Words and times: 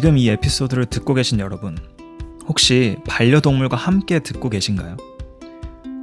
지금 0.00 0.16
이 0.16 0.30
에피소드를 0.30 0.86
듣고 0.86 1.12
계신 1.12 1.40
여러분, 1.40 1.76
혹시 2.48 2.96
반려동물과 3.06 3.76
함께 3.76 4.18
듣고 4.20 4.48
계신가요? 4.48 4.96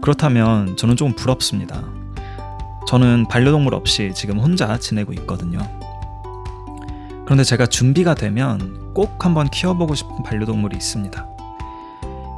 그렇다면 0.04 0.78
저는 0.78 0.96
좀 0.96 1.13
부럽습니다. 1.13 1.83
저는 2.88 3.25
반려동물 3.28 3.74
없이 3.74 4.12
지금 4.13 4.38
혼자 4.38 4.78
지내고 4.78 5.13
있거든요. 5.13 5.57
그런데 7.25 7.44
제가 7.44 7.65
준비가 7.65 8.13
되면 8.13 8.94
꼭 8.94 9.25
한번 9.25 9.49
키워보고 9.49 9.96
싶은 9.96 10.21
반려동물이 10.21 10.78
있습니다. 10.78 11.28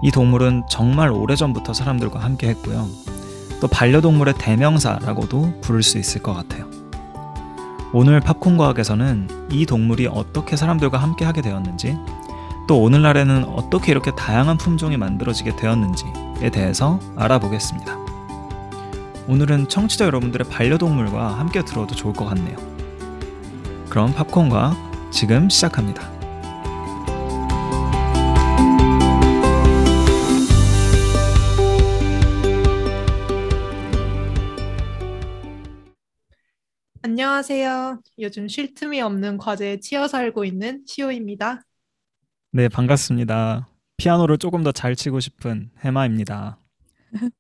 이 0.01 0.11
동물은 0.11 0.63
정말 0.69 1.11
오래전부터 1.11 1.73
사람들과 1.73 2.21
함께 2.21 2.47
했고요. 2.47 2.87
또 3.59 3.67
반려동물의 3.67 4.35
대명사라고도 4.37 5.59
부를 5.59 5.83
수 5.83 5.97
있을 5.97 6.23
것 6.23 6.33
같아요. 6.33 6.78
오늘 7.91 8.19
팝콘 8.19 8.57
과학에서는 8.57 9.49
이 9.51 9.65
동물이 9.65 10.07
어떻게 10.07 10.55
사람들과 10.55 10.99
함께 10.99 11.25
하게 11.25 11.41
되었는지, 11.41 11.97
또 12.67 12.81
오늘날에는 12.83 13.45
어떻게 13.45 13.91
이렇게 13.91 14.11
다양한 14.11 14.57
품종이 14.57 14.95
만들어지게 14.95 15.55
되었는지에 15.55 16.51
대해서 16.51 16.99
알아보겠습니다. 17.15 17.97
오늘은 19.27 19.69
청취자 19.69 20.05
여러분들의 20.05 20.47
반려동물과 20.49 21.39
함께 21.39 21.65
들어도 21.65 21.95
좋을 21.95 22.13
것 22.13 22.25
같네요. 22.25 22.57
그럼 23.89 24.13
팝콘 24.13 24.49
과학 24.49 24.77
지금 25.09 25.49
시작합니다. 25.49 26.18
안녕하세요. 37.01 38.01
요즘 38.19 38.47
쉴 38.47 38.73
틈이 38.73 39.01
없는 39.01 39.37
과제에 39.37 39.79
치여 39.79 40.07
살고 40.07 40.43
있는 40.45 40.83
시오입니다. 40.85 41.61
네, 42.51 42.67
반갑습니다. 42.67 43.67
피아노를 43.97 44.37
조금 44.37 44.63
더 44.63 44.71
잘 44.71 44.95
치고 44.95 45.19
싶은 45.19 45.71
해마입니다. 45.83 46.59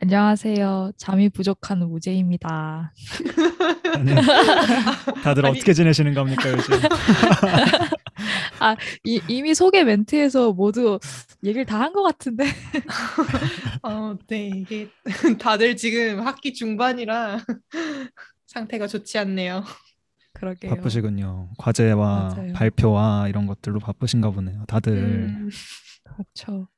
안녕하세요. 0.00 0.92
잠이 0.96 1.28
부족한 1.30 1.82
우재입니다. 1.82 2.92
아니, 3.94 4.14
다들 5.22 5.46
아니- 5.46 5.56
어떻게 5.56 5.72
지내시는 5.72 6.14
겁니까, 6.14 6.50
요즘? 6.50 6.74
아, 8.60 8.76
이, 9.04 9.20
이미 9.28 9.54
소개 9.54 9.82
멘트에서 9.84 10.52
모두 10.52 10.98
얘기를 11.42 11.64
다 11.64 11.80
한 11.80 11.92
것 11.92 12.02
같은데. 12.02 12.44
어, 13.82 14.16
네, 14.28 14.48
이게 14.54 14.88
다들 15.38 15.76
지금 15.76 16.26
학기 16.26 16.52
중반이라 16.52 17.38
상태가 18.54 18.86
좋지 18.86 19.18
않네요. 19.18 19.64
그러게요. 20.32 20.74
바쁘시군요. 20.74 21.50
과제와 21.58 22.34
맞아요. 22.36 22.52
발표와 22.54 23.28
이런 23.28 23.46
것들로 23.46 23.78
바쁘신가 23.80 24.30
보네요. 24.30 24.64
다들. 24.66 24.92
음, 24.92 25.50
그렇죠. 26.04 26.68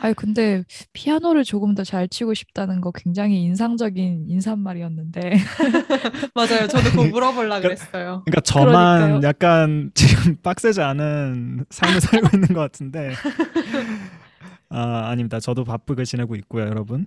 아니, 0.00 0.14
근데 0.14 0.62
피아노를 0.92 1.42
조금 1.44 1.74
더 1.74 1.82
잘 1.82 2.08
치고 2.08 2.34
싶다는 2.34 2.80
거 2.80 2.92
굉장히 2.92 3.42
인상적인 3.42 4.26
인사말이었는데. 4.28 5.20
맞아요. 6.34 6.66
저도 6.68 6.90
그거 6.90 7.04
물어보려고 7.06 7.62
그랬어요. 7.62 8.22
그러니까 8.26 8.40
저만 8.42 9.00
그러니까요. 9.00 9.28
약간 9.28 9.90
지금 9.94 10.36
빡세지 10.42 10.80
않은 10.82 11.64
삶을 11.70 12.00
살고 12.00 12.28
있는 12.36 12.48
것 12.48 12.60
같은데. 12.60 13.12
아, 14.68 15.08
아닙니다. 15.10 15.38
저도 15.40 15.64
바쁘게 15.64 16.04
지내고 16.04 16.34
있고요, 16.36 16.64
여러분. 16.66 17.06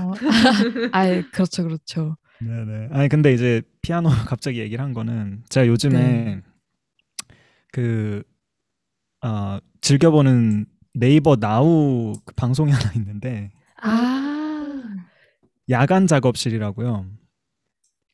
어, 0.00 0.12
아이, 0.92 1.22
그렇죠, 1.30 1.62
그렇죠. 1.64 2.16
네네. 2.40 2.88
아니 2.92 3.08
근데 3.08 3.32
이제 3.32 3.62
피아노 3.82 4.08
갑자기 4.26 4.58
얘기를 4.60 4.84
한 4.84 4.92
거는 4.92 5.42
제가 5.48 5.66
요즘에 5.66 5.98
네. 5.98 6.42
그 7.72 8.22
아, 9.20 9.60
즐겨보는 9.80 10.66
네이버 10.94 11.36
나우 11.36 12.14
그 12.24 12.34
방송이 12.34 12.70
하나 12.72 12.92
있는데 12.94 13.50
아, 13.82 14.82
야간 15.70 16.06
작업실이라고요. 16.06 17.06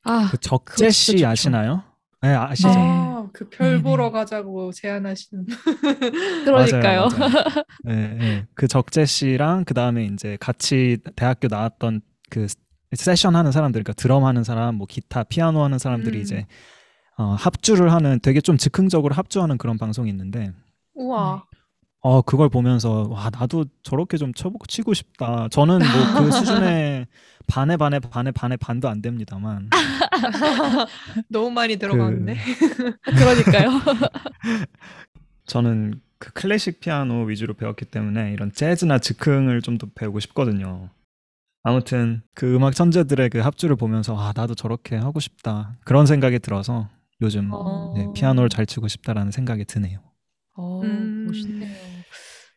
아, 0.04 0.28
그 0.30 0.38
적재 0.38 0.90
씨. 0.90 1.24
아시나요? 1.24 1.82
네, 2.20 2.34
아시죠? 2.34 2.68
네. 2.68 2.74
아, 2.76 3.28
그별 3.32 3.70
네네. 3.72 3.82
보러 3.82 4.10
가자고 4.10 4.72
제안하시는. 4.72 5.46
그러니까요. 6.44 7.08
맞아요, 7.08 7.18
맞아요. 7.18 7.64
네, 7.84 8.14
네. 8.14 8.46
그 8.54 8.66
적재 8.66 9.04
씨랑 9.04 9.64
그 9.64 9.74
다음에 9.74 10.06
이제 10.06 10.36
같이 10.40 10.98
대학교 11.16 11.48
나왔던 11.48 12.00
그 12.30 12.46
세션 12.96 13.36
하는 13.36 13.52
사람들, 13.52 13.82
그러니까 13.82 13.92
드럼 14.00 14.24
하는 14.24 14.44
사람, 14.44 14.76
뭐 14.76 14.86
기타, 14.86 15.24
피아노 15.24 15.62
하는 15.64 15.78
사람들이 15.78 16.18
음. 16.18 16.22
이제 16.22 16.46
어, 17.16 17.34
합주를 17.38 17.92
하는 17.92 18.18
되게 18.20 18.40
좀 18.40 18.56
즉흥적으로 18.56 19.14
합주하는 19.14 19.56
그런 19.58 19.78
방송이 19.78 20.10
있는데 20.10 20.52
우와. 20.94 21.44
어 22.00 22.20
그걸 22.20 22.50
보면서 22.50 23.06
와 23.08 23.30
나도 23.30 23.64
저렇게 23.82 24.18
좀 24.18 24.34
쳐보고 24.34 24.66
치고 24.66 24.92
싶다. 24.92 25.48
저는 25.50 25.78
뭐 25.78 26.22
그 26.24 26.30
수준의 26.32 27.06
반에 27.46 27.76
반에 27.78 27.98
반에 27.98 28.30
반에 28.30 28.56
반도 28.58 28.88
안 28.90 29.00
됩니다만 29.00 29.70
너무 31.30 31.50
많이 31.50 31.76
들어가는데. 31.76 32.36
그러니까요. 33.04 33.70
저는 35.46 36.00
그 36.18 36.32
클래식 36.32 36.80
피아노 36.80 37.24
위주로 37.24 37.54
배웠기 37.54 37.84
때문에 37.86 38.32
이런 38.32 38.52
재즈나 38.52 38.98
즉흥을 38.98 39.62
좀 39.62 39.78
더 39.78 39.86
배우고 39.94 40.20
싶거든요. 40.20 40.90
아무튼 41.64 42.22
그 42.34 42.54
음악 42.54 42.74
천재들의 42.74 43.30
그 43.30 43.38
합주를 43.38 43.74
보면서 43.74 44.16
아 44.16 44.32
나도 44.36 44.54
저렇게 44.54 44.96
하고 44.96 45.18
싶다 45.18 45.76
그런 45.84 46.04
생각이 46.04 46.38
들어서 46.38 46.88
요즘 47.22 47.48
어. 47.52 47.94
네, 47.96 48.06
피아노를 48.14 48.50
잘 48.50 48.66
치고 48.66 48.86
싶다라는 48.86 49.32
생각이 49.32 49.64
드네요. 49.64 49.98
어, 50.56 50.82
음. 50.82 51.24
멋있네요. 51.26 51.68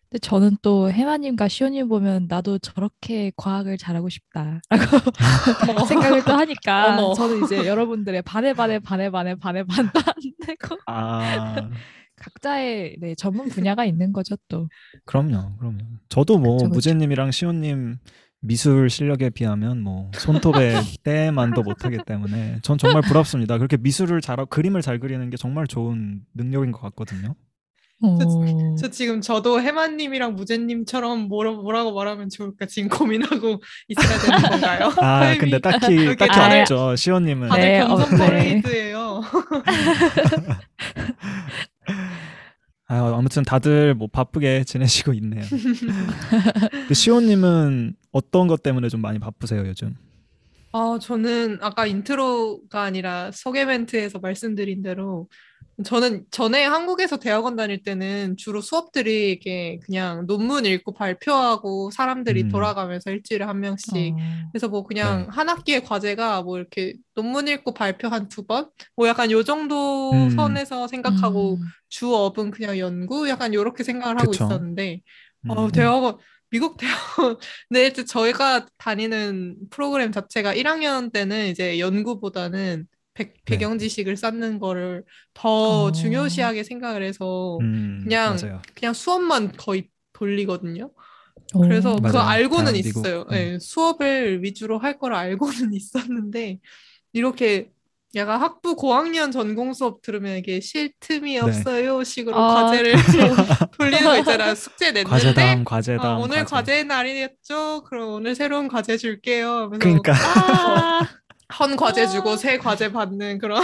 근데 0.09 0.19
저는 0.21 0.57
또 0.61 0.91
해마님과 0.91 1.47
시오님 1.47 1.87
보면 1.87 2.27
나도 2.27 2.59
저렇게 2.59 3.31
과학을 3.37 3.77
잘하고 3.77 4.09
싶다라고 4.09 4.59
생각을 5.87 6.23
또 6.25 6.33
하니까 6.33 6.97
어머. 6.99 7.13
저는 7.13 7.45
이제 7.45 7.65
여러분들의 7.65 8.21
반에 8.23 8.53
반에 8.53 8.79
반에 8.79 9.09
반에 9.09 9.35
반에 9.35 9.63
반도 9.63 9.99
안 10.05 10.13
되고 10.45 10.77
아 10.85 11.55
각자의 12.17 12.97
네, 12.99 13.15
전문 13.15 13.47
분야가 13.47 13.85
있는 13.85 14.11
거죠 14.11 14.35
또. 14.49 14.67
그럼요, 15.05 15.55
그럼요. 15.59 15.77
저도 16.09 16.39
뭐 16.39 16.57
그쵸, 16.57 16.65
그쵸. 16.65 16.73
무제님이랑 16.73 17.31
시온님 17.31 17.97
미술 18.41 18.89
실력에 18.89 19.29
비하면 19.29 19.81
뭐 19.81 20.11
손톱에 20.13 20.73
때만도 21.03 21.63
못하기 21.63 21.99
때문에 22.05 22.59
전 22.61 22.77
정말 22.77 23.01
부럽습니다. 23.01 23.57
그렇게 23.57 23.77
미술을 23.77 24.21
잘하고 24.21 24.47
그림을 24.49 24.81
잘 24.81 24.99
그리는 24.99 25.29
게 25.29 25.37
정말 25.37 25.67
좋은 25.67 26.21
능력인 26.35 26.71
것 26.71 26.81
같거든요. 26.81 27.35
어, 28.03 28.19
저 28.79 28.91
지금 28.91 29.21
저도 29.21 29.59
해마님이랑 29.59 30.35
무제님처럼 30.35 31.27
뭐라, 31.29 31.53
뭐라 31.53 31.83
고 31.83 31.95
말하면 31.95 32.29
좋을까 32.29 32.67
지금 32.67 32.89
고민하고 32.89 33.59
있어야 33.87 34.19
되는 34.19 34.49
건가요? 34.51 34.93
아. 35.01 35.35
근데 35.39 35.57
딱히 35.57 36.15
딱히 36.15 36.31
다들- 36.31 36.61
없죠. 36.61 36.95
시온님은 36.95 37.49
다들 37.49 37.63
네, 37.63 37.79
어, 37.81 37.97
네. 37.97 38.17
퍼레이드예요. 38.17 39.21
아, 42.87 43.17
아무튼 43.17 43.43
다들 43.43 43.95
뭐 43.95 44.07
바쁘게 44.07 44.63
지내시고 44.65 45.13
있네요. 45.13 45.43
근데 46.71 46.93
시온님은 46.93 47.95
어떤 48.11 48.47
것 48.47 48.63
때문에 48.63 48.89
좀 48.89 49.01
많이 49.01 49.19
바쁘세요 49.19 49.67
요즘? 49.67 49.95
아, 50.71 50.97
저는 51.01 51.57
아까 51.61 51.85
intro가 51.85 52.83
아니라 52.83 53.31
소개 53.31 53.65
멘트에서 53.65 54.19
말씀드린 54.19 54.81
대로 54.81 55.27
저는 55.83 56.25
전에 56.31 56.65
한국에서 56.65 57.17
대학원 57.17 57.55
다닐 57.55 57.83
때는 57.83 58.35
주로 58.35 58.61
수업들이 58.61 59.31
이게 59.33 59.77
그냥 59.85 60.25
논문 60.25 60.65
읽고 60.65 60.93
발표하고 60.93 61.91
사람들이 61.91 62.43
음. 62.43 62.49
돌아가면서 62.49 63.11
일주일에 63.11 63.45
한 63.45 63.59
명씩 63.59 64.13
어, 64.13 64.17
그래서 64.51 64.69
뭐 64.69 64.83
그냥 64.83 65.23
네. 65.23 65.27
한 65.29 65.49
학기의 65.49 65.83
과제가 65.83 66.41
뭐 66.41 66.57
이렇게 66.57 66.95
논문 67.13 67.47
읽고 67.47 67.75
발표 67.75 68.07
한 68.07 68.27
두 68.27 68.43
번? 68.43 68.71
뭐 68.95 69.07
약간 69.07 69.29
요 69.29 69.43
정도 69.43 70.11
음. 70.13 70.31
선에서 70.31 70.87
생각하고 70.87 71.55
음, 71.57 71.61
주업은 71.89 72.49
그냥 72.49 72.79
연구? 72.79 73.29
약간 73.29 73.53
요렇게 73.53 73.83
생각을 73.83 74.19
하고 74.19 74.31
그쵸. 74.31 74.45
있었는데 74.45 75.01
음. 75.45 75.49
어, 75.51 75.69
대학원 75.69 76.17
미국 76.49 76.77
대학원 76.77 77.37
네, 77.69 77.85
이제 77.85 78.03
저희가 78.03 78.65
다니는 78.79 79.57
프로그램 79.69 80.11
자체가 80.11 80.55
1학년 80.55 81.11
때는 81.13 81.47
이제 81.49 81.77
연구보다는. 81.77 82.87
배 83.45 83.57
경 83.57 83.77
지식을 83.79 84.17
쌓는 84.17 84.59
거를 84.59 85.03
더 85.33 85.85
어. 85.85 85.91
중요시하게 85.91 86.63
생각을 86.63 87.03
해서 87.03 87.57
음, 87.61 87.99
그냥 88.03 88.37
맞아요. 88.41 88.61
그냥 88.75 88.93
수업만 88.93 89.53
거의 89.57 89.89
돌리거든요. 90.13 90.91
어, 91.53 91.59
그래서 91.61 91.95
그거 91.95 92.19
맞아요. 92.19 92.29
알고는 92.29 92.65
다양한 92.65 92.73
미국, 92.73 92.99
있어요. 93.05 93.21
음. 93.29 93.33
예, 93.35 93.59
수업을 93.59 94.43
위주로 94.43 94.79
할 94.79 94.99
걸 94.99 95.13
알고는 95.13 95.73
있었는데 95.73 96.59
이렇게 97.13 97.69
약간 98.15 98.41
학부 98.41 98.75
고학년 98.75 99.31
전공 99.31 99.73
수업 99.73 100.01
들으면 100.01 100.37
이게 100.37 100.59
쉴 100.61 100.91
틈이 100.99 101.33
네. 101.33 101.39
없어요 101.39 102.03
식으로 102.03 102.35
아, 102.37 102.63
과제를 102.65 102.93
돌리는 103.77 104.03
거 104.03 104.17
있잖아. 104.19 104.55
숙제 104.55 104.91
냈는데 104.91 105.09
과제당 105.09 105.61
어, 105.61 105.63
과제당 105.65 106.21
오늘 106.21 106.37
과제. 106.39 106.55
과제 106.55 106.83
날이었죠. 106.83 107.83
그럼 107.85 108.09
오늘 108.13 108.33
새로운 108.35 108.67
과제 108.67 108.97
줄게요. 108.97 109.49
하면서 109.65 109.79
그러니까 109.79 110.13
아, 110.13 111.07
헌 111.59 111.75
과제 111.77 112.07
주고 112.07 112.35
새 112.35 112.57
과제 112.57 112.91
받는 112.91 113.39
그런 113.39 113.63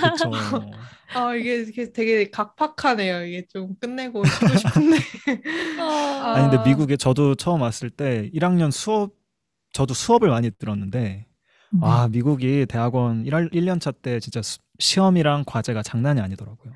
그쵸. 0.00 0.30
아 1.14 1.34
이게, 1.34 1.62
이게 1.62 1.90
되게 1.92 2.30
각박하네요. 2.30 3.24
이게 3.24 3.44
좀 3.48 3.74
끝내고 3.80 4.22
쉬고 4.24 4.56
싶은데. 4.56 4.98
아, 5.80 6.34
아니 6.36 6.42
근데 6.48 6.58
아. 6.58 6.62
미국에 6.64 6.96
저도 6.96 7.34
처음 7.34 7.62
왔을 7.62 7.90
때 7.90 8.30
1학년 8.32 8.70
수업 8.70 9.12
저도 9.72 9.94
수업을 9.94 10.28
많이 10.28 10.50
들었는데 10.52 11.00
네. 11.00 11.26
아 11.82 12.08
미국이 12.08 12.66
대학원 12.68 13.24
1, 13.26 13.32
1년 13.52 13.80
차 13.80 13.90
때 13.92 14.20
진짜 14.20 14.42
수- 14.42 14.58
시험이랑 14.78 15.44
과제가 15.46 15.82
장난이 15.82 16.20
아니더라고요. 16.20 16.72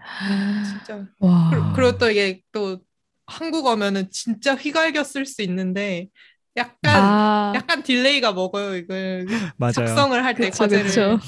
진짜. 0.64 1.06
와. 1.20 1.50
그리고, 1.50 1.72
그리고 1.74 1.98
또 1.98 2.10
이게 2.10 2.40
또 2.52 2.78
한국어면은 3.26 4.10
진짜 4.10 4.54
휘갈겨 4.54 5.04
쓸 5.04 5.26
수 5.26 5.42
있는데 5.42 6.08
약간 6.56 6.92
아, 6.96 7.54
약간 7.54 7.82
delay가 7.82 8.32
먹어요 8.32 8.76
이걸 8.76 9.26
맞아요. 9.56 9.72
작성을 9.72 10.24
할 10.24 10.34
때 10.36 10.50
과제를. 10.50 10.84
그쵸. 10.84 11.18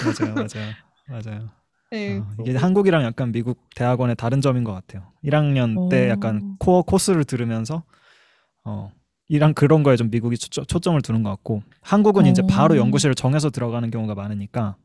맞아요. 0.00 0.34
맞아요. 0.36 0.76
맞아요. 1.06 1.50
네. 1.90 2.18
어, 2.18 2.26
이게 2.40 2.56
한국이랑 2.56 3.04
약간 3.04 3.32
미국 3.32 3.58
대학원의 3.76 4.16
다른 4.16 4.40
점인 4.40 4.64
것 4.64 4.72
같아요. 4.72 5.12
1학년 5.22 5.80
때 5.88 6.08
오. 6.08 6.10
약간 6.10 6.56
코어 6.58 6.82
코스를 6.82 7.24
들으면서 7.24 7.84
어 8.64 8.92
이랑 9.28 9.54
그런 9.54 9.82
거에 9.82 9.96
좀 9.96 10.10
미국이 10.10 10.38
초점, 10.38 10.66
초점을 10.66 11.00
두는 11.02 11.22
것 11.22 11.30
같고 11.30 11.62
한국은 11.82 12.26
이제 12.26 12.42
오. 12.42 12.46
바로 12.46 12.76
연구실을 12.76 13.14
정해서 13.14 13.50
들어가는 13.50 13.90
경우가 13.90 14.14
많으니까 14.14 14.76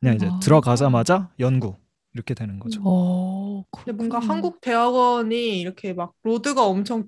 그냥 0.00 0.16
이제 0.16 0.26
아. 0.26 0.40
들어가자마자 0.42 1.30
연구 1.40 1.76
이렇게 2.14 2.34
되는 2.34 2.58
거죠. 2.60 2.82
어, 2.84 3.64
근데 3.70 3.92
뭔가. 3.92 4.18
한국 4.18 4.60
대학원이 4.60 5.60
이렇게 5.60 5.92
막 5.94 6.14
로드가 6.22 6.64
엄청 6.66 7.06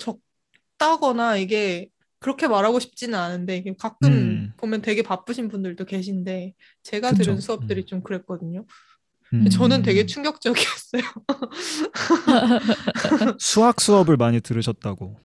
적다거나 0.78 1.36
이게 1.36 1.88
그렇게 2.20 2.48
말하고 2.48 2.80
싶지는 2.80 3.18
않은데 3.18 3.62
가끔 3.78 4.12
음. 4.12 4.52
보면 4.56 4.82
되게 4.82 5.02
바쁘신 5.02 5.48
분들도 5.48 5.84
계신데 5.84 6.54
제가 6.82 7.10
그쵸. 7.10 7.22
들은 7.22 7.40
수업들이 7.40 7.82
음. 7.82 7.86
좀 7.86 8.02
그랬거든요. 8.02 8.64
음. 9.34 9.48
저는 9.50 9.82
되게 9.82 10.06
충격적이었어요. 10.06 11.02
수학 13.38 13.80
수업을 13.80 14.16
많이 14.16 14.40
들으셨다고 14.40 15.16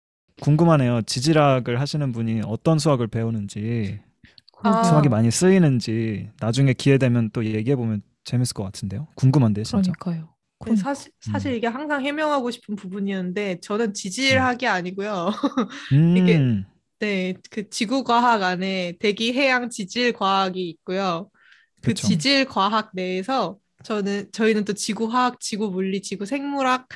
궁금하네요. 0.41 1.03
지질학을 1.03 1.79
하시는 1.79 2.11
분이 2.11 2.41
어떤 2.45 2.79
수학을 2.79 3.07
배우는지 3.07 3.99
아. 4.63 4.83
수학이 4.83 5.09
많이 5.09 5.31
쓰이는지 5.31 6.29
나중에 6.39 6.73
기회 6.73 6.97
되면 6.97 7.29
또 7.31 7.45
얘기해 7.45 7.75
보면 7.75 8.01
재밌을 8.23 8.53
것 8.53 8.63
같은데요. 8.63 9.07
궁금한데 9.15 9.63
진짜. 9.63 9.91
그러니까요. 9.99 10.33
근데 10.59 10.77
사실 10.79 11.11
사실 11.19 11.51
음. 11.51 11.57
이게 11.57 11.67
항상 11.67 12.05
해명하고 12.05 12.49
싶은 12.51 12.75
부분이었는데 12.77 13.59
저는 13.61 13.93
지질학이 13.93 14.65
아니고요. 14.67 15.31
음. 15.93 16.17
이게- 16.17 16.63
네, 17.03 17.33
그 17.51 17.69
지구과학 17.69 18.43
안에 18.43 18.93
대기 18.97 19.33
해양 19.33 19.69
지질 19.69 20.13
과학이 20.13 20.69
있고요. 20.69 21.29
그 21.81 21.89
그쵸. 21.89 22.07
지질 22.07 22.45
과학 22.45 22.91
내에서 22.93 23.57
저는 23.83 24.31
저희는 24.31 24.63
또 24.63 24.71
지구화학, 24.71 25.41
지구물리, 25.41 26.01
지구생물학 26.01 26.87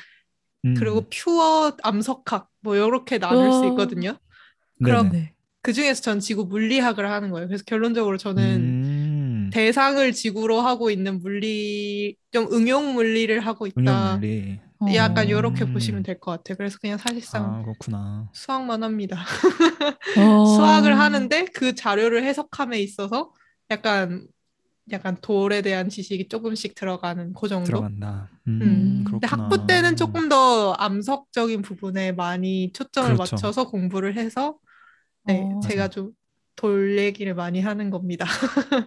음. 0.64 0.74
그리고 0.78 1.06
퓨어 1.10 1.76
암석학 1.82 2.48
뭐 2.60 2.74
이렇게 2.74 3.18
나눌 3.18 3.52
수 3.52 3.66
어. 3.66 3.68
있거든요. 3.68 4.18
그럼 4.82 5.10
네. 5.10 5.34
그 5.60 5.74
중에서 5.74 6.00
전 6.00 6.20
지구 6.20 6.46
물리학을 6.46 7.10
하는 7.10 7.30
거예요. 7.30 7.46
그래서 7.46 7.64
결론적으로 7.66 8.16
저는 8.16 8.60
음. 8.62 9.50
대상을 9.52 10.10
지구로 10.12 10.62
하고 10.62 10.90
있는 10.90 11.20
물리, 11.20 12.16
좀 12.32 12.50
응용 12.50 12.94
물리를 12.94 13.38
하고 13.40 13.66
있다. 13.66 13.80
응용 13.80 14.20
물리. 14.20 14.67
약간 14.94 15.26
어. 15.26 15.28
이렇게 15.28 15.64
음. 15.64 15.72
보시면 15.72 16.02
될 16.02 16.20
것 16.20 16.30
같아요. 16.32 16.56
그래서 16.56 16.78
그냥 16.80 16.98
사실상 16.98 17.44
아 17.54 17.62
그렇구나. 17.62 18.28
수학만 18.32 18.82
합니다. 18.82 19.24
어. 20.18 20.44
수학을 20.44 20.98
하는데 20.98 21.44
그 21.46 21.74
자료를 21.74 22.22
해석함에 22.24 22.78
있어서 22.80 23.32
약간 23.70 24.26
약간 24.90 25.16
돌에 25.20 25.60
대한 25.62 25.88
지식이 25.88 26.28
조금씩 26.28 26.74
들어가는 26.74 27.34
그 27.34 27.48
정도. 27.48 27.66
들어간다. 27.66 28.28
음, 28.46 28.62
음. 28.62 29.04
근데 29.04 29.26
학부 29.26 29.66
때는 29.66 29.96
조금 29.96 30.28
더 30.28 30.72
암석적인 30.72 31.62
부분에 31.62 32.12
많이 32.12 32.72
초점을 32.72 33.14
그렇죠. 33.14 33.36
맞춰서 33.36 33.68
공부를 33.68 34.16
해서 34.16 34.58
네, 35.24 35.42
어. 35.42 35.60
제가. 35.60 35.88
좀 35.88 36.12
돌 36.58 36.98
얘기를 36.98 37.36
많이 37.36 37.60
하는 37.60 37.88
겁니다. 37.88 38.26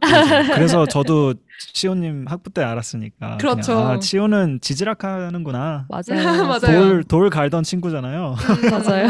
맞아요. 0.02 0.44
그래서 0.56 0.86
저도 0.86 1.36
치호님 1.74 2.26
학부 2.28 2.50
때 2.50 2.62
알았으니까. 2.62 3.16
그냥, 3.18 3.38
그렇죠. 3.38 3.80
아 3.80 3.98
치호는 3.98 4.60
지질학 4.60 5.06
하는구나. 5.06 5.88
맞아요. 5.88 6.44
맞아요. 6.48 6.60
돌, 6.60 7.04
돌 7.06 7.30
갈던 7.30 7.64
친구잖아요. 7.64 8.36
맞아요. 8.70 9.08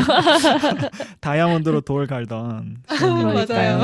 다이아몬드로 1.21 1.81
돌 1.81 2.05
갈던. 2.05 2.83
맞아요. 2.87 3.83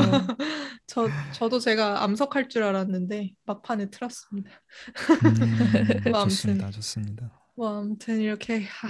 저 0.86 1.08
저도 1.32 1.58
제가 1.58 2.04
암석할 2.04 2.48
줄 2.48 2.62
알았는데 2.62 3.32
막판에 3.46 3.90
틀었습니다. 3.90 4.48
음, 5.24 6.10
뭐 6.12 6.22
좋습니다. 6.22 6.70
좋습니다. 6.70 7.32
뭐 7.56 7.80
아무튼 7.80 8.20
이렇게 8.20 8.62
하, 8.62 8.88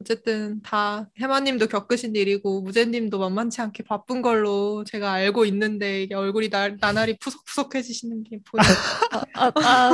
어쨌든 0.00 0.60
다 0.62 1.08
해마님도 1.18 1.66
겪으신 1.68 2.14
일이고 2.14 2.60
무제님도 2.60 3.18
만만치 3.18 3.62
않게 3.62 3.84
바쁜 3.84 4.20
걸로 4.20 4.84
제가 4.84 5.12
알고 5.12 5.46
있는데 5.46 6.02
이게 6.02 6.14
얼굴이 6.14 6.50
나, 6.50 6.68
나날이 6.68 7.16
푸석푸석해지시는 7.18 8.24
게 8.24 8.40
보여요. 8.44 8.68
아, 9.12 9.24
아, 9.34 9.50
아, 9.54 9.88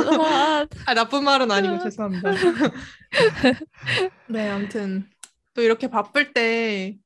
아, 0.61 0.67
나쁜 0.93 1.23
말은 1.23 1.49
아니고 1.49 1.79
죄송합니다. 1.79 2.31
네, 4.27 4.49
아무튼 4.49 5.07
또 5.53 5.61
이렇게 5.61 5.87
바쁠 5.87 6.33
때 6.33 6.97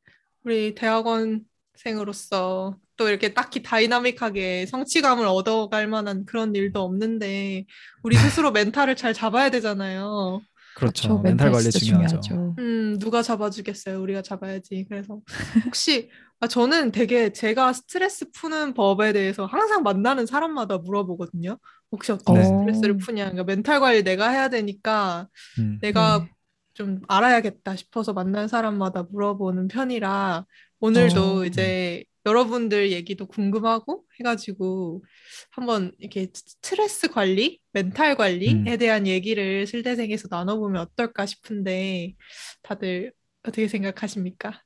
우리 0.44 0.74
대학원생으로서 0.74 2.78
또 2.96 3.10
이렇게 3.10 3.34
딱히 3.34 3.62
다이나믹하게 3.62 4.66
성취감을 4.66 5.28
얻어갈 5.28 5.88
만한 5.88 6.26
그런 6.26 6.56
일도 6.56 6.82
없는데 6.82 7.66
우리 8.02 8.16
스스로 8.16 8.52
멘탈을 8.52 8.96
잘 8.96 9.14
잡아야 9.14 9.52
되잖아요. 9.52 10.42
그렇죠. 10.78 11.18
멘탈 11.22 11.52
관리 11.52 11.72
진짜 11.72 11.80
중요하죠. 11.80 12.56
음, 12.60 13.00
누가 13.00 13.24
잡아주겠어요? 13.24 14.00
우리가 14.00 14.22
잡아야지. 14.22 14.86
그래서 14.88 15.20
혹시 15.66 16.12
아, 16.40 16.48
저는 16.48 16.92
되게 16.92 17.34
제가 17.34 17.74
스트레스 17.74 18.30
푸는 18.30 18.76
법에 18.76 19.12
대해서 19.12 19.48
항상 19.48 19.82
만나는 19.82 20.28
사람마다 20.28 20.78
물어보거든요. 20.78 21.58
혹시 21.92 22.12
어떻게 22.12 22.34
네. 22.34 22.44
스트레스를 22.44 22.98
푸냐? 22.98 23.24
그러니까 23.24 23.44
멘탈 23.44 23.80
관리 23.80 24.04
내가 24.04 24.30
해야 24.30 24.50
되니까 24.50 25.28
음. 25.58 25.80
내가 25.82 26.20
네. 26.20 26.32
좀 26.76 27.02
알아야겠다 27.08 27.76
싶어서 27.76 28.14
만난 28.14 28.48
사람마다 28.48 29.08
물어보는 29.10 29.70
편이라 29.70 30.46
오늘도 30.80 31.38
어. 31.40 31.46
이제 31.46 32.04
여러분들 32.28 32.92
얘기도 32.92 33.26
궁금하고 33.26 34.04
해가지고 34.20 35.04
한번 35.52 35.94
이렇게 36.00 36.28
스트레스 36.34 37.08
관리, 37.10 37.60
멘탈 37.72 38.16
관리에 38.16 38.74
음. 38.74 38.78
대한 38.78 39.08
얘기를 39.08 39.66
실대생에서 39.66 40.28
나눠보면 40.30 40.82
어떨까 40.82 41.26
싶은데 41.26 42.16
다들 42.62 43.14
어떻게 43.44 43.68
생각하십니까? 43.68 44.62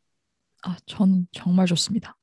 아, 0.63 0.75
전 0.87 1.27
정말 1.31 1.67
좋습니다. 1.67 2.15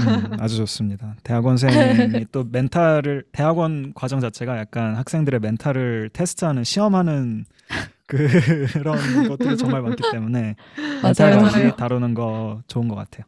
음, 0.00 0.36
아주 0.40 0.56
좋습니다. 0.56 1.16
대학원생이 1.24 2.26
또 2.32 2.44
멘탈을 2.44 3.24
대학원 3.32 3.92
과정 3.94 4.20
자체가 4.20 4.58
약간 4.58 4.94
학생들의 4.96 5.40
멘탈을 5.40 6.10
테스트하는 6.12 6.64
시험하는 6.64 7.44
그런 8.06 9.28
것들이 9.28 9.56
정말 9.56 9.82
많기 9.82 10.02
때문에 10.12 10.56
멘탈. 11.02 11.38
관리. 11.38 11.76
다루는 11.76 12.14
거 12.14 12.62
좋은 12.66 12.88
것 12.88 12.94
같아요. 12.94 13.24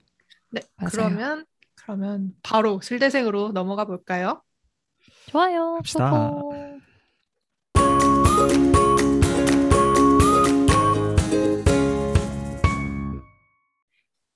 네, 0.57 0.63
맞아요. 0.77 0.91
그러면 0.91 1.45
그러면 1.75 2.33
바로 2.43 2.81
실대생으로 2.81 3.53
넘어가 3.53 3.85
볼까요? 3.85 4.43
좋아요. 5.27 5.75
갑시다. 5.77 6.11
고고. 6.11 6.81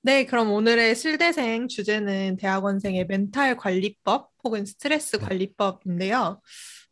네, 0.03 0.25
그럼 0.27 0.51
오늘의 0.53 0.95
실대생 0.95 1.69
주제는 1.69 2.37
대학원생의 2.37 3.07
멘탈 3.07 3.57
관리법 3.57 4.31
혹은 4.45 4.67
스트레스 4.67 5.17
네. 5.17 5.25
관리법인데요. 5.25 6.41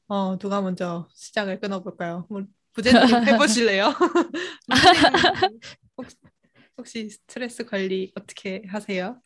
어, 0.09 0.39
누가 0.39 0.63
먼저 0.63 1.07
시작을 1.15 1.61
끊어볼까요? 1.61 2.27
뭐, 2.31 2.45
부제님 2.73 2.99
해보실래요? 3.29 3.93
혹시, 6.79 7.11
스트레스 7.11 7.65
관리 7.67 8.11
어떻게 8.15 8.63
하세요? 8.69 9.21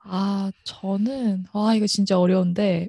아, 0.00 0.52
저는, 0.64 1.44
아, 1.52 1.74
이거 1.74 1.86
진짜 1.86 2.18
어려운데, 2.18 2.88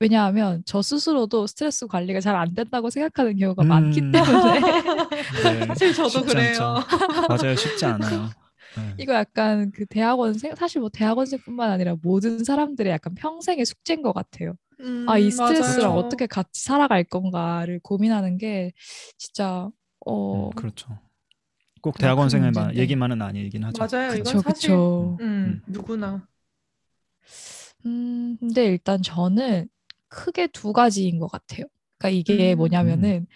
왜냐하면 0.00 0.62
저 0.66 0.82
스스로도 0.82 1.46
스트레스 1.46 1.86
관리가 1.86 2.20
잘 2.20 2.34
안 2.36 2.54
된다고 2.54 2.90
생각하는 2.90 3.36
경우가 3.38 3.64
많기 3.64 4.02
음. 4.02 4.10
때문에, 4.10 4.60
네, 5.42 5.66
사실 5.68 5.92
저도 5.92 6.24
그래요. 6.24 6.76
않죠. 6.80 7.28
맞아요, 7.28 7.56
쉽지 7.56 7.84
않아요. 7.86 8.28
네. 8.76 8.94
이거 8.98 9.14
약간 9.14 9.70
그 9.72 9.86
대학원생, 9.86 10.54
사실 10.56 10.80
뭐 10.80 10.90
대학원생뿐만 10.90 11.70
아니라 11.70 11.96
모든 12.02 12.44
사람들의 12.44 12.92
약간 12.92 13.14
평생의 13.14 13.64
숙제인 13.66 14.02
것 14.02 14.12
같아요. 14.12 14.54
음, 14.80 15.06
아, 15.08 15.18
이 15.18 15.30
스트레스랑 15.30 15.92
맞아요. 15.92 15.98
어떻게 15.98 16.26
같이 16.26 16.64
살아갈 16.64 17.04
건가를 17.04 17.80
고민하는 17.82 18.38
게 18.38 18.72
진짜, 19.18 19.70
어, 20.06 20.50
음, 20.50 20.50
그렇죠. 20.54 20.98
꼭 21.86 21.94
아, 21.96 21.98
대학원생의. 22.00 22.52
얘기만은 22.74 23.22
아니긴 23.22 23.62
하죠. 23.64 23.78
맞아요. 23.78 24.14
이건 24.14 24.24
그쵸, 24.24 24.38
사실 24.40 24.70
그쵸. 24.70 25.16
음, 25.20 25.60
누구나. 25.68 26.26
음, 27.86 28.36
근데 28.40 28.66
일단 28.66 29.00
저는 29.02 29.68
크게 30.08 30.48
두 30.48 30.72
가지인 30.72 31.20
것 31.20 31.28
같아요. 31.30 31.66
그러니까 31.98 32.18
이게 32.18 32.54
음. 32.54 32.58
뭐냐면은 32.58 33.26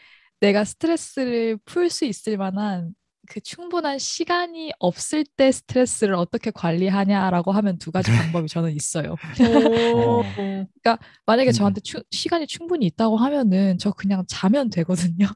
내가 0.40 0.64
스트레스를 0.64 1.59
풀 1.64 1.90
수 1.90 2.04
있을 2.04 2.37
만한 2.37 2.95
그 3.28 3.40
충분한 3.40 3.99
시간이 4.00 4.73
없을 4.80 5.25
때 5.37 5.52
스트레스를 5.52 6.14
어떻게 6.14 6.50
관리하냐라고 6.50 7.52
하면 7.52 7.78
두 7.78 7.92
가지 7.92 8.11
방법이 8.11 8.49
저는 8.49 8.75
있어요. 8.75 9.14
오. 9.40 10.66
만약에 11.26 11.50
음. 11.50 11.52
저한테 11.52 11.80
추- 11.83 12.02
시간이 12.11 12.47
충분히 12.47 12.87
있다고 12.87 13.16
하면은 13.19 13.78
저 13.78 13.92
그냥 13.92 14.25
자면 14.26 14.71
되거든요. 14.71 15.26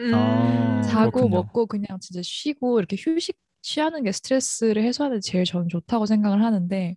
음. 0.00 0.14
아, 0.14 0.82
자고 0.82 1.10
그렇군요. 1.12 1.36
먹고 1.36 1.66
그냥 1.66 1.86
진짜 2.00 2.20
쉬고 2.22 2.78
이렇게 2.78 2.96
휴식 2.98 3.36
취하는 3.62 4.02
게 4.02 4.12
스트레스를 4.12 4.82
해소하는 4.82 5.18
데 5.18 5.20
제일 5.20 5.44
저는 5.44 5.68
좋다고 5.68 6.06
생각을 6.06 6.42
하는데 6.44 6.96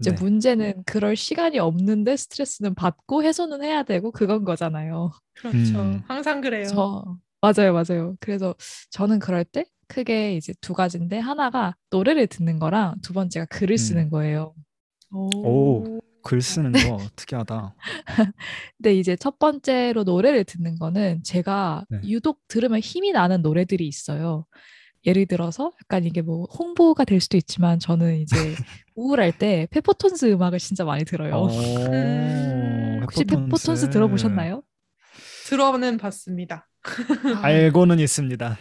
이제 0.00 0.10
네. 0.10 0.16
문제는 0.22 0.82
그럴 0.84 1.16
시간이 1.16 1.58
없는데 1.58 2.16
스트레스는 2.16 2.74
받고 2.74 3.22
해소는 3.22 3.62
해야 3.62 3.82
되고 3.82 4.10
그건 4.12 4.44
거잖아요. 4.44 5.10
그렇죠. 5.34 5.56
음. 5.58 6.02
항상 6.06 6.40
그래요. 6.40 6.66
저 6.66 7.16
맞아요, 7.40 7.72
맞아요. 7.72 8.14
그래서 8.20 8.54
저는 8.90 9.18
그럴 9.18 9.44
때 9.44 9.64
크게 9.88 10.36
이제 10.36 10.52
두 10.60 10.74
가지인데 10.74 11.18
하나가 11.18 11.74
노래를 11.90 12.26
듣는 12.26 12.58
거랑 12.58 12.96
두 13.02 13.12
번째가 13.12 13.46
글을 13.46 13.74
음. 13.74 13.76
쓰는 13.76 14.10
거예요. 14.10 14.54
오. 15.10 16.00
글 16.22 16.40
쓰는 16.40 16.72
거 16.72 16.98
특이하다. 17.16 17.74
근데 18.76 18.94
이제 18.94 19.16
첫 19.16 19.38
번째로 19.38 20.04
노래를 20.04 20.44
듣는 20.44 20.76
거는 20.76 21.22
제가 21.22 21.84
네. 21.88 22.00
유독 22.04 22.40
들으면 22.48 22.80
힘이 22.80 23.12
나는 23.12 23.42
노래들이 23.42 23.86
있어요. 23.86 24.46
예를 25.04 25.26
들어서 25.26 25.72
약간 25.82 26.04
이게 26.04 26.22
뭐 26.22 26.44
홍보가 26.44 27.04
될 27.04 27.20
수도 27.20 27.36
있지만 27.36 27.78
저는 27.78 28.20
이제 28.20 28.36
우울할 28.94 29.36
때 29.36 29.66
페퍼톤스 29.70 30.26
음악을 30.26 30.58
진짜 30.58 30.84
많이 30.84 31.04
들어요. 31.04 31.34
오, 31.34 31.48
음. 31.48 33.00
혹시 33.02 33.24
페퍼톤스 33.24 33.90
들어보셨나요? 33.90 34.62
들어는 35.46 35.98
봤습니다. 35.98 36.68
알고는 37.42 37.98
있습니다. 38.00 38.58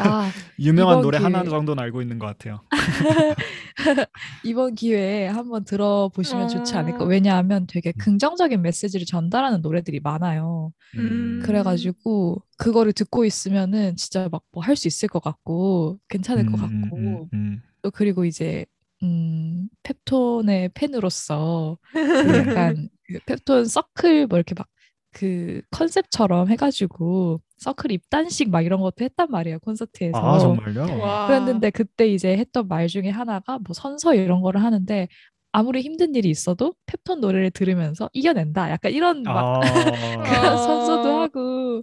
아, 0.00 0.30
유명한 0.58 1.00
노래 1.00 1.18
기회에- 1.18 1.22
하나 1.22 1.44
정도는 1.44 1.82
알고 1.82 2.02
있는 2.02 2.18
것 2.18 2.26
같아요. 2.26 2.60
이번 4.44 4.74
기회에 4.74 5.28
한번 5.28 5.64
들어보시면 5.64 6.48
좋지 6.48 6.74
않을까. 6.76 7.04
어. 7.04 7.06
왜냐하면 7.06 7.66
되게 7.66 7.92
긍정적인 7.92 8.60
메시지를 8.62 9.06
전달하는 9.06 9.60
노래들이 9.62 10.00
많아요. 10.00 10.72
음. 10.96 11.40
그래가지고 11.44 12.42
그거를 12.58 12.92
듣고 12.92 13.24
있으면은 13.24 13.96
진짜 13.96 14.28
막 14.30 14.42
뭐 14.52 14.62
할 14.62 14.76
수 14.76 14.88
있을 14.88 15.08
것 15.08 15.22
같고 15.22 15.98
괜찮을 16.08 16.46
것 16.46 16.58
음, 16.60 16.82
같고 16.90 16.96
음, 16.96 17.28
음, 17.32 17.62
또 17.82 17.90
그리고 17.90 18.24
이제 18.24 18.66
음 19.02 19.68
펩톤의 19.82 20.70
팬으로서 20.74 21.78
그 21.92 21.98
네. 21.98 22.38
약간 22.38 22.88
그 23.06 23.18
펩톤 23.26 23.64
서클 23.66 24.26
뭐 24.28 24.38
이렇게 24.38 24.54
막 24.56 24.68
그 25.12 25.60
컨셉처럼 25.70 26.48
해가지고 26.50 27.40
서클 27.58 27.92
입단식 27.92 28.50
막 28.50 28.62
이런 28.62 28.80
것도 28.80 29.04
했단 29.04 29.30
말이에요 29.30 29.58
콘서트에서. 29.60 30.18
아 30.18 30.38
정말요? 30.38 30.98
와. 31.00 31.26
그랬는데 31.26 31.70
그때 31.70 32.08
이제 32.08 32.36
했던 32.36 32.66
말 32.66 32.88
중에 32.88 33.10
하나가 33.10 33.58
뭐 33.58 33.74
선서 33.74 34.14
이런 34.14 34.40
거를 34.40 34.62
하는데 34.62 35.08
아무리 35.52 35.82
힘든 35.82 36.14
일이 36.14 36.30
있어도 36.30 36.74
펩톤 36.86 37.20
노래를 37.20 37.50
들으면서 37.50 38.08
이겨낸다. 38.14 38.70
약간 38.70 38.90
이런 38.92 39.22
막 39.22 39.60
아, 39.62 40.50
아. 40.50 40.56
선서도 40.56 41.20
하고 41.20 41.82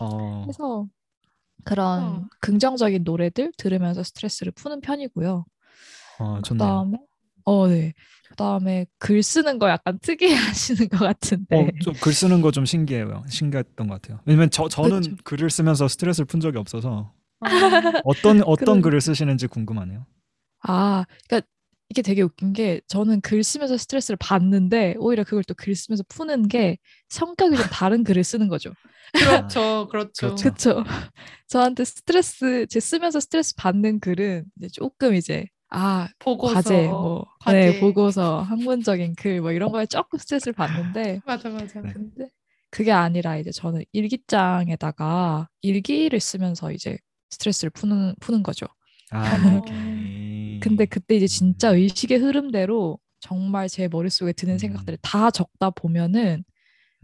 어, 0.00 0.46
해서 0.48 0.86
그런 1.64 2.02
어. 2.02 2.26
긍정적인 2.40 3.04
노래들 3.04 3.52
들으면서 3.58 4.02
스트레스를 4.02 4.52
푸는 4.52 4.80
편이고요. 4.80 5.44
어, 6.18 6.40
좋네요. 6.42 6.58
그다음에 6.58 6.98
어, 7.50 7.68
네. 7.68 7.92
그다음에 8.30 8.86
글 8.98 9.22
쓰는 9.22 9.58
거 9.58 9.68
약간 9.68 9.98
특이해 10.00 10.34
하시는 10.34 10.88
것 10.88 10.98
같은데. 10.98 11.56
어, 11.56 11.66
좀글 11.82 12.12
쓰는 12.12 12.40
거 12.42 12.50
좀 12.52 12.64
신기해요. 12.64 13.24
신기했던 13.28 13.88
것 13.88 14.00
같아요. 14.00 14.20
왜냐면 14.24 14.50
저 14.50 14.68
저는 14.68 15.00
그쵸. 15.00 15.16
글을 15.24 15.50
쓰면서 15.50 15.88
스트레스를 15.88 16.26
푼 16.26 16.40
적이 16.40 16.58
없어서 16.58 17.12
아. 17.40 17.48
어떤 18.04 18.42
어떤 18.46 18.56
그런- 18.64 18.82
글을 18.82 19.00
쓰시는지 19.00 19.46
궁금하네요. 19.48 20.06
아, 20.62 21.04
그러니까 21.28 21.48
이게 21.88 22.02
되게 22.02 22.22
웃긴 22.22 22.52
게 22.52 22.80
저는 22.86 23.20
글 23.20 23.42
쓰면서 23.42 23.76
스트레스를 23.76 24.16
받는데 24.20 24.94
오히려 24.98 25.24
그걸 25.24 25.42
또 25.44 25.54
글 25.54 25.74
쓰면서 25.74 26.04
푸는 26.08 26.46
게 26.48 26.78
성격이 27.08 27.56
좀 27.56 27.66
다른 27.66 28.04
글을 28.04 28.22
쓰는 28.22 28.46
거죠. 28.48 28.72
그렇죠, 29.12 29.88
그렇죠. 29.90 30.34
그렇죠. 30.36 30.84
저한테 31.48 31.84
스트레스, 31.84 32.66
제 32.68 32.78
쓰면서 32.78 33.18
스트레스 33.18 33.56
받는 33.56 33.98
글은 33.98 34.44
이제 34.58 34.68
조금 34.68 35.14
이제 35.16 35.46
아, 35.70 36.08
보고서 36.18 36.54
과제, 36.54 36.88
뭐, 36.88 37.26
과제. 37.40 37.70
네, 37.70 37.80
보고서, 37.80 38.42
학문적인 38.42 39.14
글, 39.16 39.40
뭐 39.40 39.52
이런 39.52 39.70
거에 39.70 39.86
조금 39.86 40.18
스트레스를 40.18 40.52
받는데, 40.52 41.20
맞아, 41.26 41.48
맞아. 41.48 41.80
네. 41.80 41.92
근데 41.92 42.28
그게 42.70 42.92
아니라 42.92 43.36
이제 43.36 43.50
저는 43.52 43.84
일기장에다가 43.92 45.48
일기를 45.62 46.18
쓰면서 46.20 46.72
이제 46.72 46.98
스트레스를 47.30 47.70
푸는, 47.70 48.14
푸는 48.20 48.42
거죠. 48.42 48.66
아, 49.10 49.36
어. 49.36 49.62
근데 50.60 50.84
그때 50.86 51.16
이제 51.16 51.26
진짜 51.26 51.70
의식의 51.70 52.18
흐름대로 52.18 52.98
정말 53.20 53.68
제 53.68 53.88
머릿속에 53.88 54.32
드는 54.32 54.54
음. 54.54 54.58
생각들을 54.58 54.98
다 55.02 55.30
적다 55.30 55.70
보면은 55.70 56.44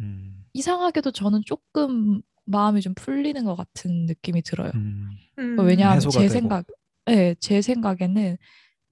음, 0.00 0.44
이상하게도 0.52 1.12
저는 1.12 1.42
조금 1.46 2.20
마음이 2.44 2.80
좀 2.80 2.94
풀리는 2.94 3.42
것 3.44 3.54
같은 3.56 4.06
느낌이 4.06 4.42
들어요. 4.42 4.70
음, 4.74 5.10
음. 5.38 5.58
왜냐하면 5.60 6.00
제 6.00 6.20
되고. 6.20 6.28
생각, 6.32 6.66
네, 7.06 7.34
제 7.40 7.62
생각에는 7.62 8.36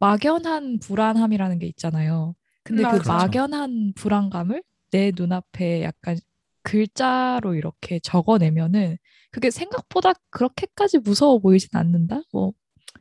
막연한 0.01 0.79
불안함이라는 0.81 1.59
게 1.59 1.67
있잖아요. 1.69 2.35
근데 2.65 2.83
그. 2.85 2.91
그렇죠. 2.93 3.13
막연한 3.13 3.95
불안감을 3.97 4.63
내 4.93 5.13
눈앞에 5.17 5.83
약간 5.85 6.19
글자로 6.63 7.55
이렇게 7.55 7.99
적어내면은 8.01 8.99
그게 9.33 9.51
생각보다 9.51 10.13
그렇게까지 10.31 10.99
무서워 10.99 11.39
보이진 11.41 11.71
않는다? 11.75 12.23
뭐 12.33 12.53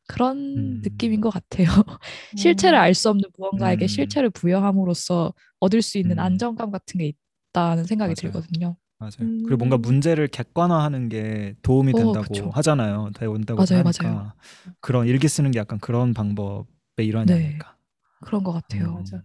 그런 0.08 0.38
음. 0.58 0.82
느낌인 0.84 1.22
것 1.22 1.29
같아요. 1.32 1.67
실체를 2.38 2.77
알 2.79 2.93
수 2.96 3.10
없는 3.10 3.29
무언가에게 3.38 3.86
음. 3.86 3.88
실체를 3.88 4.29
부여함으로써 4.32 5.34
얻을 5.60 5.82
수 5.82 5.98
있는 6.00 6.17
음. 6.20 6.20
안정감 6.20 6.72
같은 6.72 7.00
게 7.00 7.13
있다는 7.53 7.86
생각이 7.86 8.15
맞아요. 8.20 8.34
들거든요. 8.34 8.77
맞아요. 9.03 9.29
음. 9.29 9.43
그리고 9.45 9.57
뭔가 9.57 9.77
문제를 9.77 10.27
객관화하는 10.27 11.10
게 11.10 11.55
도움이 11.62 11.93
어, 11.93 11.98
된다고 11.98 12.27
그쵸. 12.27 12.50
하잖아요. 12.50 13.12
된다고 13.38 13.62
맞아요, 13.62 13.83
하니까 13.83 14.10
맞아요. 14.10 14.33
그런 14.79 15.07
일기 15.07 15.27
쓰는 15.27 15.51
게 15.51 15.60
약간 15.60 15.79
그런 15.79 16.13
방법의 16.13 16.65
일환이 17.00 17.31
네. 17.31 17.45
아닐까. 17.45 17.75
그런 18.22 18.43
것 18.43 18.53
같아요. 18.53 18.86
음. 18.86 18.93
맞아. 18.95 19.22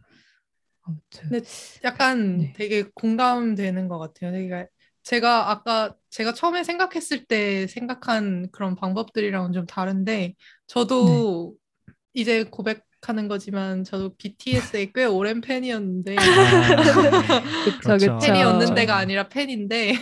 아무튼. 0.82 1.30
네. 1.30 1.40
약간 1.84 2.38
네. 2.38 2.52
되게 2.56 2.84
공감되는 2.94 3.88
것 3.88 3.98
같아요. 3.98 4.32
되게 4.32 4.66
제가 5.02 5.50
아까 5.50 5.94
제가 6.10 6.34
처음에 6.34 6.64
생각했을 6.64 7.24
때 7.24 7.66
생각한 7.66 8.50
그런 8.52 8.74
방법들이랑은 8.74 9.52
좀 9.52 9.66
다른데 9.66 10.34
저도 10.66 11.54
네. 11.86 11.92
이제 12.14 12.44
고백 12.44 12.84
하는 13.02 13.28
거지만 13.28 13.84
저도 13.84 14.14
BTS의 14.16 14.92
꽤 14.92 15.04
오랜 15.04 15.40
팬이었는데 15.40 16.16
아, 16.16 16.74
그쵸, 17.80 17.96
그렇죠. 17.96 17.96
그쵸. 17.98 18.14
팬이었는데가 18.20 18.96
아니라 18.96 19.28
팬인데 19.28 19.92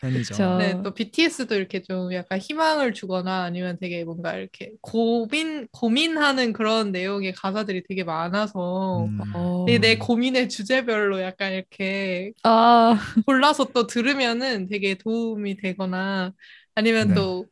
팬이죠. 0.00 0.34
그쵸. 0.36 0.56
네, 0.58 0.80
또 0.82 0.94
BTS도 0.94 1.54
이렇게 1.54 1.82
좀 1.82 2.12
약간 2.14 2.38
희망을 2.38 2.92
주거나 2.94 3.42
아니면 3.44 3.78
되게 3.80 4.04
뭔가 4.04 4.34
이렇게 4.36 4.72
고민 4.80 5.66
고민하는 5.72 6.52
그런 6.52 6.92
내용의 6.92 7.32
가사들이 7.34 7.82
되게 7.88 8.04
많아서 8.04 9.10
음. 9.10 9.20
어. 9.34 9.66
내, 9.66 9.78
내 9.78 9.96
고민의 9.98 10.48
주제별로 10.48 11.20
약간 11.22 11.52
이렇게 11.52 12.32
아, 12.42 12.98
골라서 13.26 13.66
또 13.72 13.86
들으면은 13.86 14.66
되게 14.68 14.94
도움이 14.96 15.56
되거나 15.56 16.32
아니면 16.74 17.08
네. 17.08 17.14
또 17.14 17.46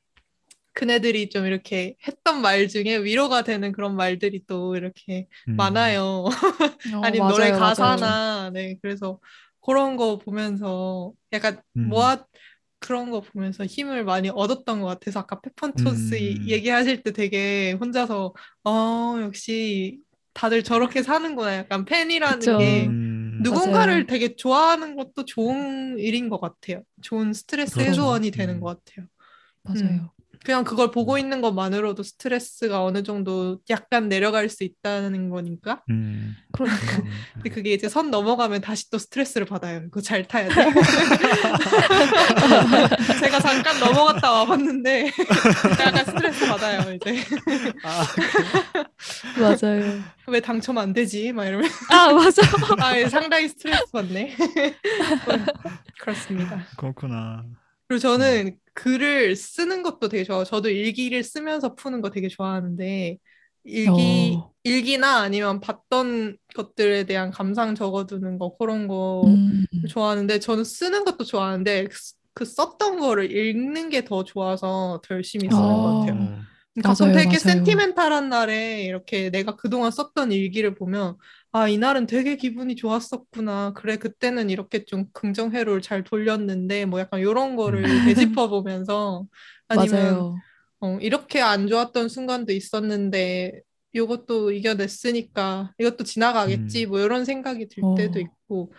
그네들이 0.75 1.29
좀 1.31 1.47
이렇게 1.47 1.97
했던 2.07 2.41
말 2.41 2.69
중에 2.69 2.99
위로가 2.99 3.43
되는 3.43 3.73
그런 3.73 3.95
말들이 3.97 4.43
또 4.47 4.77
이렇게 4.77 5.27
음. 5.49 5.57
많아요. 5.57 6.03
어, 6.05 6.29
아니면 7.05 7.29
노래 7.29 7.51
맞아요, 7.51 7.59
맞아요. 7.61 7.75
가사나 7.75 8.51
네 8.51 8.77
그래서 8.83 9.21
그런 9.61 9.97
거 9.97 10.19
보면서 10.19 11.13
약간 11.33 11.61
음. 11.77 11.89
모아 11.89 12.25
그런 12.79 13.11
거 13.11 13.21
보면서 13.21 13.65
힘을 13.65 14.05
많이 14.05 14.29
얻었던 14.29 14.81
것 14.81 14.87
같아서 14.87 15.21
아까 15.21 15.41
페펀토스 15.41 16.15
음. 16.15 16.49
얘기하실 16.49 17.03
때 17.03 17.13
되게 17.13 17.73
혼자서 17.73 18.35
어 18.65 19.17
역시 19.23 20.01
다들 20.35 20.65
저렇게 20.65 21.03
사는구나 21.03 21.55
약간 21.57 21.85
팬이라는 21.85 22.39
그쵸. 22.41 22.59
게 22.59 22.87
음. 22.87 23.39
누군가를 23.43 23.93
맞아요. 23.95 24.07
되게 24.07 24.35
좋아하는 24.37 24.97
것도 24.97 25.25
좋은 25.25 25.99
일인 25.99 26.29
것 26.29 26.41
같아요. 26.41 26.83
좋은 27.03 27.33
스트레스 27.33 27.75
그렇죠. 27.75 27.91
해소원이 27.91 28.31
되는 28.31 28.55
음. 28.57 28.61
것 28.61 28.83
같아요. 28.85 29.07
맞아요. 29.63 30.13
그냥 30.45 30.65
그걸 30.65 30.91
보고 30.91 31.19
있는 31.19 31.41
것만으로도 31.41 32.03
스트레스가 32.03 32.83
어느 32.83 33.03
정도 33.03 33.61
약간 33.71 34.09
내려갈 34.09 34.49
수 34.49 34.65
있다는 34.65 35.31
거니까. 35.31 35.83
음. 35.91 36.35
그러니까. 36.53 36.99
음. 36.99 37.11
근데 37.35 37.51
그게 37.51 37.73
이제 37.73 37.89
선 37.89 38.11
넘어가면 38.11 38.61
다시 38.61 38.91
또 38.91 38.99
스트레스를 38.99 39.47
받아요. 39.47 39.83
그거 39.83 40.01
잘 40.01 40.27
타야 40.27 40.49
돼. 40.49 40.55
제가 43.21 43.41
잠깐 43.41 43.79
넘어갔다 43.79 44.31
와봤는데 44.33 45.13
약간 45.81 46.05
스트레스 46.05 46.47
받아요. 46.47 46.93
이제 46.93 47.17
아, 47.85 48.05
맞아요. 49.39 50.01
왜 50.27 50.41
당첨 50.41 50.79
안 50.79 50.93
되지? 50.93 51.33
막 51.33 51.47
이러면 51.47 51.71
아 51.91 52.13
맞아. 52.13 52.43
아 52.81 52.99
예, 52.99 53.09
상당히 53.09 53.49
스트레스 53.49 53.85
받네. 53.93 54.37
그렇습니다. 56.01 56.65
그렇구나. 56.77 57.45
그리고 57.87 58.01
저는 58.01 58.57
글을 58.75 59.37
쓰는 59.37 59.83
것도 59.83 60.09
되게 60.09 60.25
좋아요. 60.25 60.45
저도 60.45 60.69
일기를 60.71 61.23
쓰면서 61.23 61.75
푸는 61.75 62.01
거 62.01 62.11
되게 62.11 62.29
좋아하는데 62.29 63.19
일기 63.65 64.35
어. 64.39 64.51
일기나 64.65 65.19
아니면 65.23 65.61
봤던 65.61 66.37
것들에 66.55 67.05
대한 67.05 67.31
감상 67.31 67.75
적어두는 67.75 68.39
거 68.39 68.57
그런 68.57 68.89
거 68.89 69.23
음. 69.27 69.67
좋아하는데 69.89 70.39
저는 70.39 70.65
쓰는 70.65 71.05
것도 71.05 71.25
좋아하는데 71.25 71.85
그, 71.85 71.97
쓰- 71.99 72.15
그 72.35 72.45
썼던 72.45 72.99
거를 73.01 73.31
읽는 73.31 73.91
게 73.91 74.03
더 74.05 74.25
좋아서 74.25 75.01
더 75.05 75.15
열심히 75.17 75.49
쓰는 75.51 75.63
것 75.63 75.69
어. 75.69 76.01
같아요. 76.01 76.39
가끔 76.83 77.07
맞아요, 77.07 77.15
되게 77.15 77.27
맞아요. 77.27 77.39
센티멘탈한 77.39 78.29
날에 78.31 78.83
이렇게 78.85 79.29
내가 79.31 79.57
그동안 79.57 79.91
썼던 79.91 80.33
일기를 80.33 80.75
보면 80.75 81.17
아, 81.53 81.69
이날은 81.69 82.07
되게 82.07 82.37
기분이 82.37 82.77
좋았었구나. 82.77 83.75
그래, 83.75 83.97
그때는 83.99 84.51
이렇게 84.51 84.85
좀 84.85 85.07
긍정회로를 85.13 85.83
잘 85.83 86.03
돌렸는데 86.03 86.87
뭐 86.87 86.99
약간 87.01 87.21
이런 87.21 87.57
거를 87.57 87.85
음. 87.85 88.05
되짚어 88.07 88.49
보면서 88.49 89.27
아니면. 89.69 90.39
어, 90.85 90.99
이렇게 91.01 91.41
안 91.41 91.69
좋았던 91.69 92.09
순간도 92.09 92.53
있었는데 92.53 93.61
이것도 93.93 94.51
이겨냈으니까 94.51 95.73
이것도 95.79 96.03
지나가겠지 96.03 96.87
음. 96.87 96.89
뭐 96.89 96.99
이런 96.99 97.25
생각이 97.25 97.69
들 97.69 97.85
어. 97.85 97.95
때도 97.95 98.19
있고 98.19 98.73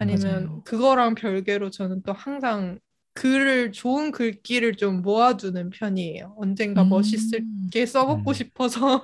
아니면 0.00 0.46
맞아요. 0.46 0.62
그거랑 0.64 1.14
별개로 1.14 1.70
저는 1.70 2.02
또 2.02 2.12
항상 2.12 2.80
글을 3.18 3.72
좋은 3.72 4.12
글귀를 4.12 4.76
좀 4.76 5.02
모아두는 5.02 5.70
편이에요. 5.70 6.36
언젠가 6.38 6.82
음. 6.82 6.90
멋있게 6.90 7.84
써먹고 7.84 8.30
음. 8.30 8.32
싶어서 8.32 9.02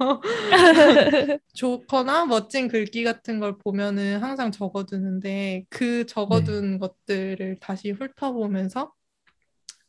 좋거나 1.53 2.25
멋진 2.27 2.69
글귀 2.69 3.03
같은 3.03 3.41
걸 3.41 3.59
보면은 3.59 4.23
항상 4.23 4.53
적어두는데 4.53 5.65
그 5.69 6.07
적어둔 6.07 6.79
것들을 6.79 7.57
다시 7.61 7.91
훑어보면서 7.91 8.93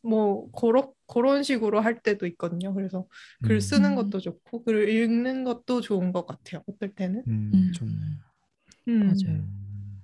뭐 0.02 0.50
그런 0.50 0.90
그런 1.06 1.44
식으로 1.44 1.80
할 1.80 2.00
때도 2.00 2.26
있거든요. 2.26 2.74
그래서 2.74 3.06
글 3.44 3.54
음. 3.54 3.60
쓰는 3.60 3.90
음. 3.90 3.94
것도 3.94 4.18
좋고 4.18 4.64
글을 4.64 4.88
읽는 4.88 5.44
것도 5.44 5.80
좋은 5.80 6.10
것 6.10 6.26
같아요. 6.26 6.64
어떨 6.66 6.92
때는. 6.96 7.22
음, 7.28 7.52
음. 7.54 7.72
좋네. 7.72 7.92
음. 8.88 8.98
맞아요. 9.06 9.38
음. 9.38 10.02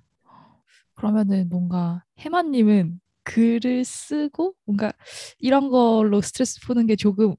그러면은 0.93 1.49
뭔가 1.49 2.05
해마님은 2.19 3.01
글을 3.23 3.85
쓰고 3.85 4.55
뭔가 4.65 4.91
이런 5.39 5.69
걸로 5.69 6.21
스트레스 6.21 6.59
푸는 6.61 6.87
게 6.87 6.95
조금 6.95 7.35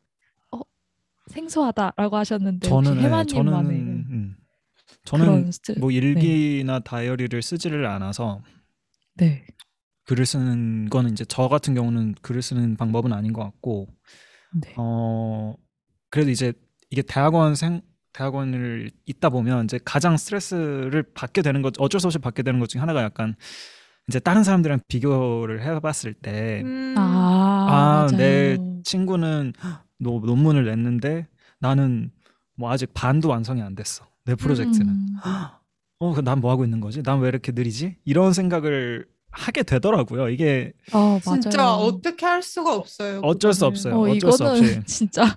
어, 0.50 0.60
생소하다라고 1.28 2.16
하셨는데 2.16 2.68
저는 2.68 2.96
네, 2.96 3.02
해마님만의 3.02 3.26
저는 3.26 3.52
음. 4.10 4.36
저는 5.04 5.24
그런 5.24 5.52
스트레스 5.52 5.80
뭐 5.80 5.90
일기나 5.90 6.80
다이어리를 6.80 7.40
쓰지를 7.42 7.86
않아서 7.86 8.42
네. 9.14 9.46
글을 10.04 10.26
쓰는 10.26 10.88
거는 10.90 11.12
이제 11.12 11.24
저 11.26 11.48
같은 11.48 11.74
경우는 11.74 12.14
글을 12.20 12.42
쓰는 12.42 12.76
방법은 12.76 13.12
아닌 13.12 13.32
것 13.32 13.42
같고 13.42 13.88
네. 14.62 14.74
어 14.76 15.54
그래도 16.10 16.30
이제 16.30 16.52
이게 16.90 17.02
대학원생 17.02 17.80
대학원을 18.12 18.90
있다 19.06 19.28
보면 19.30 19.64
이제 19.64 19.78
가장 19.84 20.16
스트레스를 20.16 21.02
받게 21.14 21.42
되는 21.42 21.62
것 21.62 21.74
어쩔 21.78 22.00
수 22.00 22.06
없이 22.06 22.18
받게 22.18 22.42
되는 22.42 22.60
것 22.60 22.68
중에 22.68 22.80
하나가 22.80 23.02
약간 23.02 23.34
이제 24.08 24.18
다른 24.20 24.44
사람들이랑 24.44 24.80
비교를 24.88 25.62
해봤을 25.62 26.14
때 26.14 26.62
음. 26.64 26.94
아, 26.98 27.00
아, 27.68 28.06
맞아요. 28.10 28.16
내 28.18 28.58
친구는 28.84 29.52
노, 29.98 30.20
논문을 30.20 30.64
냈는데 30.66 31.26
나는 31.58 32.10
뭐 32.56 32.70
아직 32.70 32.92
반도 32.94 33.28
완성이 33.30 33.62
안 33.62 33.74
됐어. 33.74 34.06
내 34.24 34.34
프로젝트는. 34.34 34.88
음, 34.88 35.06
어, 36.00 36.14
난 36.22 36.40
뭐 36.40 36.50
하고 36.50 36.64
있는 36.64 36.80
거지? 36.80 37.02
난 37.02 37.20
왜 37.20 37.28
이렇게 37.28 37.52
느리지? 37.52 37.96
이런 38.04 38.32
생각을 38.32 39.06
하게 39.30 39.62
되더라고요. 39.64 40.28
이게 40.28 40.72
어, 40.92 41.18
진짜 41.22 41.50
맞아요. 41.62 41.70
어떻게 41.78 42.24
할 42.26 42.42
수가 42.42 42.74
없어요. 42.76 43.20
어쩔 43.22 43.52
수. 43.52 43.64
없어요. 43.66 43.94
어, 43.96 44.08
어쩔 44.10 44.30
수 44.32 44.44
이거는 44.44 44.52
없이. 44.62 44.80
진짜 44.86 45.36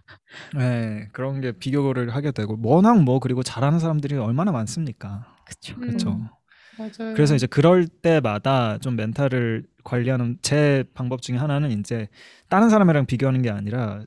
네, 0.55 1.07
그런 1.13 1.41
게 1.41 1.51
비교를 1.53 2.13
하게 2.13 2.31
되고 2.31 2.57
워낙 2.61 3.01
뭐 3.01 3.19
그리고 3.19 3.41
잘하는 3.43 3.79
사람들이 3.79 4.15
얼마나 4.17 4.51
많습니까? 4.51 5.25
그쵸. 5.45 5.73
음. 5.77 5.81
그렇죠. 5.81 6.29
맞아요. 6.77 7.13
그래서 7.13 7.35
이제 7.35 7.47
그럴 7.47 7.87
때마다 7.87 8.77
좀 8.79 8.95
멘탈을 8.95 9.63
관리하는 9.83 10.37
제 10.41 10.83
방법 10.93 11.21
중에 11.21 11.37
하나는 11.37 11.71
이제 11.71 12.07
다른 12.49 12.69
사람이랑 12.69 13.05
비교하는 13.05 13.41
게 13.41 13.49
아니라 13.49 14.01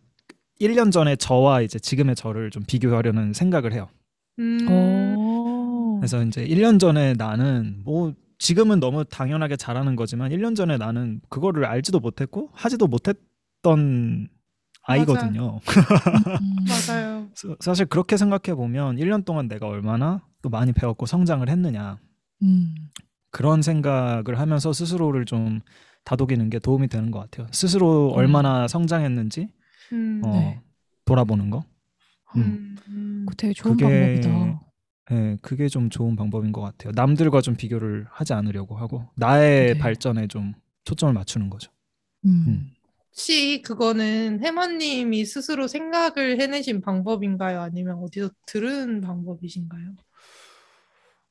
1년 0.61 0.93
전에 0.93 1.17
저와 1.17 1.63
이제 1.63 1.79
지금의 1.79 2.15
저를 2.17 2.51
좀 2.51 2.63
비교하려는 2.67 3.33
생각을 3.33 3.73
해요. 3.73 3.89
음. 4.39 4.67
어. 4.69 5.97
그래서 6.01 6.23
이제 6.23 6.45
1년 6.47 6.79
전에 6.79 7.15
나는 7.15 7.81
뭐 7.85 8.13
지금은 8.39 8.81
너무 8.81 9.05
당연하게 9.05 9.57
잘하는 9.57 9.97
거지만 9.97 10.31
1년 10.33 10.55
전에 10.57 10.77
나는 10.79 11.21
그거를 11.29 11.65
알지도 11.67 12.01
못했고 12.01 12.51
하지도 12.53 12.87
못했던 12.87 14.29
아이거든요. 14.83 15.61
음, 15.67 16.57
맞아요. 16.69 17.29
사- 17.35 17.55
사실 17.61 17.87
그렇게 17.87 18.17
생각해 18.17 18.55
보면 18.57 18.97
1년 18.97 19.25
동안 19.25 19.47
내가 19.49 19.67
얼마나 19.67 20.23
또 20.43 20.49
많이 20.49 20.73
배웠고 20.73 21.05
성장을 21.07 21.47
했느냐 21.49 21.99
음. 22.43 22.75
그런 23.31 23.63
생각을 23.63 24.39
하면서 24.39 24.73
스스로를 24.73 25.25
좀 25.25 25.61
다독이는 26.05 26.51
게 26.51 26.59
도움이 26.59 26.89
되는 26.89 27.11
것 27.11 27.21
같아요. 27.21 27.47
스스로 27.53 28.13
음. 28.13 28.17
얼마나 28.17 28.67
성장했는지 28.69 29.49
음. 29.93 30.21
어, 30.25 30.31
네. 30.33 30.61
돌아보는 31.05 31.51
거. 31.51 31.65
음. 32.37 32.77
그거 33.25 33.35
되게 33.37 33.53
좋은 33.53 33.77
그게- 33.77 34.21
방법이다. 34.23 34.61
예, 35.13 35.37
그게 35.43 35.69
좀 35.69 35.91
좋은 35.91 36.15
방법인 36.15 36.53
것 36.53 36.61
같아요. 36.61 36.93
남들과 36.95 37.41
좀 37.41 37.57
비교를 37.57 38.07
하지 38.11 38.33
않으려고 38.33 38.77
하고 38.77 39.09
나의 39.17 39.75
네. 39.75 39.79
발전에 39.79 40.29
좀 40.29 40.55
초점을 40.85 41.13
맞추는 41.13 41.51
거죠. 41.51 41.71
음. 42.27 42.45
음. 42.47 42.71
혹시 43.09 43.61
그거는 43.63 44.39
해마님이 44.45 45.25
스스로 45.25 45.67
생각을 45.67 46.41
해내신 46.41 46.81
방법인가요? 46.81 47.61
아니면 47.61 47.99
어디서 47.99 48.31
들은 48.47 49.01
방법이신가요? 49.01 49.95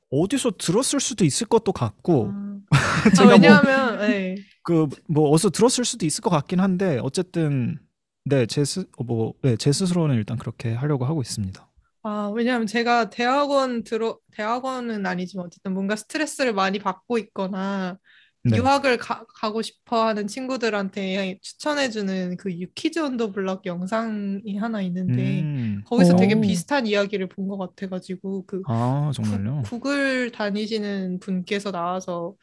어디서 0.10 0.52
들었을 0.58 1.00
수도 1.00 1.26
있을 1.26 1.48
것도 1.48 1.72
같고 1.72 2.32
아, 2.34 2.60
제가 3.16 3.22
아, 3.22 3.26
뭐 3.26 3.34
왜냐하면 3.34 4.00
네. 4.00 4.36
그뭐 4.64 5.30
어디서 5.30 5.50
들었을 5.50 5.86
수도 5.86 6.06
있을 6.06 6.22
것 6.22 6.30
같긴 6.30 6.60
한데 6.60 7.00
어쨌든 7.02 7.80
네제스뭐네 8.26 9.58
스스로는 9.60 10.16
일단 10.16 10.38
그렇게 10.38 10.74
하려고 10.74 11.06
하고 11.06 11.22
있습니다. 11.22 11.68
아, 12.04 12.32
왜냐하면 12.34 12.68
제가 12.68 13.10
대학원 13.10 13.84
들어 13.84 14.18
대학원은 14.32 15.06
아니지만 15.06 15.48
어쨌든 15.48 15.74
뭔가 15.74 15.96
스트레스를 15.96 16.54
많이 16.54 16.80
받고 16.80 17.18
있거나 17.18 17.98
네. 18.44 18.58
유학을 18.58 18.98
가, 18.98 19.26
가고 19.36 19.62
싶어 19.62 20.08
하는 20.08 20.28
친구들한테 20.28 21.40
추천해주는 21.42 22.38
그 22.38 22.52
유키즈 22.54 23.00
온더 23.00 23.32
블럭 23.32 23.66
영상이 23.66 24.58
하나 24.58 24.82
있는데 24.84 25.42
음. 25.42 25.84
거기서 25.86 26.16
되게 26.16 26.36
오. 26.36 26.42
비슷한 26.42 26.88
이야기를 26.88 27.28
본 27.30 27.48
것 27.50 27.58
같아가지고 27.58 28.46
그 28.46 28.64
아 28.64 29.12
정말요? 29.14 29.64
구, 29.64 29.80
구글 29.80 30.32
다니시는 30.32 31.20
분께서 31.20 31.72
나와서 31.72 32.36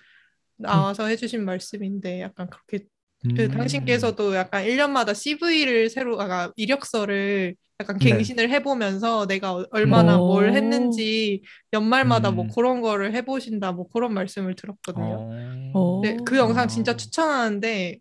나와서 0.56 1.06
해주신 1.06 1.44
말씀인데 1.44 2.20
약간 2.22 2.48
그렇게 2.50 2.86
그 3.34 3.42
음. 3.44 3.50
당신께서도 3.50 4.34
약간 4.36 4.64
1년마다 4.64 5.14
CV를 5.14 5.90
새로 5.90 6.20
아 6.20 6.52
이력서를 6.56 7.54
약간 7.80 7.98
네. 7.98 8.10
갱신을 8.10 8.50
해보면서 8.50 9.26
내가 9.26 9.52
어- 9.54 9.66
얼마나 9.70 10.18
오. 10.18 10.26
뭘 10.28 10.54
했는지 10.54 11.42
연말마다 11.72 12.30
뭐 12.30 12.44
음. 12.44 12.50
그런 12.54 12.80
거를 12.80 13.14
해보신다 13.14 13.72
뭐 13.72 13.88
그런 13.88 14.14
말씀을 14.14 14.54
들었거든요. 14.54 15.28
어. 15.28 15.70
어. 15.74 16.00
네, 16.02 16.16
그 16.24 16.36
영상 16.36 16.64
아. 16.64 16.66
진짜 16.66 16.96
추천하는데 16.96 17.98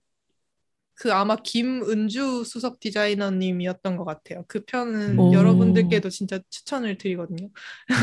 그 0.97 1.13
아마 1.13 1.35
김은주 1.35 2.45
수석 2.45 2.79
디자이너님이었던 2.79 3.97
것 3.97 4.05
같아요. 4.05 4.45
그 4.47 4.63
편은 4.65 5.19
오. 5.19 5.33
여러분들께도 5.33 6.09
진짜 6.09 6.39
추천을 6.49 6.97
드리거든요. 6.97 7.49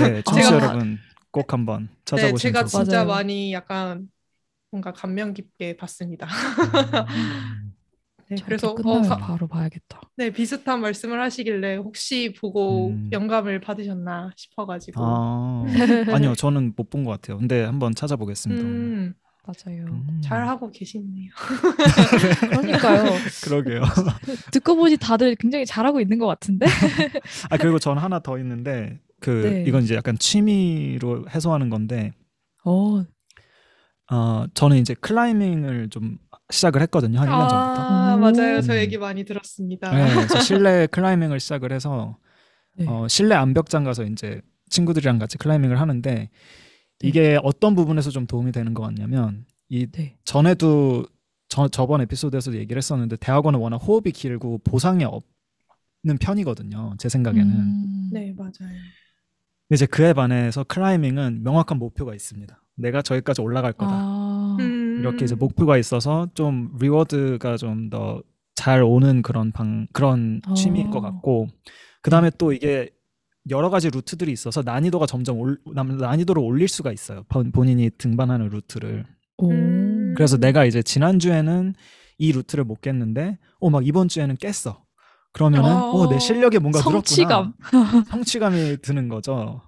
네, 0.03 0.21
제가- 0.25 0.53
여러분 0.63 0.99
꼭 1.31 1.51
한번 1.55 1.85
네, 1.89 1.95
찾아보시면 2.05 2.37
제가 2.39 2.65
좋을 2.65 2.71
것 2.81 2.85
진짜 2.85 2.97
맞아요. 3.05 3.09
많이 3.09 3.53
약간 3.55 4.09
뭔가 4.73 4.93
감명 4.93 5.35
깊게 5.35 5.77
봤습니다. 5.77 6.27
음. 6.27 7.73
네, 8.31 8.37
그래서 8.47 8.71
어, 8.71 8.75
끝나면 8.75 9.03
가- 9.11 9.19
바로 9.19 9.47
봐야겠다. 9.47 10.01
네, 10.17 10.31
비슷한 10.31 10.81
말씀을 10.81 11.21
하시길래 11.21 11.77
혹시 11.77 12.33
보고 12.41 12.89
음. 12.89 13.11
영감을 13.13 13.61
받으셨나 13.61 14.31
싶어가지고. 14.37 15.01
아, 15.05 15.65
아니요, 16.17 16.35
저는 16.35 16.73
못 16.77 16.89
본 16.89 17.05
것 17.05 17.11
같아요. 17.11 17.37
근데 17.39 17.63
한번 17.63 17.95
찾아보겠습니다. 17.95 18.63
음, 18.65 19.13
맞아요. 19.45 19.85
음. 19.85 20.21
잘 20.25 20.49
하고 20.49 20.71
계시네요. 20.71 21.31
그러니까요. 22.49 23.05
그러게요. 23.45 23.83
듣고 24.51 24.77
보니 24.77 24.97
다들 24.97 25.35
굉장히 25.37 25.67
잘하고 25.67 26.01
있는 26.01 26.19
것 26.19 26.27
같은데. 26.27 26.67
아 27.51 27.59
그리고 27.59 27.79
전 27.79 27.99
하나 27.99 28.19
더 28.21 28.39
있는데 28.39 28.99
그 29.21 29.31
네. 29.45 29.65
이건 29.67 29.83
이제 29.83 29.95
약간 29.95 30.17
취미로 30.19 31.29
해소하는 31.29 31.69
건데 31.71 32.13
어, 32.65 33.05
어 34.13 34.47
저는 34.53 34.77
이제 34.77 34.95
클라이밍을 34.95 35.89
좀 35.89 36.19
시작을 36.51 36.83
했거든요 36.83 37.19
한 37.19 37.29
1년 37.29 37.49
전부터. 37.49 37.83
아, 37.83 38.15
오. 38.15 38.19
맞아요. 38.19 38.61
저 38.61 38.75
음. 38.75 38.79
얘기 38.79 38.99
많이 38.99 39.25
들었습니다. 39.25 39.91
네, 39.91 40.15
그래서 40.15 40.39
실내 40.41 40.87
클라이밍을 40.87 41.41
시작을 41.41 41.73
해서 41.73 42.19
네. 42.77 42.87
어, 42.87 43.09
실내 43.09 43.35
암벽장 43.35 43.85
가서 43.85 44.05
이제 44.05 44.43
친구들이랑 44.69 45.19
같이 45.19 45.39
클라이밍을 45.39 45.81
하는데 45.81 46.29
이게 47.03 47.39
어떤 47.43 47.75
부분에서 47.75 48.11
좀 48.11 48.27
도움이 48.27 48.53
되는 48.53 48.75
것 48.75 48.83
같냐면 48.83 49.47
이 49.69 49.87
네. 49.91 50.17
전에도 50.25 51.07
저, 51.49 51.69
저번 51.69 52.01
에피소드에서도 52.03 52.57
얘기를 52.59 52.79
했었는데 52.79 53.17
대학원은 53.17 53.59
워낙 53.59 53.77
호흡이 53.77 54.13
길고 54.13 54.59
보상이 54.59 55.05
없는 55.05 56.19
편이거든요 56.21 56.95
제 56.99 57.09
생각에는 57.09 57.51
음. 57.51 58.11
네, 58.13 58.33
맞아요. 58.37 58.53
근데 58.61 59.75
이제 59.75 59.87
그에 59.87 60.13
반해서 60.13 60.65
클라이밍은 60.65 61.43
명확한 61.43 61.79
목표가 61.79 62.15
있습니다 62.15 62.62
내가 62.77 63.03
저기까지 63.03 63.41
올라갈 63.41 63.73
거다 63.73 63.93
아, 63.93 64.57
음. 64.61 64.99
이렇게 65.01 65.25
이제 65.25 65.35
목표가 65.35 65.77
있어서 65.79 66.29
좀 66.35 66.73
reward가 66.81 67.57
좀 67.57 67.91
더 67.91 68.23
잘 68.55 68.83
오는 68.83 69.23
그런 69.23 69.51
방 69.51 69.87
그런 69.95 70.41
어. 70.47 70.55
취미인 70.55 70.91
것 70.91 71.01
같고 71.01 71.49
그 72.03 72.11
다음에 72.11 72.31
또 72.37 72.53
이게 72.53 72.91
여러 73.51 73.71
가지 73.71 73.89
루트들이 73.91 74.31
있어서 74.31 74.63
난이도가 74.63 75.07
점점 75.07 75.41
올, 75.41 75.59
남- 75.75 75.97
난이도를 75.97 76.41
올릴 76.43 76.69
수가 76.69 76.93
있어요 76.93 77.25
본- 77.29 77.51
본인이 77.51 77.91
등반하는 77.97 78.51
루트를 78.51 79.07
오. 79.39 79.51
음. 79.51 80.13
그래서 80.17 80.37
내가 80.37 80.65
이제 80.67 80.83
지난 80.83 81.19
주에는 81.19 81.75
이 82.19 82.31
루트를 82.33 82.65
못 82.65 82.83
깼는데 82.83 83.39
어 83.59 83.71
막 83.71 83.87
이번 83.87 84.07
주에는 84.09 84.37
깼어 84.37 84.85
그러면은 85.33 85.71
어. 85.73 85.91
어 85.93 86.09
내 86.11 86.19
실력이 86.19 86.59
뭔가 86.59 86.81
성취감. 86.81 87.55
늘었구나 87.73 88.05
성취감이 88.11 88.77
드는 88.83 89.09
거죠 89.09 89.63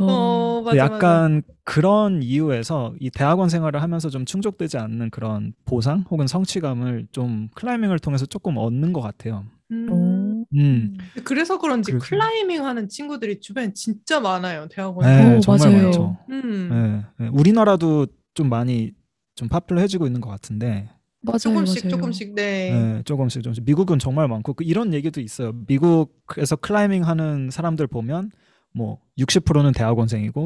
어, 0.00 0.62
근데 0.64 0.78
맞아, 0.78 0.90
맞아. 0.90 0.94
약간 0.94 1.42
그런 1.64 2.22
이유에서 2.22 2.94
이 3.00 3.10
대학원 3.10 3.48
생활을 3.48 3.82
하면서 3.82 4.08
좀 4.10 4.24
충족되지 4.24 4.78
않는 4.78 5.10
그런 5.10 5.52
보상 5.64 6.04
혹은 6.10 6.26
성취감을 6.26 7.08
좀 7.12 7.48
클라이밍을 7.54 7.98
통해서 7.98 8.26
조금 8.26 8.56
얻는 8.56 8.92
것 8.92 9.00
같아요. 9.00 9.44
음. 9.70 9.88
오. 9.92 10.44
음, 10.56 10.96
그래서 11.24 11.58
그런지 11.58 11.92
그래서- 11.92 12.06
클라이밍 12.06 12.64
하는 12.64 12.88
친구들이 12.88 13.40
주변에 13.40 13.72
진짜 13.74 14.18
많아요. 14.20 14.66
대학원에. 14.70 15.24
네, 15.30 15.36
오, 15.36 15.40
정말 15.40 15.68
맞아요. 15.70 15.82
많죠. 15.84 16.16
음. 16.30 17.04
네, 17.18 17.24
네. 17.24 17.30
우리나라도 17.32 18.06
좀 18.34 18.48
많이 18.48 18.92
좀 19.34 19.48
파퓰러해지고 19.48 20.06
있는 20.06 20.20
것 20.20 20.30
같은데 20.30 20.88
맞아요, 21.20 21.38
조금씩 21.38 21.84
맞아요. 21.84 21.96
조금씩 21.96 22.34
네. 22.34 22.70
네, 22.72 23.02
조금씩 23.04 23.42
조금씩 23.42 23.64
미국은 23.64 23.98
정말 23.98 24.26
많고 24.28 24.54
그 24.54 24.64
이런 24.64 24.94
얘기도 24.94 25.20
있어요. 25.20 25.52
미국에서 25.66 26.56
클라이밍 26.56 27.04
하는 27.06 27.50
사람들 27.50 27.88
보면 27.88 28.30
뭐 28.78 28.98
60%는 29.18 29.72
대학원생이고 29.72 30.40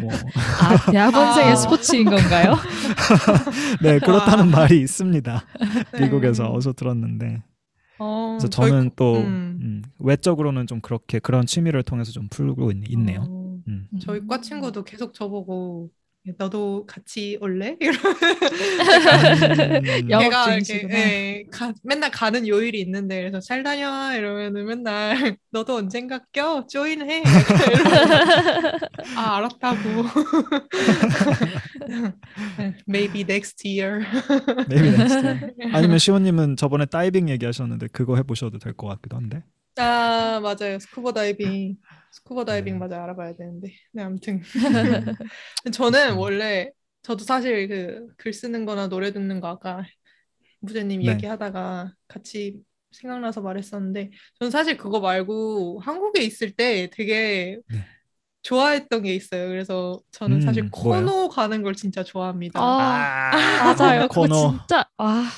뭐, 0.00 0.10
아, 0.62 0.90
대학원생의 0.90 1.52
아. 1.52 1.56
스포츠인 1.56 2.06
건가요? 2.08 2.54
네 3.84 3.98
그렇다는 3.98 4.44
아. 4.48 4.56
말이 4.60 4.80
있습니다. 4.80 5.44
네. 5.92 6.00
미국에서 6.00 6.50
어서 6.52 6.72
들었는데 6.72 7.42
어, 7.98 8.38
그래서 8.38 8.48
저는 8.48 8.88
고- 8.90 8.94
또 8.96 9.16
음. 9.18 9.58
음, 9.60 9.82
외적으로는 9.98 10.66
좀 10.66 10.80
그렇게 10.80 11.18
그런 11.18 11.44
취미를 11.44 11.82
통해서 11.82 12.10
좀 12.12 12.28
풀고 12.30 12.70
있, 12.72 12.98
네요 12.98 13.26
어, 13.28 13.58
음. 13.68 13.86
저희 14.00 14.26
과 14.26 14.40
친구도 14.40 14.82
계속 14.84 15.12
저보고 15.12 15.90
너도 16.36 16.84
같이 16.86 17.38
올래? 17.40 17.76
이러 17.80 17.92
음. 20.20 20.20
걔가 20.20 20.54
이렇게. 20.54 20.86
예, 20.90 21.44
가- 21.50 21.72
맨날 21.82 22.10
가는 22.10 22.46
요일이 22.46 22.78
있는데 22.82 23.20
그래서 23.20 23.40
잘 23.40 23.62
다녀 23.62 24.14
이러면은 24.14 24.66
맨날 24.66 25.14
너도 25.50 25.76
언젠가 25.76 26.20
껴 26.32 26.66
join해 26.70 27.22
아 29.16 29.36
알았다고 29.38 29.80
maybe 32.86 33.20
next 33.24 33.66
year 33.66 34.04
Maybe 34.68 34.88
next 34.90 35.22
time. 35.22 35.40
아니면 35.72 35.98
시호님은 35.98 36.56
저번에 36.56 36.86
다이빙 36.86 37.28
얘기하셨는데 37.30 37.88
그거 37.92 38.16
해보셔도 38.16 38.58
될 38.58 38.74
것 38.74 38.86
같기도 38.88 39.16
한데. 39.16 39.42
아 39.76 40.40
맞아요 40.42 40.78
스쿠버 40.78 41.12
다이빙 41.12 41.76
스쿠버 42.10 42.44
다이빙 42.44 42.74
네. 42.74 42.78
맞아 42.78 43.02
알아봐야 43.02 43.34
되는데 43.36 43.72
네 43.92 44.02
아무튼 44.02 44.42
저는 45.72 46.16
원래 46.16 46.70
저도 47.02 47.24
사실 47.24 47.68
그 47.68 48.14
글 48.16 48.32
쓰는 48.32 48.64
거나 48.66 48.88
노래 48.88 49.12
듣는 49.12 49.40
거 49.40 49.48
아까 49.48 49.84
무제님 50.60 51.02
네. 51.02 51.06
얘기하다가 51.06 51.94
같이 52.08 52.62
생각나서 52.92 53.40
말했었는데 53.42 54.10
저는 54.38 54.50
사실 54.50 54.76
그거 54.76 55.00
말고 55.00 55.80
한국에 55.82 56.22
있을 56.24 56.52
때 56.52 56.90
되게 56.92 57.58
네. 57.68 57.86
좋아했던 58.42 59.02
게 59.04 59.14
있어요. 59.14 59.48
그래서 59.48 60.00
저는 60.12 60.40
사실 60.40 60.64
음, 60.64 60.72
뭐예요? 60.82 61.10
코노 61.10 61.28
가는 61.30 61.62
걸 61.62 61.74
진짜 61.74 62.04
좋아합니다. 62.04 62.60
아, 62.62 63.62
맞아요. 63.62 64.08
그거 64.08 64.28
코너. 64.28 64.28
진짜 64.28 64.84
아, 64.98 65.30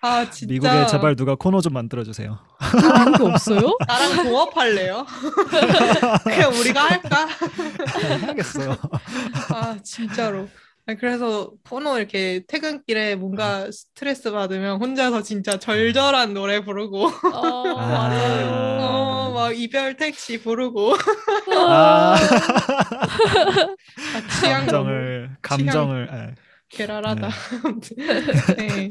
아 0.00 0.28
진짜 0.30 0.48
미국에 0.48 0.84
제발 0.86 1.16
누가 1.16 1.34
코노 1.34 1.60
좀 1.60 1.72
만들어 1.72 2.04
주세요. 2.04 2.38
그런 2.60 3.12
게 3.16 3.22
없어요? 3.24 3.76
나랑 3.86 4.24
동업할래요? 4.24 5.06
그냥 6.24 6.52
우리가 6.52 6.84
할까? 6.88 7.28
해야겠어요. 8.22 8.76
아 9.54 9.76
진짜로. 9.82 10.48
그래서 10.98 11.52
코노 11.68 11.98
이렇게 11.98 12.42
퇴근길에 12.48 13.14
뭔가 13.14 13.70
스트레스 13.70 14.32
받으면 14.32 14.80
혼자서 14.80 15.22
진짜 15.22 15.56
절절한 15.56 16.34
노래 16.34 16.64
부르고 16.64 17.06
어, 17.06 17.68
아. 17.78 18.08
맞아요. 18.08 18.78
어, 18.80 19.30
막 19.32 19.56
이별 19.56 19.96
택시 19.96 20.42
부르고 20.42 20.94
아, 21.56 22.16
아, 22.16 22.18
취향 24.40 24.66
감정을 24.66 25.36
감정을 25.42 26.08
예. 26.12 26.34
괴랄하다. 26.70 27.28
네. 28.56 28.88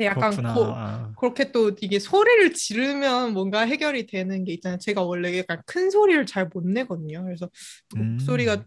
근데 0.00 0.06
약간 0.06 0.40
그렇구나. 0.40 0.48
고- 0.48 0.76
아, 0.76 1.16
그렇게 1.16 1.52
또 1.52 1.72
이게 1.82 1.98
소리를 1.98 2.54
지르면 2.54 3.34
뭔가 3.34 3.60
해결이 3.62 4.06
되는 4.06 4.44
게 4.44 4.52
있잖아요. 4.54 4.78
제가 4.78 5.02
원래 5.02 5.38
약간 5.38 5.62
큰 5.66 5.90
소리를 5.90 6.24
잘 6.26 6.48
못 6.52 6.64
내거든요. 6.66 7.24
그래서 7.24 7.50
음. 7.94 7.98
목소리가 7.98 8.64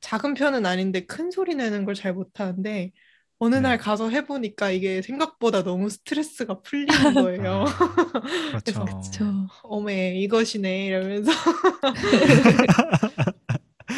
작은 0.00 0.34
편은 0.34 0.66
아닌데 0.66 1.06
큰 1.06 1.30
소리 1.30 1.54
내는 1.54 1.84
걸 1.84 1.94
잘 1.94 2.14
못하는데 2.14 2.92
어느 3.38 3.56
네. 3.56 3.60
날 3.62 3.78
가서 3.78 4.10
해보니까 4.10 4.70
이게 4.70 5.02
생각보다 5.02 5.62
너무 5.64 5.90
스트레스가 5.90 6.60
풀리는 6.62 7.14
거예요. 7.14 7.64
아, 8.72 8.84
그렇죠. 9.02 9.12
저 9.12 9.48
어메 9.62 10.16
이것이네 10.20 10.86
이러면서 10.86 11.30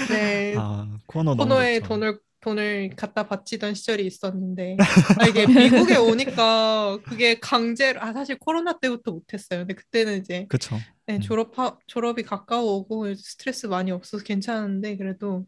네 0.08 0.62
아, 0.62 0.98
코너 1.06 1.34
좋죠. 1.54 1.86
돈을 1.86 2.20
돈을 2.46 2.90
갖다 2.94 3.26
바치던 3.26 3.74
시절이 3.74 4.06
있었는데 4.06 4.76
아, 5.18 5.26
이게 5.26 5.46
미국에 5.48 5.96
오니까 5.98 6.96
그게 7.04 7.40
강제로 7.40 8.00
아 8.00 8.12
사실 8.12 8.38
코로나 8.38 8.78
때부터 8.78 9.10
못했어요. 9.10 9.60
근데 9.60 9.74
그때는 9.74 10.18
이제 10.20 10.46
그렇죠. 10.48 10.78
네, 11.06 11.16
음. 11.16 11.20
졸업 11.20 11.52
졸업이 11.88 12.22
가까워오고 12.22 13.14
스트레스 13.16 13.66
많이 13.66 13.90
없어서 13.90 14.22
괜찮은데 14.22 14.96
그래도 14.96 15.44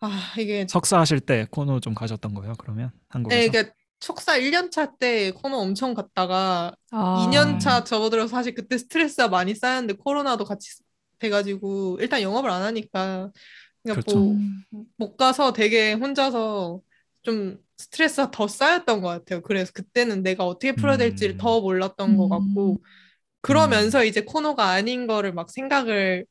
아 0.00 0.34
이게 0.38 0.66
석사 0.68 0.98
하실 1.00 1.18
때 1.20 1.46
코너 1.50 1.80
좀 1.80 1.94
가셨던 1.94 2.34
거예요? 2.34 2.52
그러면 2.58 2.90
한국에서? 3.08 3.40
네, 3.40 3.48
그러니까 3.48 3.74
석사 4.00 4.36
1년 4.36 4.70
차 4.70 4.98
때 4.98 5.30
코너 5.32 5.56
엄청 5.56 5.94
갔다가 5.94 6.74
아, 6.90 7.24
2년 7.26 7.58
차 7.58 7.82
접어들어서 7.84 8.28
사실 8.28 8.54
그때 8.54 8.76
스트레스가 8.76 9.28
많이 9.28 9.54
쌓였는데 9.54 9.94
코로나도 9.94 10.44
같이 10.44 10.82
돼가지고 11.20 11.98
일단 12.00 12.20
영업을 12.20 12.50
안 12.50 12.62
하니까 12.62 13.30
그러니까 13.94 14.02
그렇죠. 14.02 14.20
뭐 14.20 14.42
음, 14.74 14.84
못 14.96 15.16
가서 15.16 15.52
되게 15.52 15.92
혼자서 15.94 16.82
좀 17.22 17.58
스트레스가 17.78 18.30
더 18.30 18.48
쌓였던 18.48 19.00
것 19.02 19.08
같아요. 19.08 19.42
그래서 19.42 19.72
그때는 19.72 20.22
내가 20.22 20.44
어떻게 20.46 20.72
풀어야 20.74 20.96
될지를 20.98 21.36
음. 21.36 21.38
더 21.38 21.60
몰랐던 21.60 22.16
것 22.16 22.28
음. 22.28 22.28
같고 22.28 22.82
그러면서 23.42 24.04
이제 24.04 24.22
코너가 24.22 24.70
아닌 24.70 25.06
거를 25.08 25.32
막 25.34 25.50
생각을 25.50 26.26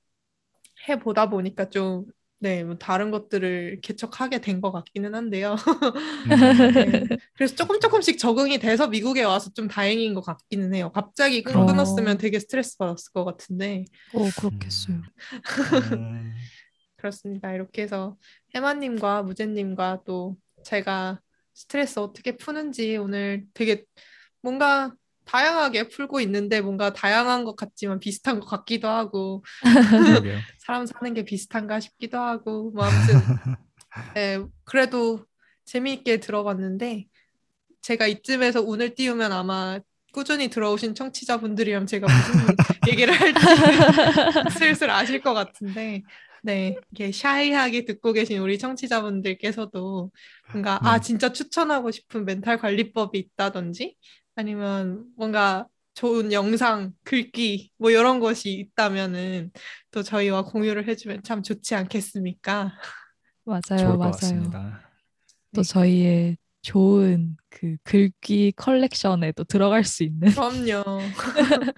해 0.90 1.00
보다 1.00 1.30
보니까 1.30 1.70
좀 1.70 2.06
네, 2.40 2.64
뭐 2.64 2.78
다른 2.78 3.12
것들을 3.12 3.82
개척하게 3.82 4.42
된 4.42 4.62
것 4.62 4.72
같기는 4.72 5.16
한데요. 5.16 5.56
음. 6.26 6.74
네. 6.86 7.08
그래서 7.36 7.56
조금 7.56 7.80
조금씩 7.80 8.20
적응이 8.20 8.60
돼서 8.60 8.88
미국에 8.88 9.24
와서 9.24 9.52
좀 9.54 9.68
다행인 9.68 10.14
것 10.14 10.22
같기는 10.22 10.74
해요. 10.76 10.92
갑자기. 10.94 11.44
끊었으면 11.44 12.18
되게 12.18 12.40
스트레스 12.40 12.78
받았을 12.78 13.12
것 13.14 13.26
같은데 13.26 13.86
어, 14.14 14.32
그렇겠어요. 14.32 15.02
음. 16.98 17.02
그렇습니다. 17.02 17.54
이렇게 17.54 17.84
해서 17.84 18.18
해마님과 18.56 19.24
무제님과 19.24 20.02
또 20.06 20.36
제가 20.64 21.22
스트레스 21.54 22.00
어떻게 22.00 22.36
푸는지 22.36 22.98
오늘 22.98 23.46
되게 23.54 23.86
뭔가 24.42 24.94
다양하게 25.26 25.90
풀고 25.90 26.22
있는데 26.22 26.62
뭔가 26.62 26.94
다양한 26.94 27.44
것 27.44 27.56
같지만 27.56 28.00
비슷한 28.00 28.40
것 28.40 28.46
같기도 28.48 28.88
하고. 28.88 29.44
사람 30.60 30.86
사는 30.86 31.14
게 31.14 31.24
비슷한가 31.24 31.80
싶기도 31.80 32.18
하고 32.18 32.72
뭐 32.72 32.86
아무튼 32.86 33.16
네, 34.16 34.40
그래도 34.64 35.26
재미있게 35.66 36.20
들어봤는데 36.20 37.08
제가 37.82 38.08
이쯤에서 38.08 38.62
운을 38.62 38.96
띄우면 38.96 39.32
아마 39.32 39.80
꾸준히 40.14 40.50
들어오신 40.50 40.96
청취자분들이랑 40.96 41.86
제가 41.86 42.08
무슨 42.08 42.56
얘기를 42.88 43.14
할지 43.14 43.40
슬슬 44.58 44.90
아실 44.90 45.22
것 45.22 45.34
같은데 45.34 46.04
네 46.44 46.76
이렇게 46.92 47.12
샤이하게 47.12 47.86
듣고 47.86 48.14
계신 48.14 48.40
우리 48.40 48.58
청취자분들께서도 48.58 50.12
뭔가 50.52 50.80
아 50.88 51.00
네. 51.00 51.02
진짜 51.06 51.32
추천하고 51.32 51.92
싶은 51.92 52.26
멘탈 52.26 52.58
관리법이 52.58 53.18
있다든지 53.18 53.96
아니면 54.36 55.06
뭔가 55.16 55.68
좋은 55.94 56.32
영상, 56.32 56.94
글귀 57.04 57.72
뭐 57.78 57.90
이런 57.90 58.20
것이 58.20 58.52
있다면은 58.52 59.52
또 59.90 60.04
저희와 60.04 60.44
공유를 60.44 60.88
해주면 60.88 61.24
참 61.24 61.42
좋지 61.42 61.74
않겠습니까? 61.74 62.72
맞아요, 63.44 63.62
좋을 63.70 63.92
것 63.94 63.98
맞아요. 63.98 64.12
같습니다. 64.12 64.82
또 65.56 65.64
네. 65.64 65.68
저희의 65.68 66.38
좋은 66.62 67.36
그 67.50 67.78
글귀 67.84 68.54
컬렉션에 68.58 69.32
또 69.32 69.44
들어갈 69.44 69.84
수 69.84 70.04
있는 70.04 70.30
그럼요. 70.30 70.84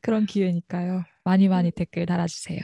그런 0.00 0.26
기회니까요. 0.26 1.04
많이 1.22 1.48
많이 1.48 1.70
댓글 1.70 2.06
달아주세요. 2.06 2.60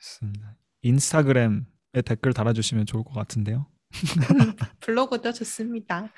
좋습니다. 0.00 0.56
인스타그램에 0.82 1.62
댓글 2.04 2.32
달아주시면 2.32 2.86
좋을 2.86 3.04
것 3.04 3.12
같은데요. 3.12 3.66
블로그도 4.80 5.32
좋습니다. 5.32 6.10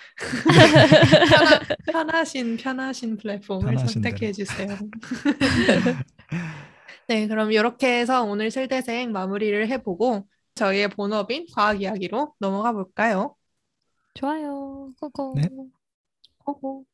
편하, 1.26 1.58
편하신 1.90 2.56
편하신 2.58 3.16
플랫폼을 3.16 3.74
편하신 3.74 4.02
선택해 4.02 4.30
대로. 4.30 4.32
주세요. 4.32 4.68
네, 7.08 7.26
그럼 7.26 7.52
이렇게 7.52 8.00
해서 8.00 8.22
오늘 8.24 8.50
실대생 8.50 9.12
마무리를 9.12 9.68
해보고 9.68 10.28
저희의 10.54 10.88
본업인 10.88 11.46
과학 11.54 11.80
이야기로 11.80 12.34
넘어가 12.38 12.72
볼까요? 12.72 13.34
좋아요. 14.14 14.92
고고. 15.00 15.34
네. 15.36 15.48
호호. 16.46 16.84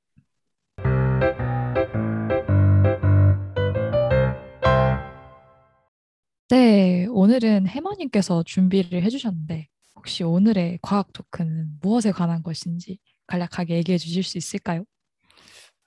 네, 6.50 7.06
오늘은 7.10 7.66
해머님께서 7.66 8.42
준비를 8.42 9.02
해주셨는데 9.02 9.68
혹시 9.96 10.24
오늘의 10.24 10.78
과학 10.80 11.12
토크는 11.12 11.78
무엇에 11.82 12.10
관한 12.10 12.42
것인지 12.42 12.98
간략하게 13.26 13.76
얘기해 13.76 13.98
주실 13.98 14.22
수 14.22 14.38
있을까요? 14.38 14.84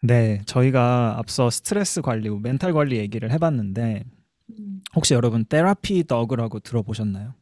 네, 0.03 0.41
저희가 0.45 1.17
앞서 1.17 1.49
스트레스 1.49 2.01
관리, 2.01 2.29
멘탈 2.29 2.73
관리 2.73 2.97
얘기를 2.97 3.31
해봤는데 3.31 4.03
음, 4.51 4.81
혹시 4.95 5.13
여러분 5.15 5.45
테라피 5.45 6.05
더그라고 6.05 6.59
들어보셨나요? 6.59 7.33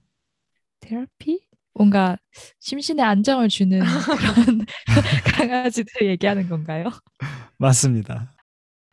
테라피? 0.79 1.41
뭔가 1.73 2.17
심신의 2.59 3.03
안정을 3.03 3.49
주는 3.49 3.79
그런 4.17 4.65
강아지들 5.35 6.07
얘기하는 6.07 6.47
건가요? 6.47 6.89
맞습니다. 7.57 8.33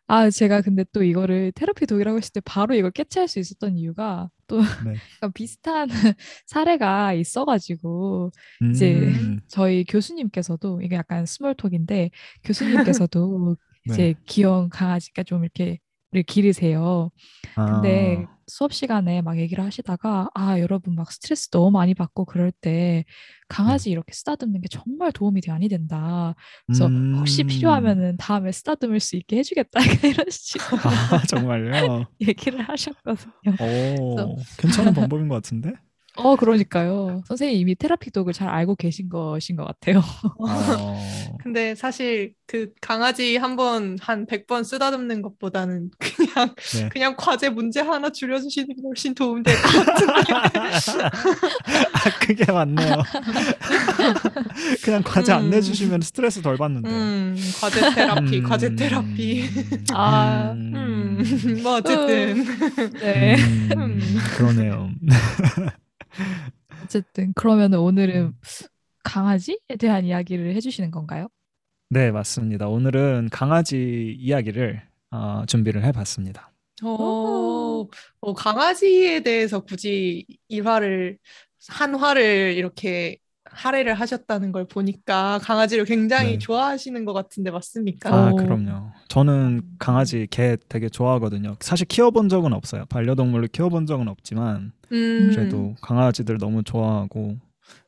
아, 0.09 0.31
제가 0.31 0.61
근데 0.61 0.85
또 0.93 1.03
이거를 1.03 1.53
테라피 1.53 1.87
독이라고 1.87 2.19
했을 2.19 2.33
때 2.33 2.41
바로 2.45 2.75
이걸 2.75 2.91
캐치할 2.93 3.27
수 3.29 3.39
있었던 3.41 3.77
이유가 3.77 4.31
또 4.47 4.61
네. 4.61 4.95
비슷한 5.35 5.89
사례가 6.47 7.13
있어가지고 7.15 8.31
이제 8.71 8.95
음, 8.95 9.41
저희 9.49 9.85
교수님께서도 9.85 10.81
이게 10.83 10.95
약간 10.95 11.27
스몰톡인데 11.27 12.11
교수님께서도 12.45 13.57
네. 13.87 13.93
이제 13.93 14.15
귀여운 14.27 14.69
강아지가 14.69 15.25
좀 15.25 15.43
이렇게 15.43 15.79
를 16.13 16.23
기르세요. 16.23 17.11
근데 17.65 18.27
아, 18.29 18.37
수업 18.47 18.73
시간에 18.73 19.23
막 19.23 19.39
얘기를 19.39 19.65
하시다가 19.65 20.29
아 20.35 20.61
여러분 20.61 20.95
막 20.95 21.11
스트레스 21.13 21.51
너무 21.51 21.71
많이 21.73 21.95
받고 21.95 22.27
그럴 22.27 22.53
때 22.53 23.05
강아지 23.49 23.91
이렇게 23.91 24.13
쓰다듬는 24.13 24.61
게 24.61 24.69
정말 24.69 25.11
도움이 25.13 25.41
많이 25.49 25.69
된다. 25.69 26.35
그래서 26.67 26.91
혹시 27.19 27.43
음. 27.43 27.49
필요하면은 27.49 28.17
다음에 28.19 28.53
쓰다듬을 28.53 29.01
수 29.01 29.17
있게 29.17 29.39
해주겠다 29.39 29.81
이런 30.05 30.27
식으로 30.31 30.79
아, 30.85 31.23
정말요? 31.29 32.07
얘기를 32.21 32.61
하셨거든요. 32.63 33.57
오, 33.59 34.45
괜찮은 34.59 34.93
방법인 34.93 35.29
것 35.29 35.35
같은데? 35.37 35.73
어 36.19 36.37
그러니까요. 36.37 37.23
선생님 37.27 37.57
이미 37.59 37.75
테라피 37.75 38.11
독을 38.11 38.33
잘 38.33 38.49
알고 38.49 38.77
계신 38.77 39.09
것인 39.09 39.57
것 39.57 39.65
같아요. 39.67 40.03
어, 40.39 41.37
근데 41.43 41.75
사실 41.75 42.33
그 42.47 42.73
강아지 42.81 43.37
한 43.37 43.57
번 43.57 43.97
한 44.01 44.27
100번 44.27 44.65
쓰다듬는 44.65 45.23
것보다는 45.23 45.91
그냥 45.99 46.55
네. 46.75 46.89
그냥 46.91 47.15
과제 47.17 47.49
문제 47.51 47.81
하나 47.81 48.11
줄여 48.11 48.41
주시는 48.41 48.69
게 48.69 48.75
훨씬 48.85 49.15
도움될 49.15 49.55
것 49.57 49.87
같은데. 49.87 50.33
아, 51.93 52.11
그게 52.21 52.51
맞네요. 52.51 53.03
그냥 54.83 55.03
과제 55.03 55.33
안 55.33 55.45
음. 55.45 55.51
내주시면 55.51 56.01
스트레스 56.01 56.41
덜 56.43 56.57
받는데. 56.57 56.89
음, 56.89 57.37
과제 57.61 57.81
테라피, 57.95 58.39
음, 58.39 58.43
과제 58.43 58.75
테라피. 58.77 59.45
아, 59.93 60.53
음, 60.53 61.23
뭐 61.63 61.77
어쨌든. 61.77 62.45
네. 63.01 63.37
음, 63.77 64.01
그러네요. 64.37 64.91
어쨌든 66.85 67.33
그러면 67.35 67.75
음. 67.75 67.81
오늘은 67.81 68.35
강아지에 69.05 69.57
대한 69.79 70.05
이야기를 70.05 70.55
해주시는 70.55 70.91
건가요? 70.91 71.29
네, 71.89 72.11
맞습니다. 72.11 72.69
오늘은 72.69 73.29
강아지 73.31 74.15
이야기를 74.19 74.83
어, 75.11 75.45
준비를 75.47 75.85
해봤습니다. 75.85 76.53
어, 76.83 77.87
어, 78.21 78.35
강아지에 78.35 79.21
대해서 79.21 79.61
굳이 79.61 80.27
일화를, 80.49 81.19
한 81.69 81.95
화를 81.95 82.55
이렇게 82.57 83.19
할애를 83.51 83.95
하셨다는 83.95 84.53
걸 84.53 84.67
보니까 84.67 85.39
강아지를 85.43 85.85
굉장히 85.85 86.33
네. 86.33 86.39
좋아하시는 86.39 87.05
것 87.05 87.13
같은데 87.13 87.51
맞습니까? 87.51 88.13
아, 88.13 88.31
오. 88.31 88.37
그럼요. 88.37 88.91
저는 89.09 89.63
강아지, 89.79 90.27
개 90.31 90.57
되게 90.69 90.89
좋아하거든요. 90.89 91.57
사실 91.61 91.87
키워본 91.87 92.29
적은 92.29 92.53
없어요. 92.53 92.85
반려동물을 92.87 93.49
키워본 93.49 93.87
적은 93.87 94.09
없지만 94.09 94.73
음, 94.93 95.31
그래도 95.33 95.75
강아지들 95.81 96.39
너무 96.39 96.63
좋아하고 96.63 97.37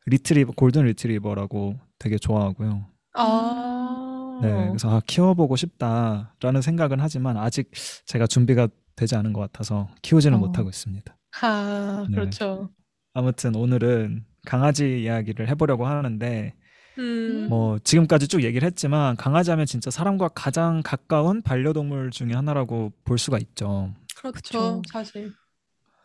리트리버, 0.07 0.53
골든 0.53 0.85
리트리버라고 0.87 1.79
되게 1.99 2.17
좋아하고요. 2.19 2.87
아, 3.15 4.39
네, 4.43 4.69
그래서 4.69 4.91
아, 4.91 5.01
키워보고 5.07 5.57
싶다라는 5.57 6.63
생각은 6.63 7.01
하지만 7.01 7.37
아직 7.37 7.71
제가 8.07 8.27
준비가 8.27 8.69
되지 8.97 9.17
않은 9.17 9.33
것 9.33 9.41
같아서 9.41 9.89
키우지는 10.03 10.39
어. 10.39 10.41
못하고 10.41 10.69
있습니다. 10.69 11.17
아, 11.43 12.07
네. 12.09 12.15
그렇죠. 12.15 12.71
아무튼 13.15 13.55
오늘은 13.55 14.25
강아지 14.49 15.03
이야기를 15.03 15.47
해보려고 15.51 15.87
하는데 15.87 16.55
음, 16.99 17.49
뭐 17.51 17.79
지금까지 17.79 18.29
쭉 18.29 18.43
얘기를 18.43 18.67
했지만 18.67 19.15
강아지 19.15 19.51
하면 19.51 19.67
진짜 19.67 19.91
사람과 19.91 20.29
가장 20.29 20.81
가까운 20.83 21.43
반려동물 21.43 22.11
중에 22.11 22.33
하나라고 22.33 22.93
볼 23.05 23.19
수가 23.19 23.37
있죠. 23.39 23.95
그렇죠. 24.17 24.81
사실. 24.91 25.35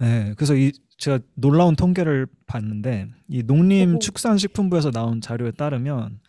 네, 0.01 0.33
그래서 0.35 0.55
이 0.55 0.73
제가 0.97 1.19
놀라운 1.35 1.77
통계를 1.77 2.27
봤는데 2.45 3.07
이 3.29 3.39
오. 3.39 3.43
농림축산식품부에서 3.45 4.91
나온 4.91 5.21
자료에 5.21 5.51
따르면 5.51 6.19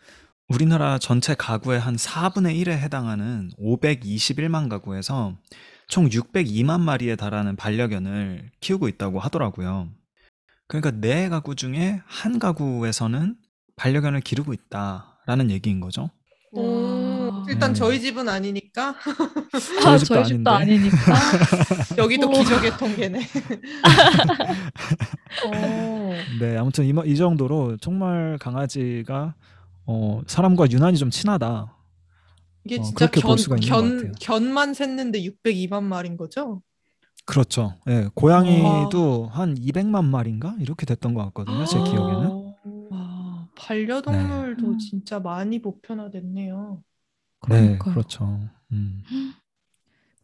우리나라 0.47 0.97
전체 0.97 1.35
가구의 1.35 1.81
한 1.81 1.97
4분의 1.97 2.63
1에 2.63 2.69
해당하는 2.69 3.51
521만 3.59 4.69
가구에서 4.69 5.35
총 5.89 6.07
602만 6.07 6.79
마리에 6.79 7.17
달하는 7.17 7.57
반려견을 7.57 8.51
키우고 8.61 8.87
있다고 8.87 9.19
하더라고요. 9.19 9.89
그러니까 10.67 10.91
네 10.91 11.29
가구 11.29 11.55
중에 11.55 12.01
한 12.05 12.39
가구에서는 12.39 13.35
반려견을 13.75 14.21
기르고 14.21 14.53
있다라는 14.53 15.51
얘기인 15.51 15.79
거죠. 15.79 16.09
오, 16.51 17.27
와. 17.29 17.45
일단 17.49 17.73
네. 17.73 17.77
저희 17.77 17.99
집은 17.99 18.29
아니니까 18.29 18.95
아, 19.85 19.97
집도 19.97 20.15
저희 20.15 20.25
집도. 20.25 20.49
아니니까. 20.49 20.95
여기도 21.97 22.29
오. 22.29 22.31
기적의 22.31 22.77
통계네. 22.77 23.19
오. 25.45 26.13
네, 26.39 26.57
아무튼 26.57 26.85
이, 26.85 26.93
이 27.11 27.15
정도로 27.17 27.75
정말 27.77 28.37
강아지가 28.39 29.35
어, 29.85 30.21
사람과 30.27 30.67
유난히 30.71 30.97
좀 30.97 31.09
친하다. 31.09 31.75
이게 32.63 32.79
어, 32.79 32.83
진짜 32.83 33.07
견, 33.07 33.35
견. 33.59 34.11
견만 34.19 34.71
샜는데 34.71 35.21
602만 35.43 35.83
마리인 35.83 36.17
거죠? 36.17 36.61
그렇죠. 37.25 37.73
예, 37.87 38.07
고양이도 38.13 39.27
한 39.31 39.55
200만 39.57 40.05
마리인가 40.05 40.55
이렇게 40.59 40.85
됐던 40.85 41.13
것 41.13 41.23
같거든요. 41.25 41.65
제 41.65 41.81
기억에는. 41.81 42.53
와, 42.91 43.47
반려동물도 43.55 44.71
네. 44.71 44.77
진짜 44.77 45.19
많이 45.19 45.61
보편화됐네요. 45.61 46.83
네, 47.49 47.55
그러니까요. 47.57 47.93
그렇죠. 47.93 48.39
음. 48.71 49.01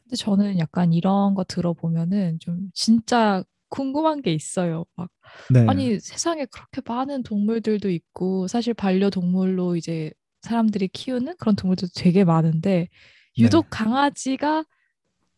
근데 0.03 0.15
저는 0.15 0.59
약간 0.59 0.93
이런 0.93 1.33
거 1.33 1.43
들어보면은 1.43 2.39
좀 2.39 2.69
진짜 2.73 3.43
궁금한 3.69 4.21
게 4.21 4.33
있어요. 4.33 4.85
막 4.95 5.09
네. 5.49 5.65
아니 5.67 5.99
세상에 5.99 6.45
그렇게 6.45 6.81
많은 6.85 7.23
동물들도 7.23 7.89
있고 7.89 8.47
사실 8.47 8.73
반려동물로 8.73 9.75
이제 9.75 10.11
사람들이 10.41 10.89
키우는 10.89 11.35
그런 11.39 11.55
동물들도 11.55 11.93
되게 11.95 12.25
많은데 12.25 12.89
유독 13.37 13.63
네. 13.63 13.67
강아지가 13.71 14.65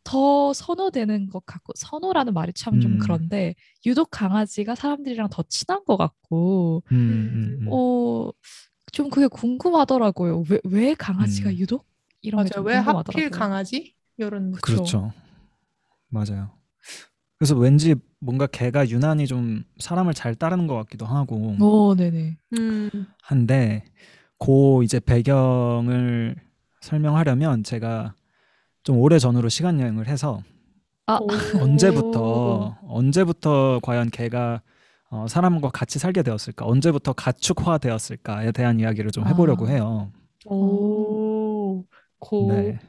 더 0.04 0.54
선호되는 0.54 1.30
것 1.30 1.46
같고 1.46 1.74
선호라는 1.76 2.34
말이 2.34 2.52
참좀 2.54 2.94
음. 2.94 2.98
그런데 3.00 3.56
유독 3.86 4.10
강아지가 4.12 4.76
사람들이랑 4.76 5.30
더 5.30 5.44
친한 5.48 5.84
것 5.86 5.98
같고 5.98 6.84
음, 6.92 6.96
음, 6.96 7.58
음. 7.62 7.68
어좀 7.72 9.10
그게 9.10 9.28
궁금하더라고요. 9.28 10.44
왜, 10.50 10.60
왜 10.66 10.94
강아지가 10.94 11.50
음. 11.50 11.56
유독 11.56 11.86
이런 12.22 12.44
게 12.44 12.50
맞아. 12.50 12.56
좀왜 12.56 12.76
하필 12.76 12.94
궁금하더라고요. 12.94 13.30
강아지? 13.30 13.96
이런 14.18 14.52
그쵸. 14.52 14.62
그렇죠. 14.62 15.14
맞아요. 16.10 16.52
그래서 17.40 17.56
왠지 17.58 17.96
뭔가 18.20 18.48
개가 18.48 18.90
유난히 18.90 19.28
좀 19.28 19.64
사람을 19.80 20.14
잘 20.14 20.36
따르는 20.36 20.68
것 20.68 20.76
같기도 20.76 21.06
하고 21.06 21.56
오, 21.60 21.96
네네. 21.96 22.38
음. 22.58 22.90
한데 23.22 23.84
그 24.40 24.84
이제 24.84 25.00
배경을 25.00 26.36
설명하려면 26.82 27.64
제가 27.64 28.14
좀 28.84 28.98
오래 29.00 29.18
전으로 29.18 29.50
시간 29.50 29.80
여행을 29.80 30.08
해서 30.08 30.42
아, 31.06 31.18
오. 31.22 31.28
언제부터 31.62 32.78
언제부터 32.88 33.80
과연 33.82 34.10
개가 34.10 34.62
어, 35.10 35.28
사람과 35.28 35.70
같이 35.70 36.00
살게 36.00 36.24
되었을까? 36.24 36.66
언제부터 36.66 37.14
가축화 37.14 37.78
되었을까에 37.78 38.52
대한 38.52 38.80
이야기를 38.80 39.12
좀 39.12 39.28
해보려고 39.28 39.68
아. 39.68 39.70
해요. 39.70 40.12
오. 40.46 41.86
고 42.20 42.48
네, 42.52 42.80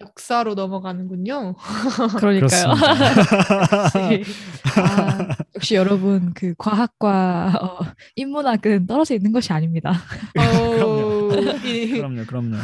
역사로 0.00 0.54
넘어가는군요. 0.54 1.54
그러니까요. 2.18 2.70
역시, 2.70 4.32
아, 4.80 5.28
역시 5.54 5.74
여러분 5.74 6.32
그 6.34 6.54
과학과 6.58 7.52
어, 7.60 7.78
인문학은 8.16 8.86
떨어져 8.86 9.14
있는 9.14 9.32
것이 9.32 9.52
아닙니다. 9.52 9.92
어, 10.38 11.28
이- 11.64 11.90
그럼요, 11.92 12.24
그럼요. 12.26 12.56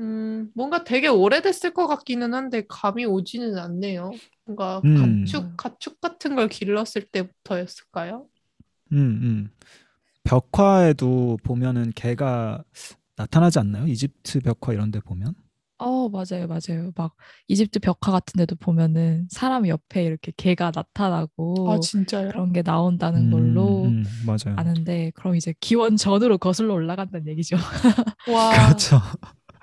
음, 0.00 0.50
뭔가 0.54 0.82
되게 0.84 1.08
오래됐을 1.08 1.72
것 1.72 1.86
같기는 1.86 2.34
한데 2.34 2.64
감이 2.68 3.04
오지는 3.04 3.56
않네요. 3.58 4.10
뭔가 4.44 4.84
음. 4.84 5.24
가축, 5.24 5.56
가축 5.56 6.00
같은 6.00 6.34
걸 6.36 6.48
길렀을 6.48 7.06
때부터였을까요? 7.10 8.28
음, 8.92 8.96
음. 9.22 9.50
벽화에도 10.24 11.38
보면은 11.44 11.92
개가 11.94 12.64
나타나지 13.16 13.58
않나요? 13.60 13.86
이집트 13.86 14.40
벽화 14.40 14.72
이런 14.72 14.90
데 14.90 15.00
보면? 15.00 15.34
어, 15.78 16.08
맞아요, 16.08 16.46
맞아요. 16.46 16.92
막 16.96 17.14
이집트 17.48 17.80
벽화 17.80 18.12
같은 18.12 18.38
데도 18.38 18.56
보면은 18.56 19.26
사람 19.30 19.66
옆에 19.68 20.04
이렇게 20.04 20.32
개가 20.36 20.72
나타나고 20.74 21.72
아, 21.72 21.78
진짜요? 21.78 22.30
그런 22.30 22.52
게 22.52 22.62
나온다는 22.62 23.24
음, 23.24 23.30
걸로 23.30 23.82
음, 23.84 24.04
맞아요. 24.24 24.56
아는데 24.56 25.10
그럼 25.16 25.36
이제 25.36 25.54
기원 25.60 25.96
전으로 25.96 26.38
거슬러 26.38 26.74
올라간다는 26.74 27.28
얘기죠. 27.28 27.56
와, 28.26 28.50
그렇죠. 28.90 29.00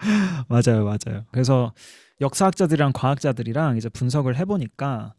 맞아요, 0.47 0.85
맞아요. 0.85 1.25
그래서 1.31 1.73
역사학자들이랑 2.21 2.91
과학자들이랑 2.93 3.77
이제 3.77 3.89
분석을 3.89 4.37
해보니까 4.37 5.13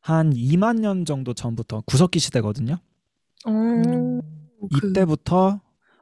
한 0.00 0.32
2만 0.34 0.76
년 0.76 1.04
정도 1.04 1.34
전부터 1.34 1.82
구석기 1.86 2.18
시대거든요. 2.20 2.78
음, 3.46 4.20
그- 4.72 4.88
이때부터 4.90 5.60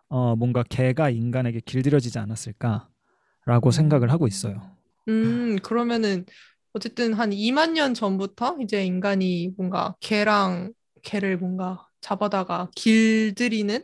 어, 0.08 0.36
뭔가 0.36 0.62
개가 0.62 1.10
인간에게 1.10 1.60
길들여지지 1.60 2.18
않았을까라고 2.18 3.70
생각을 3.72 4.10
하고 4.12 4.26
있어요. 4.26 4.62
음, 5.08 5.56
그러면은 5.62 6.24
어쨌든 6.72 7.14
한 7.14 7.30
2만 7.32 7.74
년 7.74 7.94
전부터 7.94 8.58
이제 8.62 8.84
인간이 8.84 9.52
뭔가 9.56 9.94
개랑 10.00 10.72
개를 11.02 11.38
뭔가 11.38 11.88
잡아다가 12.00 12.68
길들이는 12.76 13.82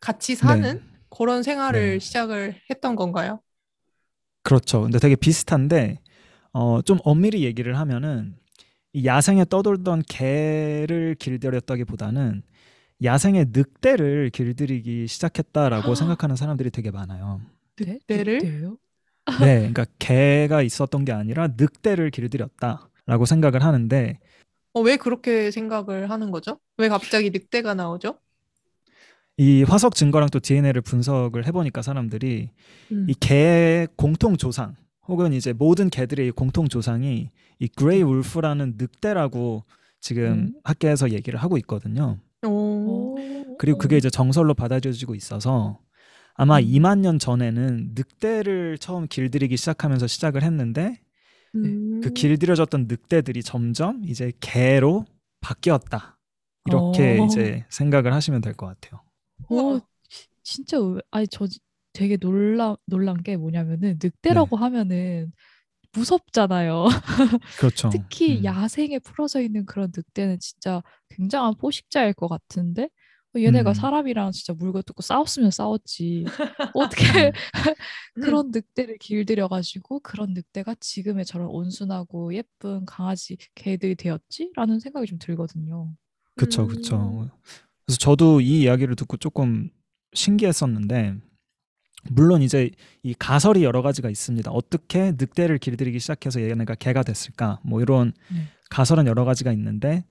같이 0.00 0.34
사는 0.34 0.74
네. 0.74 0.80
그런 1.10 1.42
생활을 1.42 1.92
네. 1.94 1.98
시작을 2.00 2.60
했던 2.70 2.96
건가요? 2.96 3.40
그렇죠. 4.42 4.82
근데 4.82 4.98
되게 4.98 5.16
비슷한데 5.16 5.98
어, 6.52 6.82
좀 6.82 6.98
엄밀히 7.04 7.44
얘기를 7.44 7.78
하면은 7.78 8.36
이 8.92 9.06
야생에 9.06 9.46
떠돌던 9.46 10.02
개를 10.08 11.16
길들였다기보다는 11.18 12.42
야생의 13.02 13.46
늑대를 13.52 14.30
길들이기 14.30 15.08
시작했다라고 15.08 15.94
생각하는 15.94 16.36
사람들이 16.36 16.70
되게 16.70 16.90
많아요. 16.90 17.40
네? 17.76 17.98
늑대를? 18.08 18.40
네, 19.40 19.58
그러니까 19.58 19.86
개가 19.98 20.62
있었던 20.62 21.04
게 21.04 21.12
아니라 21.12 21.48
늑대를 21.56 22.10
길들였다라고 22.10 23.24
생각을 23.26 23.64
하는데 23.64 24.18
어, 24.74 24.80
왜 24.80 24.96
그렇게 24.96 25.50
생각을 25.50 26.10
하는 26.10 26.30
거죠? 26.30 26.58
왜 26.78 26.88
갑자기 26.88 27.30
늑대가 27.30 27.74
나오죠? 27.74 28.18
이 29.38 29.62
화석 29.62 29.94
증거랑 29.94 30.28
또 30.30 30.40
DNA를 30.40 30.82
분석을 30.82 31.46
해보니까 31.46 31.82
사람들이 31.82 32.50
음. 32.92 33.06
이 33.08 33.14
개의 33.14 33.88
공통 33.96 34.36
조상 34.36 34.76
혹은 35.08 35.32
이제 35.32 35.52
모든 35.52 35.90
개들의 35.90 36.28
이 36.28 36.30
공통 36.30 36.68
조상이 36.68 37.30
이 37.58 37.68
그레이 37.68 38.02
울프라는 38.02 38.74
늑대라고 38.78 39.64
지금 40.00 40.24
음. 40.32 40.54
학계에서 40.64 41.10
얘기를 41.10 41.38
하고 41.40 41.56
있거든요. 41.58 42.18
오. 42.46 43.16
그리고 43.58 43.78
그게 43.78 43.96
이제 43.96 44.10
정설로 44.10 44.54
받아들여지고 44.54 45.14
있어서 45.14 45.78
아마 46.34 46.58
음. 46.58 46.64
2만 46.64 46.98
년 46.98 47.18
전에는 47.18 47.92
늑대를 47.94 48.78
처음 48.78 49.06
길들이기 49.06 49.56
시작하면서 49.56 50.06
시작을 50.06 50.42
했는데 50.42 51.00
음. 51.54 52.00
그 52.02 52.10
길들여졌던 52.10 52.86
늑대들이 52.88 53.42
점점 53.42 54.02
이제 54.06 54.32
개로 54.40 55.04
바뀌었다. 55.40 56.18
이렇게 56.66 57.18
어. 57.18 57.24
이제 57.24 57.64
생각을 57.70 58.12
하시면 58.12 58.40
될 58.40 58.54
것 58.54 58.66
같아요. 58.66 59.00
오, 59.48 59.80
진짜 60.42 60.76
의외- 60.78 61.02
아니 61.10 61.28
저 61.28 61.46
지- 61.46 61.60
되게 61.92 62.16
놀라 62.16 62.76
놀란 62.86 63.22
게 63.22 63.36
뭐냐면은 63.36 63.98
늑대라고 64.02 64.56
하면은 64.56 65.32
무섭잖아요. 65.94 66.86
그렇죠. 67.58 67.90
특히 67.90 68.38
음. 68.38 68.44
야생에 68.44 68.98
풀어져 69.00 69.40
있는 69.42 69.66
그런 69.66 69.92
늑대는 69.94 70.38
진짜 70.40 70.82
굉장한 71.10 71.56
포식자일 71.58 72.14
것 72.14 72.28
같은데 72.28 72.88
어, 73.36 73.38
얘네가 73.40 73.72
음. 73.72 73.74
사람이랑 73.74 74.32
진짜 74.32 74.54
물고 74.54 74.82
뜯고 74.82 75.02
싸웠으면 75.02 75.50
싸웠지. 75.50 76.24
어떻게 76.74 77.32
그런 78.14 78.50
늑대를 78.52 78.98
길들여가지고 78.98 80.00
그런 80.00 80.32
늑대가 80.34 80.74
지금의 80.80 81.24
저런 81.26 81.48
온순하고 81.48 82.34
예쁜 82.34 82.84
강아지 82.86 83.36
개들이 83.54 83.94
되었지? 83.94 84.52
라는 84.56 84.80
생각이 84.80 85.06
좀 85.06 85.18
들거든요. 85.18 85.88
음. 85.88 85.94
그쵸. 86.68 87.30
그래서 87.92 87.98
저도 87.98 88.40
이 88.40 88.62
이야기를 88.62 88.96
듣고 88.96 89.18
조금 89.18 89.68
신기했었는데, 90.14 91.14
물론 92.10 92.40
이제 92.40 92.70
이 93.02 93.12
가설이 93.12 93.64
여러 93.64 93.82
가지가 93.82 94.08
있습니다. 94.08 94.50
어떻게 94.50 95.12
늑대를 95.12 95.58
길들이기 95.58 95.98
시작해서 95.98 96.40
얘네가 96.40 96.76
개가 96.76 97.02
됐을까? 97.02 97.60
뭐 97.62 97.82
이런 97.82 98.14
네. 98.32 98.44
가설은 98.70 99.06
여러 99.06 99.26
가지가 99.26 99.52
있는데, 99.52 100.06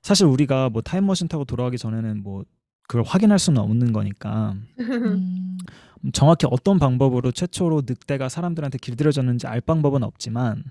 사실 0.00 0.26
우리가 0.26 0.68
뭐 0.70 0.80
타임머신 0.80 1.26
타고 1.26 1.44
돌아가기 1.44 1.76
전에는 1.76 2.22
뭐 2.22 2.44
그걸 2.86 3.02
확인할 3.04 3.38
수는 3.40 3.60
없는 3.62 3.92
거니까 3.92 4.54
음, 4.78 5.56
정확히 6.12 6.46
어떤 6.50 6.78
방법으로 6.78 7.32
최초로 7.32 7.82
늑대가 7.86 8.28
사람들한테 8.28 8.76
길들여졌는지 8.76 9.46
알 9.46 9.62
방법은 9.62 10.02
없지만 10.02 10.62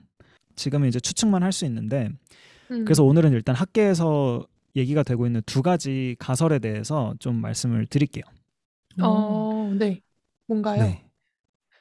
지금은 0.56 0.88
이제 0.88 1.00
추측만 1.00 1.42
할 1.42 1.52
수 1.52 1.66
있는데 1.66 2.12
음. 2.70 2.86
그래서 2.86 3.04
오늘은 3.04 3.32
일단 3.32 3.56
학계에서 3.56 4.46
얘기가 4.76 5.04
되고 5.04 5.26
있는 5.26 5.42
두 5.46 5.62
가지 5.62 6.16
가설에 6.20 6.60
대해서 6.60 7.14
좀 7.20 7.36
말씀을 7.36 7.86
드릴게요. 7.88 8.24
어, 9.02 9.74
네. 9.78 10.02
뭔가요? 10.48 10.82
네. 10.84 11.06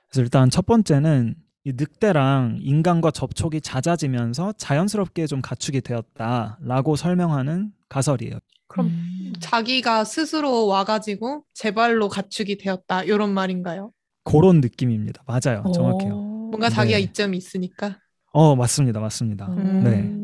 그래서 0.08 0.22
일단 0.22 0.50
첫 0.50 0.66
번째는 0.66 1.34
이 1.64 1.72
늑대랑 1.74 2.58
인간과 2.60 3.10
접촉이 3.10 3.60
잦아지면서 3.60 4.52
자연스럽게 4.56 5.26
좀 5.26 5.40
가축이 5.40 5.80
되었다라고 5.82 6.96
설명하는 6.96 7.72
가설이에요. 7.88 8.38
그럼 8.66 8.86
음. 8.86 9.32
자기가 9.38 10.04
스스로 10.04 10.66
와가지고 10.66 11.44
제 11.52 11.72
발로 11.72 12.08
가축이 12.08 12.56
되었다 12.58 13.04
이런 13.04 13.32
말인가요? 13.32 13.92
그런 14.24 14.60
느낌입니다. 14.60 15.22
맞아요. 15.26 15.62
정확해요. 15.74 16.14
어. 16.14 16.48
뭔가 16.50 16.68
자기가 16.68 16.98
네. 16.98 17.04
이점이 17.04 17.36
있으니까. 17.36 17.98
어, 18.32 18.56
맞습니다. 18.56 19.00
맞습니다. 19.00 19.46
음. 19.48 19.84
네. 19.84 20.21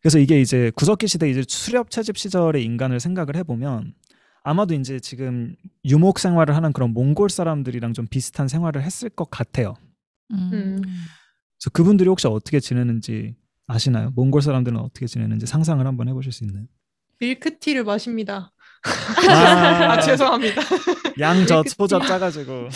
그래서 0.00 0.18
이게 0.18 0.40
이제 0.40 0.70
구석기 0.76 1.08
시대 1.08 1.28
이제 1.28 1.42
수렵 1.48 1.90
채집 1.90 2.16
시절의 2.18 2.62
인간을 2.64 3.00
생각을 3.00 3.36
해보면 3.36 3.94
아마도 4.42 4.74
이제 4.74 5.00
지금 5.00 5.56
유목 5.84 6.18
생활을 6.18 6.54
하는 6.54 6.72
그런 6.72 6.92
몽골 6.92 7.30
사람들이랑 7.30 7.92
좀 7.92 8.06
비슷한 8.06 8.46
생활을 8.46 8.82
했을 8.82 9.08
것 9.08 9.28
같아요. 9.30 9.74
음. 10.30 10.50
음. 10.52 10.76
그래서 10.82 11.70
그분들이 11.72 12.08
혹시 12.08 12.28
어떻게 12.28 12.60
지내는지 12.60 13.34
아시나요? 13.66 14.12
몽골 14.14 14.42
사람들은 14.42 14.78
어떻게 14.78 15.06
지내는지 15.06 15.46
상상을 15.46 15.84
한번 15.84 16.08
해보실 16.08 16.30
수 16.30 16.44
있나요? 16.44 16.66
밀크티를 17.18 17.82
마십니다. 17.84 18.52
아, 18.84 19.22
아, 19.98 20.00
죄송합니다. 20.00 20.62
양젖. 21.18 21.66
소젖 21.70 22.06
짜가지고 22.06 22.68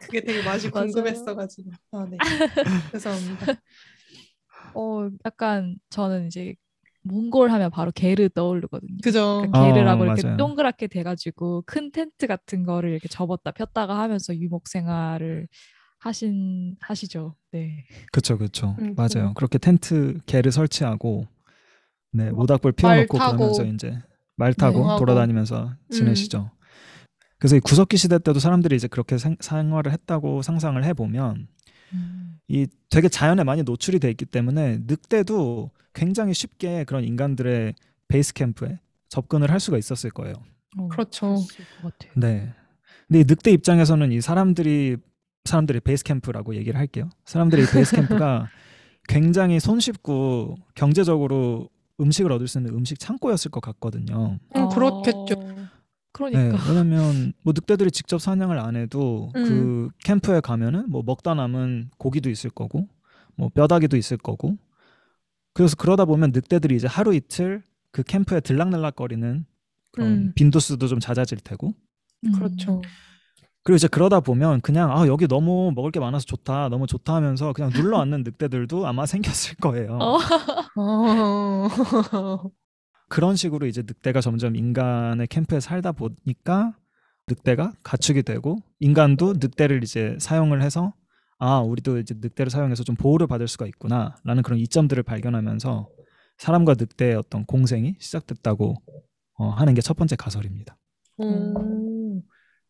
그게 0.00 0.20
되게 0.20 0.42
맛이. 0.42 0.68
궁금했어가지고. 0.68 1.70
아, 1.92 2.06
네. 2.10 2.18
죄송합니다. 2.92 3.46
어, 4.74 5.08
약간 5.24 5.76
저는 5.90 6.26
이제 6.26 6.54
몽골 7.02 7.50
하면 7.50 7.70
바로 7.70 7.90
게르 7.92 8.28
떠오르거든요. 8.30 8.96
그죠. 9.02 9.42
그러니까 9.42 9.64
게르라고 9.66 10.02
어, 10.02 10.06
이렇게 10.06 10.22
맞아요. 10.22 10.36
동그랗게 10.36 10.86
돼가지고 10.86 11.62
큰 11.66 11.92
텐트 11.92 12.26
같은 12.26 12.64
거를 12.64 12.90
이렇게 12.90 13.08
접었다 13.08 13.50
폈다가 13.50 13.98
하면서 14.00 14.34
유목 14.34 14.68
생활을 14.68 15.48
하신 15.98 16.76
하시죠. 16.80 17.34
네. 17.52 17.84
그쵸 18.12 18.38
그쵸 18.38 18.76
음, 18.78 18.94
맞아요. 18.96 19.08
그거. 19.28 19.32
그렇게 19.34 19.58
텐트 19.58 20.18
개를 20.26 20.52
설치하고 20.52 21.26
네막 22.12 22.36
모닥불 22.36 22.72
말 22.82 23.06
피워놓고. 23.06 23.18
그러면서 23.18 23.64
이제 23.64 23.98
말 24.36 24.54
타고 24.54 24.86
네. 24.88 24.96
돌아다니면서 24.98 25.74
지내시죠. 25.90 26.50
그래서 27.38 27.56
이 27.56 27.60
구석기 27.60 27.96
시대 27.96 28.18
때도 28.18 28.38
사람들이 28.38 28.74
이제 28.76 28.88
그렇게 28.88 29.18
생, 29.18 29.36
생활을 29.40 29.92
했다고 29.92 30.42
상상을 30.42 30.82
해보면 30.82 31.48
음. 31.94 32.38
이 32.48 32.66
되게 32.90 33.08
자연에 33.08 33.44
많이 33.44 33.62
노출이 33.62 33.98
돼 33.98 34.10
있기 34.10 34.26
때문에 34.26 34.80
늑대도 34.86 35.70
굉장히 35.94 36.34
쉽게 36.34 36.84
그런 36.84 37.04
인간들의 37.04 37.74
베이스 38.08 38.34
캠프에 38.34 38.78
접근을 39.08 39.50
할 39.50 39.60
수가 39.60 39.78
있었을 39.78 40.10
거예요. 40.10 40.34
어, 40.76 40.88
그렇죠. 40.88 41.36
네. 42.14 42.52
근데 43.08 43.20
이 43.20 43.24
늑대 43.26 43.50
입장에서는 43.52 44.12
이 44.12 44.20
사람들이 44.20 44.96
사람들이 45.44 45.80
베이스 45.80 46.04
캠프라고 46.04 46.54
얘기를 46.56 46.78
할게요. 46.78 47.10
사람들이 47.24 47.66
베이스 47.72 47.94
캠프가 47.96 48.48
굉장히 49.08 49.60
손쉽고 49.60 50.56
경제적으로 50.74 51.68
음식을 52.00 52.32
얻을 52.32 52.48
수 52.48 52.58
있는 52.58 52.74
음식 52.74 52.98
창고였을 52.98 53.50
것 53.50 53.60
같거든요. 53.60 54.38
음, 54.56 54.68
그렇겠죠. 54.70 55.36
어, 56.20 56.28
네, 56.28 56.30
그러니까 56.30 56.68
왜냐면 56.68 57.32
뭐 57.42 57.52
늑대들이 57.54 57.90
직접 57.90 58.18
사냥을 58.18 58.58
안 58.58 58.76
해도 58.76 59.32
음. 59.34 59.44
그 59.44 59.88
캠프에 60.04 60.40
가면은 60.40 60.88
뭐 60.88 61.02
먹다 61.04 61.34
남은 61.34 61.90
고기도 61.98 62.30
있을 62.30 62.50
거고 62.50 62.88
뭐 63.34 63.48
뼈다귀도 63.48 63.96
있을 63.96 64.16
거고 64.16 64.56
그래서 65.52 65.76
그러다 65.76 66.04
보면 66.04 66.30
늑대들이 66.32 66.76
이제 66.76 66.86
하루 66.86 67.14
이틀 67.14 67.62
그 67.90 68.02
캠프에 68.02 68.40
들락날락거리는 68.40 69.44
그런 69.92 70.08
음. 70.08 70.32
빈도수도 70.34 70.88
좀 70.88 71.00
잦아질 71.00 71.38
테고 71.38 71.74
음. 72.26 72.32
그렇죠. 72.32 72.80
그리고 73.64 73.76
이제 73.76 73.88
그러다 73.88 74.20
보면 74.20 74.60
그냥 74.60 74.96
아 74.96 75.06
여기 75.06 75.26
너무 75.26 75.72
먹을 75.74 75.90
게 75.90 75.98
많아서 75.98 76.26
좋다 76.26 76.68
너무 76.68 76.86
좋다 76.86 77.14
하면서 77.14 77.52
그냥 77.52 77.70
눌러 77.70 77.98
앉는 78.00 78.22
늑대들도 78.24 78.86
아마 78.86 79.06
생겼을 79.06 79.56
거예요. 79.56 79.98
어. 80.00 80.18
어. 83.14 83.16
그런 83.16 83.36
식으로 83.36 83.66
이제 83.66 83.82
늑대가 83.82 84.20
점점 84.20 84.56
인간의 84.56 85.28
캠프에 85.28 85.60
살다 85.60 85.92
보니까 85.92 86.76
늑대가 87.28 87.72
가축이 87.82 88.22
되고 88.22 88.58
인간도 88.80 89.34
늑대를 89.34 89.82
이제 89.82 90.16
사용을 90.18 90.62
해서 90.62 90.92
아 91.38 91.60
우리도 91.60 91.98
이제 91.98 92.14
늑대를 92.18 92.50
사용해서 92.50 92.84
좀 92.84 92.96
보호를 92.96 93.26
받을 93.26 93.48
수가 93.48 93.66
있구나라는 93.66 94.42
그런 94.42 94.58
이점들을 94.58 95.02
발견하면서 95.02 95.88
사람과 96.38 96.74
늑대의 96.78 97.14
어떤 97.14 97.44
공생이 97.46 97.96
시작됐다고 97.98 98.74
어, 99.34 99.48
하는 99.48 99.74
게 99.74 99.80
첫 99.80 99.96
번째 99.96 100.16
가설입니다. 100.16 100.76
음. 101.20 102.22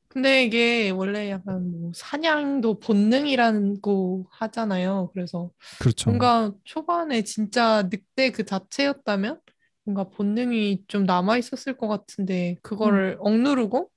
근데 0.09 0.45
이게 0.45 0.91
원래 0.91 1.31
약간 1.31 1.71
뭐 1.73 1.91
사냥도 1.93 2.79
본능이라고 2.79 4.29
하잖아요. 4.31 5.11
그래서 5.13 5.51
그렇죠. 5.81 6.11
뭔가 6.11 6.53
초반에 6.63 7.23
진짜 7.23 7.83
늑대 7.91 8.31
그 8.31 8.45
자체였다면 8.45 9.41
뭔가 9.85 10.05
본능이 10.05 10.85
좀 10.89 11.05
남아 11.05 11.39
있었을 11.39 11.77
것 11.77 11.89
같은데 11.89 12.57
그거를 12.63 13.17
억누르고 13.21 13.91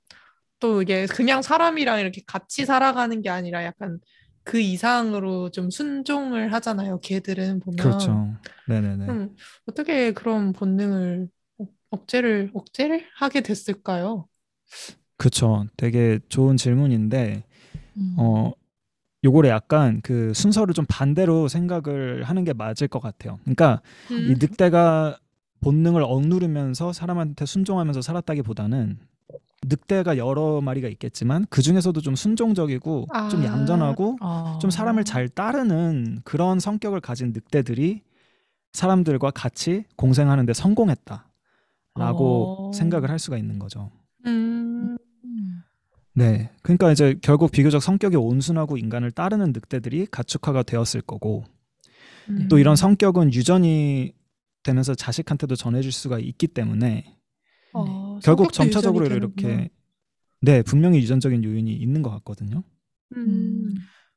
또 0.60 0.82
이게 0.82 1.06
그냥 1.06 1.42
사람이랑 1.42 2.00
이렇게 2.00 2.22
같이 2.26 2.64
살아가는 2.66 3.22
게 3.22 3.30
아니라 3.30 3.64
약간 3.64 3.98
그 4.44 4.60
이상으로 4.60 5.50
좀 5.50 5.70
순종을 5.70 6.52
하잖아요. 6.54 7.00
개들은 7.00 7.60
보면. 7.60 7.76
그렇죠. 7.78 8.34
네네네. 8.66 9.06
음, 9.08 9.36
어떻게 9.66 10.12
그런 10.12 10.52
본능을 10.52 11.28
억- 11.58 11.72
억제를 11.90 12.50
억제를 12.54 13.06
하게 13.16 13.42
됐을까요? 13.42 14.26
그렇죠. 15.16 15.66
되게 15.76 16.18
좋은 16.28 16.56
질문인데 16.56 17.42
음. 17.96 18.14
어 18.18 18.52
요거를 19.24 19.50
약간 19.50 20.00
그 20.02 20.32
순서를 20.34 20.74
좀 20.74 20.86
반대로 20.88 21.48
생각을 21.48 22.24
하는 22.24 22.44
게 22.44 22.52
맞을 22.52 22.88
것 22.88 23.00
같아요. 23.00 23.38
그러니까 23.44 23.82
이 24.10 24.14
음. 24.14 24.34
늑대가 24.40 25.18
본능을 25.60 26.02
억누르면서 26.02 26.92
사람한테 26.92 27.46
순종하면서 27.46 28.02
살았다기보다는 28.02 28.98
늑대가 29.66 30.16
여러 30.16 30.60
마리가 30.60 30.88
있겠지만 30.88 31.44
그 31.50 31.62
중에서도 31.62 32.00
좀 32.00 32.14
순종적이고 32.14 33.06
좀 33.30 33.42
아. 33.42 33.44
얌전하고 33.44 34.18
아. 34.20 34.58
좀 34.60 34.70
사람을 34.70 35.04
잘 35.04 35.28
따르는 35.28 36.20
그런 36.24 36.60
성격을 36.60 37.00
가진 37.00 37.32
늑대들이 37.32 38.02
사람들과 38.72 39.30
같이 39.30 39.84
공생하는데 39.96 40.52
성공했다라고 40.52 41.22
어. 41.96 42.72
생각을 42.72 43.10
할 43.10 43.18
수가 43.18 43.36
있는 43.36 43.58
거죠. 43.58 43.90
음. 44.26 44.96
음. 45.24 45.62
네. 46.14 46.50
그러니까 46.62 46.92
이제 46.92 47.16
결국 47.22 47.50
비교적 47.50 47.82
성격이 47.82 48.16
온순하고 48.16 48.76
인간을 48.76 49.10
따르는 49.10 49.52
늑대들이 49.52 50.06
가축화가 50.10 50.62
되었을 50.62 51.00
거고 51.00 51.44
음. 52.28 52.46
또 52.48 52.58
이런 52.58 52.76
성격은 52.76 53.32
유전이 53.32 54.12
되면서 54.62 54.94
자식한테도 54.94 55.56
전해질 55.56 55.92
수가 55.92 56.18
있기 56.18 56.48
때문에 56.48 57.16
아, 57.74 58.18
결국 58.22 58.46
성격도 58.46 58.50
점차적으로 58.52 59.06
이렇게. 59.06 59.70
네 60.40 60.62
분명히 60.62 60.98
유전적인 60.98 61.42
요인이 61.42 61.72
있는 61.72 62.02
것 62.02 62.10
같거든요. 62.10 62.62
음. 63.16 63.74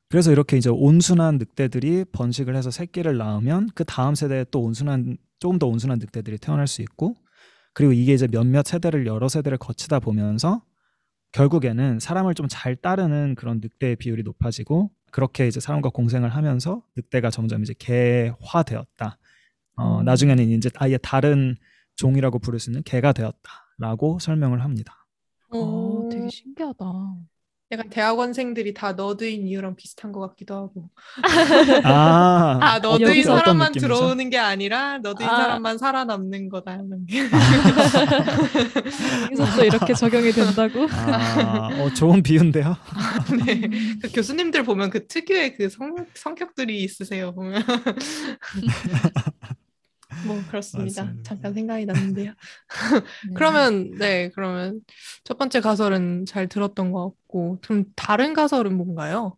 그래서 0.09 0.31
이렇게 0.31 0.57
이제 0.57 0.69
온순한 0.69 1.37
늑대들이 1.37 2.05
번식을 2.11 2.55
해서 2.55 2.69
새끼를 2.69 3.17
낳으면 3.17 3.69
그 3.73 3.83
다음 3.85 4.13
세대에 4.13 4.45
또 4.51 4.61
온순한 4.61 5.17
조금 5.39 5.57
더 5.57 5.67
온순한 5.67 5.99
늑대들이 5.99 6.37
태어날 6.37 6.67
수 6.67 6.81
있고 6.81 7.15
그리고 7.73 7.93
이게 7.93 8.13
이제 8.13 8.27
몇몇 8.27 8.65
세대를 8.67 9.07
여러 9.07 9.29
세대를 9.29 9.57
거치다 9.57 9.99
보면서 9.99 10.61
결국에는 11.31 11.99
사람을 11.99 12.35
좀 12.35 12.47
잘 12.49 12.75
따르는 12.75 13.35
그런 13.35 13.61
늑대의 13.61 13.95
비율이 13.95 14.23
높아지고 14.23 14.91
그렇게 15.11 15.47
이제 15.47 15.59
사람과 15.59 15.89
공생을 15.89 16.29
하면서 16.29 16.83
늑대가 16.97 17.29
점점 17.29 17.63
이제 17.63 17.73
개화되었다. 17.79 19.17
어, 19.81 19.99
음. 19.99 20.05
나중에는 20.05 20.49
이제 20.49 20.69
아예 20.77 20.97
다른 20.97 21.55
종이라고 21.95 22.39
부를 22.39 22.59
수 22.59 22.69
있는 22.69 22.83
개가 22.83 23.13
되었다라고 23.13 24.19
설명을 24.19 24.63
합니다. 24.63 25.05
아, 25.51 25.57
오. 25.57 26.09
되게 26.11 26.29
신기하다. 26.29 26.85
약간 27.73 27.89
대학원생들이 27.89 28.73
다 28.73 28.91
너드인 28.91 29.47
이유랑 29.47 29.77
비슷한 29.77 30.11
것 30.11 30.19
같기도 30.19 30.55
하고. 30.55 30.89
아, 31.85 32.59
아, 32.61 32.79
너드인 32.79 33.23
사람만? 33.23 33.71
들어오는 33.71 34.29
게 34.29 34.37
아니라 34.37 34.97
너드인 34.97 35.29
아. 35.29 35.37
사람만 35.37 35.77
살아남는 35.77 36.49
거다. 36.49 36.73
이런 36.73 37.05
게. 37.05 37.19
여기서 39.23 39.55
또 39.55 39.63
이렇게 39.63 39.93
적용이 39.93 40.33
된다고? 40.33 40.85
아, 40.91 41.69
어, 41.79 41.89
좋은 41.93 42.21
비유인데요. 42.21 42.75
네. 43.45 43.61
음. 43.63 43.99
그 44.01 44.11
교수님들 44.11 44.63
보면 44.63 44.89
그 44.89 45.07
특유의 45.07 45.55
그 45.55 45.69
성, 45.69 45.95
성격들이 46.13 46.83
있으세요. 46.83 47.33
보면. 47.33 47.63
뭐 50.25 50.41
그렇습니다. 50.47 51.03
맞습니다. 51.03 51.23
잠깐 51.29 51.53
생각이 51.53 51.85
났는데요. 51.85 52.33
네. 53.27 53.33
그러면 53.35 53.91
네, 53.97 54.29
그러면 54.35 54.81
첫 55.23 55.37
번째 55.37 55.61
가설은 55.61 56.25
잘 56.25 56.47
들었던 56.47 56.91
것 56.91 57.09
같고, 57.09 57.59
그럼 57.61 57.85
다른 57.95 58.33
가설은 58.33 58.75
뭔가요? 58.75 59.37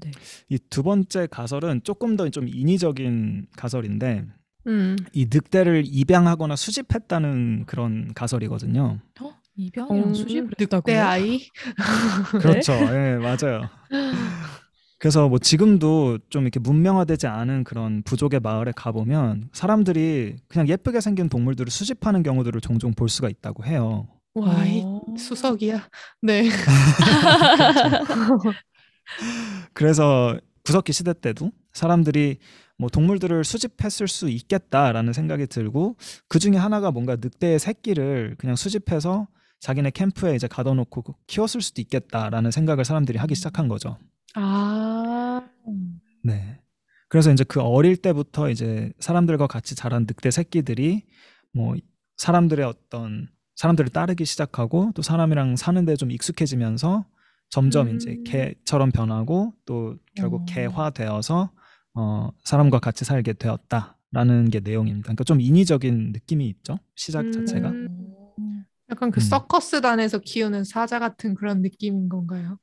네. 0.00 0.10
이 0.48 0.58
두 0.70 0.82
번째 0.82 1.26
가설은 1.30 1.82
조금 1.84 2.16
더 2.16 2.28
좀 2.30 2.48
인위적인 2.48 3.46
가설인데 3.56 4.26
음. 4.66 4.96
이 5.12 5.26
늑대를 5.30 5.84
입양하거나 5.86 6.56
수집했다는 6.56 7.66
그런 7.66 8.12
가설이거든요. 8.14 8.98
어? 9.20 9.34
입양이랑 9.56 10.08
음, 10.08 10.14
수집을 10.14 10.50
했다고요? 10.60 10.94
늑대 10.94 10.98
아이? 10.98 11.46
그렇죠. 12.40 12.72
예, 12.72 13.16
맞아요. 13.18 13.68
그래서 15.04 15.28
뭐 15.28 15.38
지금도 15.38 16.18
좀 16.30 16.44
이렇게 16.44 16.58
문명화되지 16.58 17.26
않은 17.26 17.64
그런 17.64 18.02
부족의 18.04 18.40
마을에 18.40 18.72
가보면 18.74 19.50
사람들이 19.52 20.36
그냥 20.48 20.66
예쁘게 20.66 21.02
생긴 21.02 21.28
동물들을 21.28 21.70
수집하는 21.70 22.22
경우들을 22.22 22.62
종종 22.62 22.94
볼 22.94 23.10
수가 23.10 23.28
있다고 23.28 23.66
해요. 23.66 24.08
와, 24.32 24.64
이 24.64 24.80
어. 24.82 25.02
수석이야. 25.18 25.90
네. 26.22 26.48
그래서 29.74 30.38
구석기 30.64 30.94
시대 30.94 31.12
때도 31.12 31.52
사람들이 31.74 32.38
뭐 32.78 32.88
동물들을 32.88 33.44
수집했을 33.44 34.08
수 34.08 34.30
있겠다라는 34.30 35.12
생각이 35.12 35.48
들고 35.48 35.96
그 36.28 36.38
중에 36.38 36.56
하나가 36.56 36.90
뭔가 36.90 37.16
늑대의 37.16 37.58
새끼를 37.58 38.36
그냥 38.38 38.56
수집해서 38.56 39.28
자기네 39.60 39.90
캠프에 39.90 40.34
이제 40.34 40.46
가둬놓고 40.46 41.14
키웠을 41.26 41.60
수도 41.60 41.82
있겠다라는 41.82 42.50
생각을 42.50 42.86
사람들이 42.86 43.18
하기 43.18 43.34
시작한 43.34 43.68
거죠. 43.68 43.98
아. 44.34 45.48
음. 45.68 46.00
네. 46.22 46.60
그래서 47.08 47.30
이제 47.30 47.44
그 47.44 47.60
어릴 47.60 47.96
때부터 47.96 48.50
이제 48.50 48.92
사람들과 48.98 49.46
같이 49.46 49.74
자란 49.74 50.02
늑대 50.02 50.30
새끼들이 50.30 51.04
뭐 51.52 51.76
사람들의 52.16 52.64
어떤 52.64 53.28
사람들을 53.56 53.90
따르기 53.90 54.24
시작하고 54.24 54.90
또 54.94 55.02
사람이랑 55.02 55.56
사는데 55.56 55.96
좀 55.96 56.10
익숙해지면서 56.10 57.04
점점 57.50 57.88
음. 57.88 57.96
이제 57.96 58.16
개처럼 58.24 58.90
변하고 58.90 59.52
또 59.64 59.96
결국 60.16 60.42
어. 60.42 60.44
개화되어서 60.48 61.50
어 61.94 62.30
사람과 62.42 62.80
같이 62.80 63.04
살게 63.04 63.34
되었다라는 63.34 64.50
게 64.50 64.58
내용입니다. 64.58 65.04
그러니까 65.04 65.22
좀 65.22 65.40
인위적인 65.40 66.10
느낌이 66.12 66.48
있죠. 66.48 66.80
시작 66.96 67.26
음. 67.26 67.32
자체가. 67.32 67.70
음. 67.70 68.64
약간 68.90 69.10
그 69.12 69.20
음. 69.20 69.22
서커스단에서 69.22 70.18
키우는 70.18 70.64
사자 70.64 70.98
같은 70.98 71.34
그런 71.34 71.62
느낌인 71.62 72.08
건가요? 72.08 72.58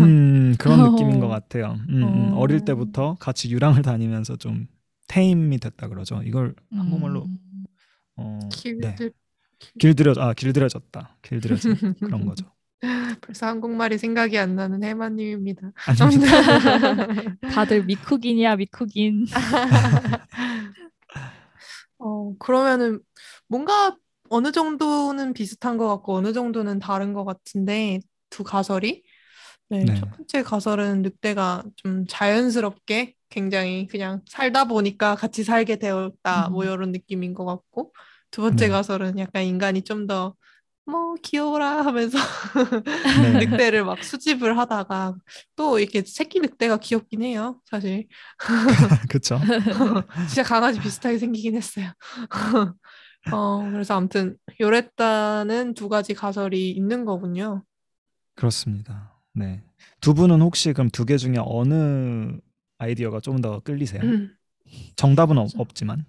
음, 0.00 0.54
그런 0.58 0.80
어. 0.80 0.90
느낌인 0.90 1.20
것 1.20 1.28
같아요. 1.28 1.78
음, 1.88 2.02
음. 2.02 2.32
어. 2.32 2.38
어릴 2.38 2.64
때부터 2.64 3.16
같이 3.20 3.50
유랑을 3.50 3.82
다니면서 3.82 4.36
좀 4.36 4.66
테임이 5.08 5.58
됐다 5.58 5.88
그러죠. 5.88 6.22
이걸 6.24 6.54
한국말로 6.70 7.24
음. 7.24 7.38
어, 8.16 8.38
키울 8.50 8.78
네. 8.80 8.96
길들여 9.78 10.14
아 10.18 10.32
길들여졌다. 10.34 11.18
길들여진 11.22 11.76
그런 12.00 12.26
거죠. 12.26 12.46
벌써 13.20 13.46
한국말이 13.46 13.96
생각이 13.98 14.36
안 14.38 14.56
나는 14.56 14.82
해마님입니다. 14.82 15.72
다들 17.54 17.84
미쿡인이야 17.84 18.56
미쿡인. 18.56 19.26
어, 21.98 22.34
그러면은 22.38 23.00
뭔가 23.46 23.96
어느 24.30 24.50
정도는 24.50 25.32
비슷한 25.34 25.76
것 25.76 25.86
같고 25.88 26.14
어느 26.14 26.32
정도는 26.32 26.78
다른 26.78 27.12
것 27.12 27.24
같은데 27.24 28.00
두 28.30 28.42
가설이 28.44 29.02
네, 29.72 29.84
네. 29.84 29.94
첫 29.94 30.10
번째 30.10 30.42
가설은 30.42 31.02
늑대가 31.02 31.64
좀 31.76 32.06
자연스럽게 32.08 33.14
굉장히 33.28 33.86
그냥 33.86 34.20
살다 34.26 34.64
보니까 34.64 35.14
같이 35.14 35.42
살게 35.44 35.76
되었다 35.76 36.50
뭐 36.50 36.64
음. 36.64 36.68
이런 36.68 36.92
느낌인 36.92 37.34
것 37.34 37.44
같고 37.44 37.92
두 38.30 38.42
번째 38.42 38.66
네. 38.66 38.70
가설은 38.70 39.18
약간 39.18 39.44
인간이 39.44 39.82
좀 39.82 40.06
더 40.06 40.36
뭐 40.84 41.14
귀여워라 41.22 41.84
하면서 41.84 42.18
네. 43.22 43.46
늑대를 43.46 43.84
막 43.84 44.02
수집을 44.02 44.58
하다가 44.58 45.14
또 45.54 45.78
이렇게 45.78 46.02
새끼 46.04 46.40
늑대가 46.40 46.78
귀엽긴 46.78 47.22
해요 47.22 47.60
사실 47.64 48.08
그렇죠. 49.08 49.38
진짜 50.28 50.42
강아지 50.42 50.80
비슷하게 50.80 51.18
생기긴 51.18 51.54
했어요. 51.56 51.92
어, 53.32 53.70
그래서 53.70 53.94
아무튼 53.94 54.36
요랬다는 54.60 55.74
두 55.74 55.88
가지 55.88 56.14
가설이 56.14 56.72
있는 56.72 57.04
거군요. 57.04 57.62
그렇습니다. 58.34 59.11
네. 59.34 59.62
두 60.00 60.14
분은 60.14 60.40
혹시 60.40 60.72
그럼 60.72 60.90
두 60.90 61.04
개 61.04 61.16
중에 61.16 61.36
어느 61.38 62.38
아이디어가 62.78 63.20
좀 63.20 63.40
더 63.40 63.60
끌리세요? 63.60 64.02
음. 64.02 64.34
정답은 64.96 65.38
없, 65.38 65.50
없지만. 65.56 66.04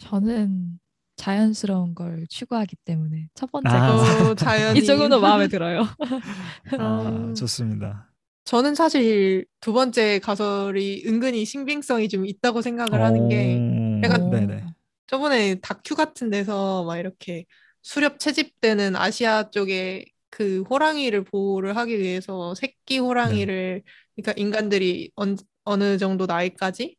저는 0.00 0.78
자연스러운 1.16 1.94
걸 1.94 2.26
추구하기 2.28 2.76
때문에 2.84 3.28
첫 3.34 3.50
번째 3.52 3.68
아. 3.68 4.34
자연이. 4.36 4.78
이 4.78 4.84
조금도 4.84 5.20
마음에 5.20 5.48
들어요. 5.48 5.84
아, 6.78 7.02
음. 7.08 7.34
좋습니다. 7.34 8.08
저는 8.44 8.74
사실 8.74 9.44
두 9.60 9.72
번째 9.72 10.18
가설이 10.20 11.04
은근히 11.06 11.44
신빙성이 11.44 12.08
좀 12.08 12.26
있다고 12.26 12.62
생각을 12.62 13.02
하는 13.02 13.28
게 13.28 13.56
오, 13.58 14.00
약간- 14.02 14.30
네네. 14.30 14.64
저번에 15.06 15.56
다큐 15.56 15.94
같은 15.94 16.30
데서 16.30 16.84
막 16.84 16.96
이렇게 16.96 17.44
수렵 17.82 18.18
채집되는 18.18 18.96
아시아 18.96 19.50
쪽에 19.50 20.04
그 20.30 20.62
호랑이를 20.70 21.24
보호를 21.24 21.76
하기 21.76 21.98
위해서 21.98 22.54
새끼 22.54 22.98
호랑이를 22.98 23.82
그러니까 24.16 24.32
인간들이 24.40 25.10
언, 25.16 25.36
어느 25.64 25.98
정도 25.98 26.26
나이까지 26.26 26.96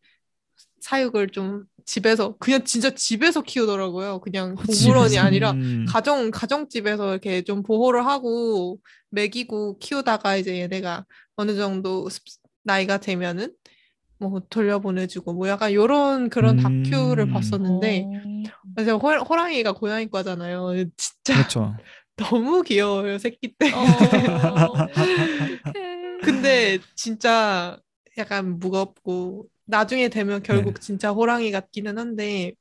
사육을 0.82 1.30
좀 1.30 1.64
집에서 1.86 2.36
그냥 2.38 2.64
진짜 2.64 2.90
집에서 2.94 3.42
키우더라고요. 3.42 4.20
그냥 4.20 4.56
동물원이 4.56 5.10
집에서? 5.12 5.26
아니라 5.26 5.52
음, 5.52 5.86
가정 5.88 6.32
가정집에서 6.32 7.12
이렇게 7.12 7.42
좀 7.44 7.64
보호를 7.64 8.06
하고 8.06 8.80
먹이고 9.10 9.78
키우다가 9.80 10.38
이제 10.38 10.60
얘네가 10.60 11.06
어느 11.36 11.56
정도 11.56 12.10
습- 12.10 12.24
나이가 12.64 12.98
되면은 13.00 13.54
뭐 14.20 14.40
돌려보내주고 14.50 15.34
뭐 15.34 15.48
약간 15.48 15.74
요런 15.74 16.30
그런 16.30 16.58
음. 16.60 16.64
다큐를 16.64 17.28
봤었는데 17.30 18.06
어. 18.06 18.92
호, 19.02 19.10
호랑이가 19.24 19.74
고양이과잖아요. 19.74 20.86
진짜 20.96 21.34
그렇죠. 21.34 21.76
너무 22.30 22.62
귀여워요 22.64 23.18
새끼 23.18 23.54
때. 23.58 23.72
어. 23.74 24.74
근데 26.24 26.80
진짜 26.96 27.80
약간 28.18 28.60
무겁고 28.60 29.48
나중에 29.66 30.10
되면 30.10 30.44
결국 30.44 30.76
네. 30.76 30.82
진짜 30.82 31.12
호랑이 31.12 31.52
같기는 31.52 31.98
한데 31.98 32.54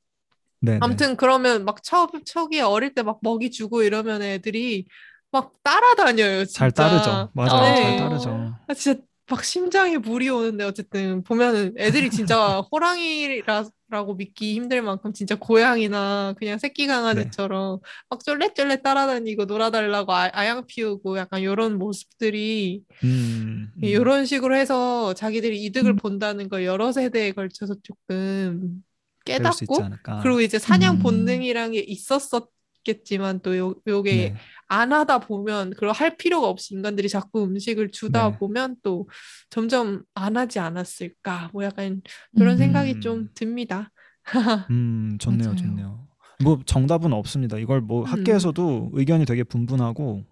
네네. 0.60 0.78
아무튼 0.82 1.16
그러면 1.16 1.64
막 1.64 1.82
초, 1.82 2.06
초기에 2.24 2.60
어릴 2.62 2.94
때 2.94 3.02
막 3.02 3.18
먹이 3.22 3.50
주고 3.50 3.82
이러면 3.82 4.22
애들이 4.22 4.86
막 5.32 5.54
따라다녀요, 5.62 6.44
잘 6.46 6.70
진짜. 6.70 6.72
따르죠. 6.72 7.30
맞아요. 7.34 7.74
네. 7.74 7.82
잘 7.82 7.96
따르죠. 7.96 8.54
아, 8.68 8.74
진짜 8.74 9.00
막 9.30 9.44
심장에 9.44 9.96
물이 9.98 10.28
오는데 10.28 10.64
어쨌든 10.64 11.22
보면은 11.22 11.74
애들이 11.78 12.10
진짜 12.10 12.60
호랑이라 12.72 13.64
고 13.90 14.14
믿기 14.14 14.54
힘들 14.54 14.82
만큼 14.82 15.12
진짜 15.12 15.34
고양이나 15.34 16.34
그냥 16.38 16.58
새끼 16.58 16.86
강아지처럼 16.86 17.80
막 18.08 18.24
쫄래쫄래 18.24 18.82
따라다니고 18.82 19.46
놀아달라고 19.46 20.12
아, 20.12 20.30
아양 20.32 20.64
피우고 20.66 21.18
약간 21.18 21.40
이런 21.40 21.76
모습들이 21.76 22.82
음, 23.02 23.72
음. 23.76 23.84
이런 23.84 24.24
식으로 24.26 24.54
해서 24.54 25.12
자기들이 25.14 25.62
이득을 25.64 25.92
음. 25.92 25.96
본다는 25.96 26.48
걸 26.48 26.64
여러 26.64 26.92
세대에 26.92 27.32
걸쳐서 27.32 27.74
조금 27.82 28.82
깨닫고. 29.24 29.76
그리고 30.22 30.40
이제 30.40 30.58
사냥 30.58 30.96
음. 30.96 30.98
본능이란 31.00 31.72
게 31.72 31.80
있었었겠지만 31.80 33.40
또 33.40 33.56
요, 33.58 33.74
요게 33.86 34.14
네. 34.14 34.36
안 34.70 34.92
하다 34.92 35.18
보면 35.18 35.70
그걸 35.70 35.90
할 35.92 36.16
필요가 36.16 36.48
없이 36.48 36.74
인간들이 36.74 37.08
자꾸 37.08 37.42
음식을 37.44 37.90
주다 37.90 38.30
네. 38.30 38.38
보면 38.38 38.76
또 38.82 39.08
점점 39.50 40.02
안 40.14 40.36
하지 40.36 40.60
않았을까 40.60 41.50
뭐 41.52 41.64
약간 41.64 42.00
그런 42.36 42.52
음. 42.54 42.58
생각이 42.58 43.00
좀 43.00 43.26
듭니다. 43.34 43.90
음, 44.70 45.18
좋네요, 45.18 45.40
맞아요. 45.48 45.56
좋네요. 45.56 46.08
뭐 46.44 46.60
정답은 46.64 47.12
없습니다. 47.12 47.58
이걸 47.58 47.80
뭐 47.80 48.02
음. 48.02 48.06
학계에서도 48.06 48.90
의견이 48.94 49.24
되게 49.24 49.42
분분하고 49.42 50.24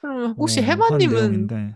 그럼 0.00 0.34
혹시 0.36 0.60
어, 0.60 0.62
한 0.62 0.70
해마님은 0.70 1.20
내용인데 1.22 1.74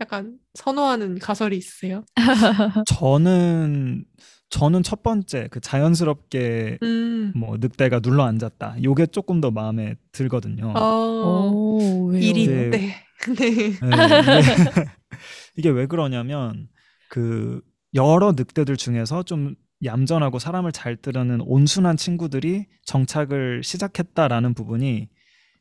약간 0.00 0.38
선호하는 0.54 1.18
가설이 1.18 1.56
있으세요? 1.58 2.04
저는 2.86 4.04
저는 4.50 4.82
첫 4.82 5.02
번째 5.02 5.48
그 5.50 5.60
자연스럽게 5.60 6.78
음, 6.82 7.32
뭐 7.36 7.56
늑대가 7.58 8.00
눌러 8.00 8.24
앉았다. 8.24 8.82
요게 8.82 9.06
조금 9.06 9.40
더 9.40 9.50
마음에 9.50 9.94
들거든요. 10.12 10.72
어? 10.76 12.12
일이 12.14 12.46
네. 12.48 12.70
때. 12.70 12.94
네. 13.36 13.44
네, 13.44 13.70
이게, 13.70 13.80
이게 15.56 15.68
왜 15.70 15.86
그러냐면 15.86 16.68
그 17.08 17.60
여러 17.94 18.32
늑대들 18.32 18.76
중에서 18.76 19.22
좀 19.22 19.54
얌전하고 19.84 20.38
사람을 20.38 20.72
잘 20.72 20.96
따르는 20.96 21.40
온순한 21.42 21.96
친구들이 21.96 22.66
정착을 22.84 23.62
시작했다라는 23.62 24.54
부분이 24.54 25.08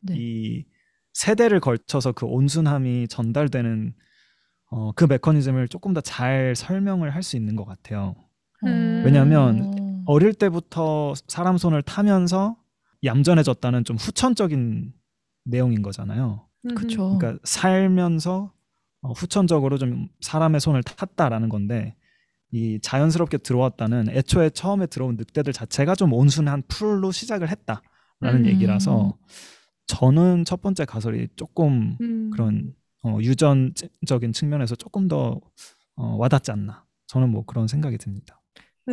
네. 0.01 0.15
이 0.17 0.65
세대를 1.13 1.59
걸쳐서 1.59 2.11
그 2.13 2.25
온순함이 2.25 3.07
전달되는 3.07 3.93
어, 4.71 4.91
그 4.93 5.05
메커니즘을 5.05 5.67
조금 5.67 5.93
더 5.93 6.01
잘 6.01 6.55
설명을 6.55 7.13
할 7.13 7.23
수 7.23 7.35
있는 7.37 7.55
것 7.55 7.65
같아요. 7.65 8.15
음. 8.65 9.03
왜냐하면 9.05 10.03
어릴 10.05 10.33
때부터 10.33 11.13
사람 11.27 11.57
손을 11.57 11.81
타면서 11.81 12.57
얌전해졌다는 13.03 13.83
좀 13.83 13.97
후천적인 13.97 14.93
내용인 15.45 15.81
거잖아요. 15.81 16.47
그쵸. 16.75 17.17
그러니까 17.17 17.39
살면서 17.43 18.51
어, 19.01 19.11
후천적으로 19.13 19.77
좀 19.77 20.09
사람의 20.21 20.59
손을 20.59 20.83
탔다라는 20.83 21.49
건데 21.49 21.95
이 22.51 22.79
자연스럽게 22.81 23.37
들어왔다는 23.37 24.09
애초에 24.09 24.49
처음에 24.49 24.87
들어온 24.87 25.15
늑대들 25.15 25.53
자체가 25.53 25.95
좀 25.95 26.13
온순한 26.13 26.63
풀로 26.67 27.11
시작을 27.11 27.49
했다라는 27.49 27.81
음. 28.41 28.45
얘기라서 28.47 29.17
저는 29.87 30.45
첫 30.45 30.61
번째 30.61 30.85
가설이 30.85 31.29
조금 31.35 31.97
음. 32.01 32.29
그런 32.31 32.73
어, 33.03 33.17
유전적인 33.21 34.33
측면에서 34.33 34.75
조금 34.75 35.07
더 35.07 35.39
어, 35.95 36.15
와닿지 36.17 36.51
않나 36.51 36.85
저는 37.07 37.29
뭐 37.29 37.45
그런 37.45 37.67
생각이 37.67 37.97
듭니다. 37.97 38.38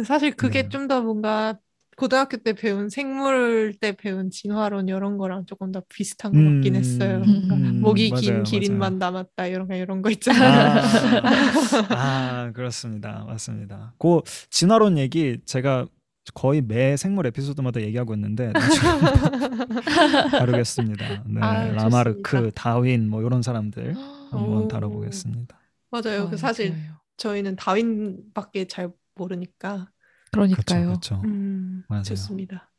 사실 0.05 0.33
그게 0.37 0.63
네. 0.65 0.69
좀더 0.69 1.03
뭔가 1.03 1.59
고등학교 1.97 2.37
때 2.37 2.53
배운 2.53 2.91
생물 2.91 3.75
때 3.81 3.93
배운 3.97 4.31
진화론 4.31 4.89
이런 4.89 5.17
거랑 5.17 5.47
조금 5.47 5.73
더 5.73 5.83
비슷한 5.89 6.35
것 6.35 6.45
같긴 6.45 6.75
음, 6.75 6.79
했어요. 6.79 7.23
음, 7.25 7.47
뭔가 7.49 7.55
음, 7.55 7.81
목이 7.81 8.11
맞아요, 8.11 8.21
긴 8.21 8.43
기린만 8.43 8.99
맞아요. 8.99 8.99
남았다 8.99 9.47
이런 9.47 9.67
거 9.67 9.75
이런 9.75 10.03
거 10.03 10.11
있잖아요. 10.11 10.81
아, 10.83 10.83
아, 11.91 12.53
그렇습니다. 12.55 13.25
맞습니다. 13.27 13.95
그 13.99 14.21
진화론 14.51 14.99
얘기 14.99 15.39
제가 15.47 15.87
거의 16.35 16.61
매 16.61 16.97
생물 16.97 17.27
에피소드마다 17.27 17.81
얘기하고 17.81 18.15
있는데 18.15 18.53
다루겠습니다. 20.39 21.25
네, 21.27 21.41
아유, 21.41 21.73
라마르크, 21.75 22.23
좋습니다. 22.23 22.51
다윈 22.55 23.09
뭐 23.09 23.23
이런 23.23 23.43
사람들 23.43 23.95
한번 24.31 24.65
오. 24.65 24.69
다뤄보겠습니다. 24.69 25.57
맞아요. 25.91 26.29
그 26.29 26.37
좋아요, 26.37 26.37
사실 26.37 26.73
좋아요. 26.73 27.01
저희는 27.17 27.57
다윈밖에 27.57 28.67
잘 28.67 28.91
모르니까 29.17 29.91
그러니까요. 30.33 30.87
그렇죠. 30.87 31.21
음, 31.25 31.83
맞아요. 31.89 32.05
좋습니다. 32.05 32.71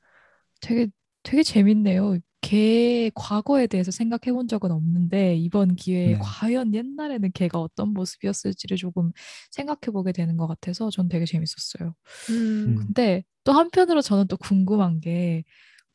되게 0.62 0.88
되게 1.24 1.44
재밌네요. 1.44 2.20
개의 2.42 3.12
과거에 3.16 3.68
대해서 3.68 3.92
생각해 3.92 4.32
본 4.32 4.48
적은 4.48 4.72
없는데 4.72 5.36
이번 5.36 5.76
기회에 5.76 6.14
네. 6.14 6.20
과연 6.22 6.74
옛날에는 6.74 7.32
개가 7.34 7.60
어떤 7.60 7.90
모습이었을지를 7.94 8.78
조금 8.78 9.12
생각해 9.52 9.92
보게 9.92 10.12
되는 10.14 10.38
것 10.38 10.48
같아서 10.48 10.90
전 10.90 11.10
되게 11.10 11.26
재밌었어요. 11.26 11.94
음, 12.30 12.68
음. 12.68 12.78
근데 12.86 13.24
또 13.44 13.52
한편으로 13.54 14.02
저는 14.02 14.28
또 14.28 14.38
궁금한 14.38 15.02
게 15.02 15.44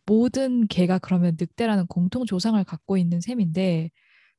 모든 0.06 0.66
개가 0.68 0.98
그러면 0.98 1.36
늑대라는 1.40 1.86
공통 1.86 2.26
조상을 2.26 2.62
갖고 2.64 2.96
있는 2.98 3.20
셈인데 3.20 3.90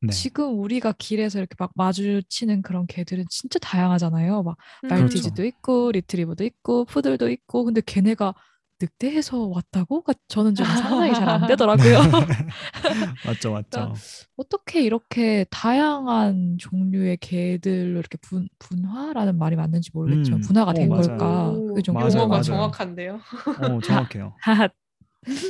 네. 0.04 0.12
지금 0.12 0.60
우리가 0.60 0.94
길에서 0.98 1.40
이렇게 1.40 1.56
막 1.58 1.72
마주치는 1.76 2.62
그런 2.62 2.86
개들은 2.88 3.26
진짜 3.30 3.58
다양하잖아요. 3.60 4.44
막 4.44 4.58
음, 4.84 4.90
그렇죠. 4.90 5.02
말티즈도 5.02 5.46
있고 5.46 5.92
리트리버도 5.92 6.44
있고 6.44 6.86
푸들도 6.86 7.30
있고 7.30 7.64
근데 7.64 7.82
걔네가 7.86 8.34
늑대에서 8.82 9.48
왔다고? 9.48 10.02
가 10.04 10.14
저는 10.28 10.56
좀 10.56 10.66
상상이 10.66 11.14
잘 11.14 11.30
안 11.30 11.48
되더라고요. 11.48 12.00
맞죠, 13.24 13.52
맞죠. 13.52 13.70
그러니까 13.70 13.94
어떻게 14.36 14.82
이렇게 14.82 15.46
다양한 15.50 16.58
종류의 16.60 17.18
개들로 17.18 18.00
이렇게 18.00 18.18
분, 18.22 18.50
분화라는 18.60 19.38
말이 19.38 19.56
맞는지 19.56 19.92
모르겠지만 19.94 20.40
음. 20.40 20.42
분화가 20.42 20.72
오, 20.72 20.74
된. 20.74 20.90
걸까? 20.90 21.50
오, 21.52 21.68
그게 21.68 21.82
좀 21.82 21.96
맞아요, 21.96 22.10
용어가 22.14 22.28
맞아요. 22.28 22.44
정확한데요. 22.44 23.20
어, 23.60 23.82
정확해요. 23.82 24.36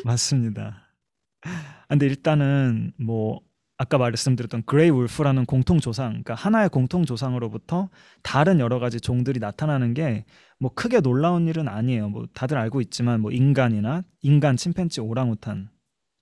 맞습니다. 0.04 0.88
아, 1.42 1.86
근데 1.90 2.06
일단은 2.06 2.94
뭐 3.00 3.42
아까 3.78 3.98
말씀드렸던 3.98 4.64
gray 4.66 4.90
wolf라는 4.90 5.46
공통 5.46 5.80
조상, 5.80 6.10
그러니까 6.10 6.36
하나의 6.36 6.70
공통 6.70 7.06
조상으로부터 7.06 7.90
다른 8.22 8.60
여러 8.60 8.80
가지 8.80 9.00
종들이 9.02 9.40
나타나는 9.40 9.94
게 9.94 10.26
뭐 10.60 10.72
크게 10.74 11.02
놀라운 11.02 11.48
일은 11.50 11.68
아니에요. 11.68 12.08
뭐 12.08 12.26
다들 12.34 12.58
알고 12.58 12.80
있지만 12.80 13.20
뭐 13.20 13.32
인간이나 13.32 14.04
인간, 14.22 14.56
침팬지, 14.56 15.02
오랑우탄 15.02 15.68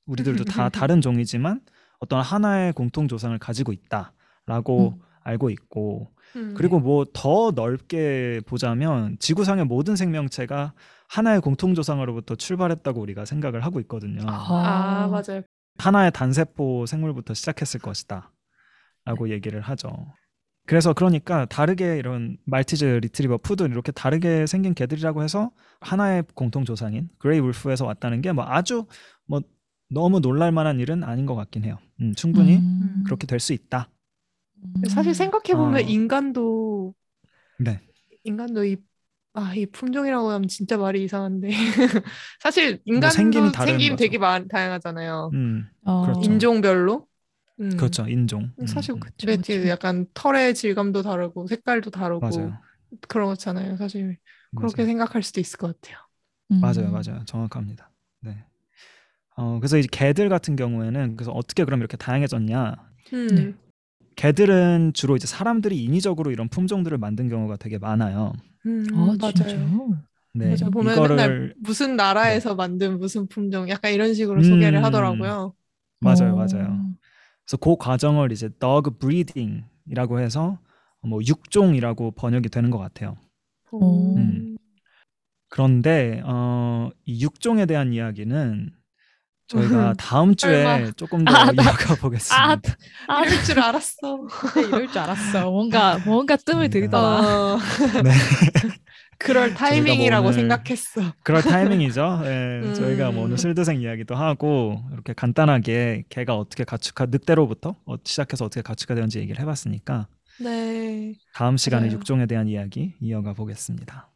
우리들도 0.08 0.46
다 0.46 0.68
다른 0.90 1.00
종이지만 1.00 1.62
어떤 2.00 2.22
하나의 2.22 2.74
공통 2.74 3.08
조상을 3.08 3.38
가지고 3.38 3.72
있다라고 3.72 4.96
음. 4.98 5.02
알고 5.24 5.52
있고 5.52 6.10
음. 6.36 6.56
그리고 6.58 6.80
뭐 6.80 7.06
더 7.14 7.52
넓게 7.54 8.42
보자면 8.48 9.16
지구상의 9.20 9.66
모든 9.66 9.96
생명체가 9.96 10.74
하나의 11.08 11.42
공통 11.42 11.76
조상으로부터 11.76 12.34
출발했다고 12.34 13.00
우리가 13.00 13.26
생각을 13.26 13.64
하고 13.64 13.80
있거든요. 13.82 14.24
아 14.28 15.08
맞아요. 15.08 15.44
하나의 15.78 16.12
단세포 16.12 16.86
생물부터 16.86 17.34
시작했을 17.34 17.80
것이다. 17.80 18.32
라고 19.06 19.30
얘기를 19.30 19.62
하죠. 19.62 20.14
그래서 20.68 20.94
그러니까 20.94 21.46
다르게 21.46 21.98
이런 21.98 22.38
말티즈, 22.46 22.86
리트리버, 22.86 23.40
푸들 23.40 23.72
이렇게 23.72 23.92
다르게 23.92 24.46
생긴 24.48 24.74
개들이라고 24.76 25.24
해서 25.24 25.52
하나의 25.82 26.24
공통 26.36 26.66
조상인 26.66 27.10
gray 27.20 27.40
wolf에서 27.40 27.86
왔다는 27.86 28.22
게 28.22 28.32
뭐 28.32 28.46
아주 28.48 28.86
뭐 29.26 29.42
너무 29.90 30.22
놀랄 30.22 30.52
만한 30.52 30.80
일은 30.80 31.04
아닌 31.04 31.26
것 31.26 31.36
같긴 31.36 31.66
해요. 31.66 31.78
음, 32.02 32.14
충분히 32.16 32.58
음. 32.58 33.04
그렇게 33.06 33.28
될 33.28 33.40
수 33.40 33.54
있다. 33.54 33.90
음. 34.64 34.74
사실 34.90 35.14
생각해 35.16 35.56
보면 35.56 35.76
어. 35.76 35.80
인간도 35.82 36.94
네. 37.60 37.80
인간도 38.24 38.66
이 38.66 38.78
아, 39.34 39.54
이 39.56 39.66
품종이라고 39.66 40.30
하면 40.30 40.48
진짜 40.48 40.78
말이 40.78 41.04
이상한데 41.04 41.50
사실 42.42 42.82
인간도 42.86 43.16
생김이 43.16 43.52
다른 43.52 43.74
생김 43.74 43.92
거죠. 43.92 44.04
되게 44.04 44.18
많, 44.18 44.48
다양하잖아요. 44.48 45.32
음, 45.34 45.68
어. 45.86 46.06
그렇죠. 46.06 46.22
인종별로. 46.30 47.08
음. 47.62 47.78
그렇죠. 47.78 48.08
인종. 48.08 48.52
음, 48.60 48.68
사실 48.68 48.96
음, 48.96 49.00
네, 49.26 49.38
그쵸. 49.38 49.68
약간 49.70 50.06
털의 50.14 50.56
질감도 50.56 51.02
다르고 51.04 51.48
색깔도 51.48 51.92
다르고 51.92 52.20
맞아요. 52.20 52.58
그렇잖아요. 53.08 53.78
사실 53.78 54.18
그렇게 54.58 54.82
맞아요. 54.82 54.88
생각할 54.88 55.24
수도 55.24 55.40
있을 55.40 55.58
것 55.58 55.80
같아요. 55.80 55.98
맞아요, 56.50 56.88
음. 56.88 56.92
맞아요. 56.92 57.24
정확합니다. 57.26 57.90
네. 58.22 58.44
어, 59.38 59.60
그래서 59.60 59.78
이제 59.78 59.88
개들 59.90 60.28
같은 60.28 60.58
경우에는 60.58 61.16
그래서 61.16 61.32
어떻게 61.32 61.64
그럼 61.64 61.80
이렇게 61.80 61.96
다양해졌냐? 61.96 62.76
음. 63.14 63.28
네. 63.28 63.54
개들은 64.16 64.92
주로 64.94 65.16
이제 65.16 65.26
사람들이 65.26 65.82
인위적으로 65.82 66.32
이런 66.32 66.50
품종들을 66.50 66.98
만든 66.98 67.30
경우가 67.30 67.56
되게 67.56 67.78
많아요. 67.78 68.34
음, 68.66 68.86
아, 68.94 69.16
맞아요. 69.20 69.32
진짜요? 69.34 70.04
네, 70.34 70.52
맞아 70.52 70.70
보면 70.70 70.94
이거를 70.96 71.16
맨날 71.16 71.54
무슨 71.60 71.96
나라에서 71.96 72.56
만든 72.56 72.98
무슨 73.00 73.28
품종 73.28 73.68
약간 73.70 73.94
이런 73.94 74.14
식으로 74.14 74.40
음. 74.40 74.44
소개를 74.44 74.84
하더라고요. 74.84 75.54
맞아요, 76.00 76.34
어. 76.34 76.36
맞아요. 76.36 76.92
그래서 77.46 77.58
그 77.60 77.76
과정을 77.78 78.32
이제 78.32 78.50
dog 78.60 78.92
breeding이라고 79.00 80.20
해서 80.20 80.60
뭐 81.02 81.20
육종이라고 81.26 82.12
번역이 82.12 82.50
되는 82.50 82.70
것 82.70 82.78
같아요. 82.78 83.18
오. 83.72 84.16
음. 84.16 84.58
그런데 85.50 86.22
어, 86.24 86.90
이 87.06 87.24
육종에 87.24 87.66
대한 87.66 87.94
이야기는 87.94 88.72
저희가 89.52 89.94
다음 89.98 90.36
주에 90.36 90.64
설마. 90.64 90.92
조금 90.96 91.26
더 91.26 91.34
아, 91.34 91.52
나- 91.52 91.64
이어가 91.64 91.96
보겠습니다. 91.96 92.52
아, 92.52 92.58
아, 93.08 93.26
이럴 93.26 93.44
줄 93.44 93.60
알았어. 93.60 94.28
진짜 94.54 94.68
이럴 94.68 94.88
줄 94.88 94.98
알았어. 95.00 95.50
뭔가 95.52 95.98
뭔가 96.06 96.36
뜸을 96.38 96.70
들이더라. 96.70 97.04
어, 97.56 97.58
네. 98.04 98.12
그럴 99.18 99.54
타이밍이라고 99.54 100.28
오늘- 100.30 100.40
생각했어. 100.40 101.14
그럴 101.24 101.42
타이밍이죠. 101.44 102.22
예, 102.26 102.62
음. 102.64 102.74
저희가 102.74 103.12
뭐 103.12 103.26
오늘 103.26 103.38
슬드생 103.38 103.80
이야기도 103.82 104.16
하고 104.16 104.82
이렇게 104.94 105.14
간단하게 105.14 106.06
개가 106.10 106.36
어떻게 106.36 106.64
가축화 106.64 107.06
늑대로부터 107.08 107.76
어, 107.86 107.96
시작해서 108.04 108.46
어떻게 108.46 108.62
가축화 108.62 108.96
되는지 108.96 109.20
얘기를 109.20 109.40
해봤으니까 109.42 110.08
네. 110.40 111.14
다음 111.34 111.58
시간에 111.58 111.84
맞아요. 111.88 111.98
육종에 111.98 112.26
대한 112.26 112.48
이야기 112.48 112.96
이어가 113.00 113.34
보겠습니다. 113.34 114.10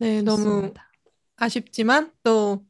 네, 0.00 0.20
너무 0.20 0.36
좋습니다. 0.44 0.90
아쉽지만 1.38 2.10
또 2.22 2.62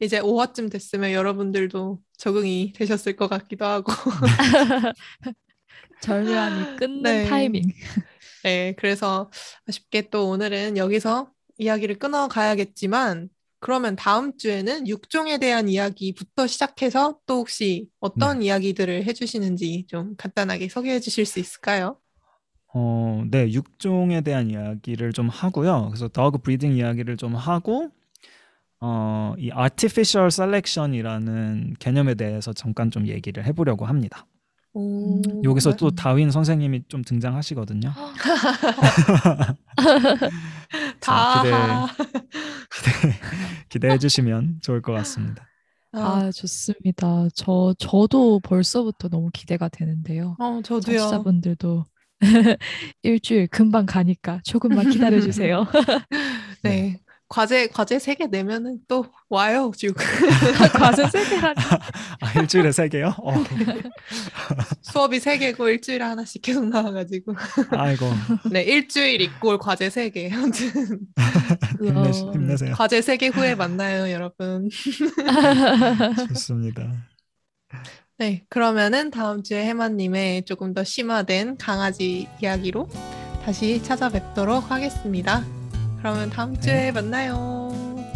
이제 0.00 0.20
5화쯤 0.20 0.70
됐으면 0.70 1.12
여러분들도 1.12 2.00
적응이 2.16 2.72
되셨을 2.74 3.16
것 3.16 3.28
같기도 3.28 3.66
하고. 3.66 3.92
절묘한 6.00 6.60
이 6.60 6.76
끊는 6.76 7.02
네. 7.02 7.26
타이밍. 7.26 7.62
네, 8.42 8.74
그래서 8.78 9.30
아쉽게 9.68 10.08
또 10.08 10.30
오늘은 10.30 10.78
여기서 10.78 11.30
이야기를 11.58 11.98
끊어 11.98 12.26
가야겠지만 12.28 13.28
그러면 13.58 13.94
다음 13.94 14.36
주에는 14.38 14.88
육종에 14.88 15.36
대한 15.36 15.68
이야기부터 15.68 16.46
시작해서 16.46 17.18
또 17.26 17.40
혹시 17.40 17.90
어떤 18.00 18.42
이야기들을 18.42 19.04
해주시는지 19.04 19.84
좀 19.86 20.16
간단하게 20.16 20.70
소개해 20.70 20.98
주실 21.00 21.26
수 21.26 21.38
있을까요? 21.38 21.98
어, 22.72 23.22
네, 23.30 23.52
육종에 23.52 24.22
대한 24.22 24.50
이야기를 24.50 25.12
좀 25.12 25.28
하고요. 25.28 25.88
그래서 25.90 26.08
dog 26.08 26.38
breeding 26.42 26.78
이야기를 26.78 27.18
좀 27.18 27.34
하고 27.34 27.90
어, 28.80 29.34
이 29.38 29.50
artificial 29.56 30.28
selection이라는 30.28 31.76
개념에 31.78 32.14
대해서 32.14 32.52
잠깐 32.52 32.90
좀 32.90 33.06
얘기를 33.06 33.44
해보려고 33.44 33.86
합니다. 33.86 34.26
오, 34.72 35.16
음, 35.16 35.22
여기서 35.44 35.72
네. 35.72 35.76
또 35.76 35.90
다윈 35.90 36.30
선생님이 36.30 36.84
좀 36.88 37.02
등장하시거든요. 37.02 37.92
자, 41.00 41.40
기대, 41.42 41.50
다. 41.50 41.86
기대, 42.70 43.14
기대해 43.68 43.98
주시면 43.98 44.60
좋을 44.62 44.80
것 44.80 44.92
같습니다. 44.92 45.50
아, 45.92 45.98
아, 45.98 46.30
좋습니다. 46.30 47.26
저 47.34 47.74
저도 47.78 48.38
벌써부터 48.40 49.08
너무 49.08 49.30
기대가 49.32 49.68
되는데요. 49.68 50.36
어, 50.38 50.60
저도요. 50.62 50.98
청취자분들도 50.98 51.84
일주일 53.02 53.48
금방 53.48 53.86
가니까 53.86 54.40
조금만 54.44 54.88
기다려 54.88 55.20
주세요. 55.20 55.66
네. 56.62 57.00
과제 57.30 57.68
과제 57.68 58.00
세 58.00 58.16
개 58.16 58.26
내면은 58.26 58.78
또 58.88 59.06
와요, 59.28 59.70
쭉. 59.78 59.94
과제 60.74 61.08
세 61.10 61.24
개라니. 61.28 61.54
아, 62.20 62.40
일주일에 62.40 62.72
세 62.72 62.88
개요? 62.88 63.14
어, 63.22 63.32
수업이 64.82 65.20
세 65.20 65.38
개고 65.38 65.68
일주일에 65.68 66.02
하나씩 66.04 66.42
계속 66.42 66.66
나와가지고. 66.68 67.32
아이고 67.70 68.06
네, 68.50 68.62
일주일 68.64 69.20
이꼴 69.20 69.58
과제 69.58 69.90
세 69.90 70.10
개. 70.10 70.28
아무튼 70.32 70.98
힘내, 71.80 72.00
어. 72.00 72.32
힘내세요. 72.32 72.74
과제 72.74 73.00
세 73.00 73.16
개 73.16 73.28
후에 73.28 73.54
만나요, 73.54 74.10
여러분. 74.10 74.68
좋습니다. 76.28 76.82
네, 78.18 78.44
그러면은 78.48 79.12
다음 79.12 79.44
주에 79.44 79.64
해마님의 79.66 80.46
조금 80.46 80.74
더 80.74 80.82
심화된 80.82 81.58
강아지 81.58 82.26
이야기로 82.42 82.88
다시 83.44 83.80
찾아뵙도록 83.84 84.70
하겠습니다. 84.72 85.44
그러면 86.00 86.30
다음 86.30 86.58
주에 86.58 86.90
만나요. 86.92 87.70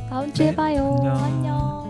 다음 0.08 0.32
주에 0.32 0.50
네, 0.50 0.56
봐요. 0.56 0.96
안녕. 1.00 1.24
안녕. 1.24 1.83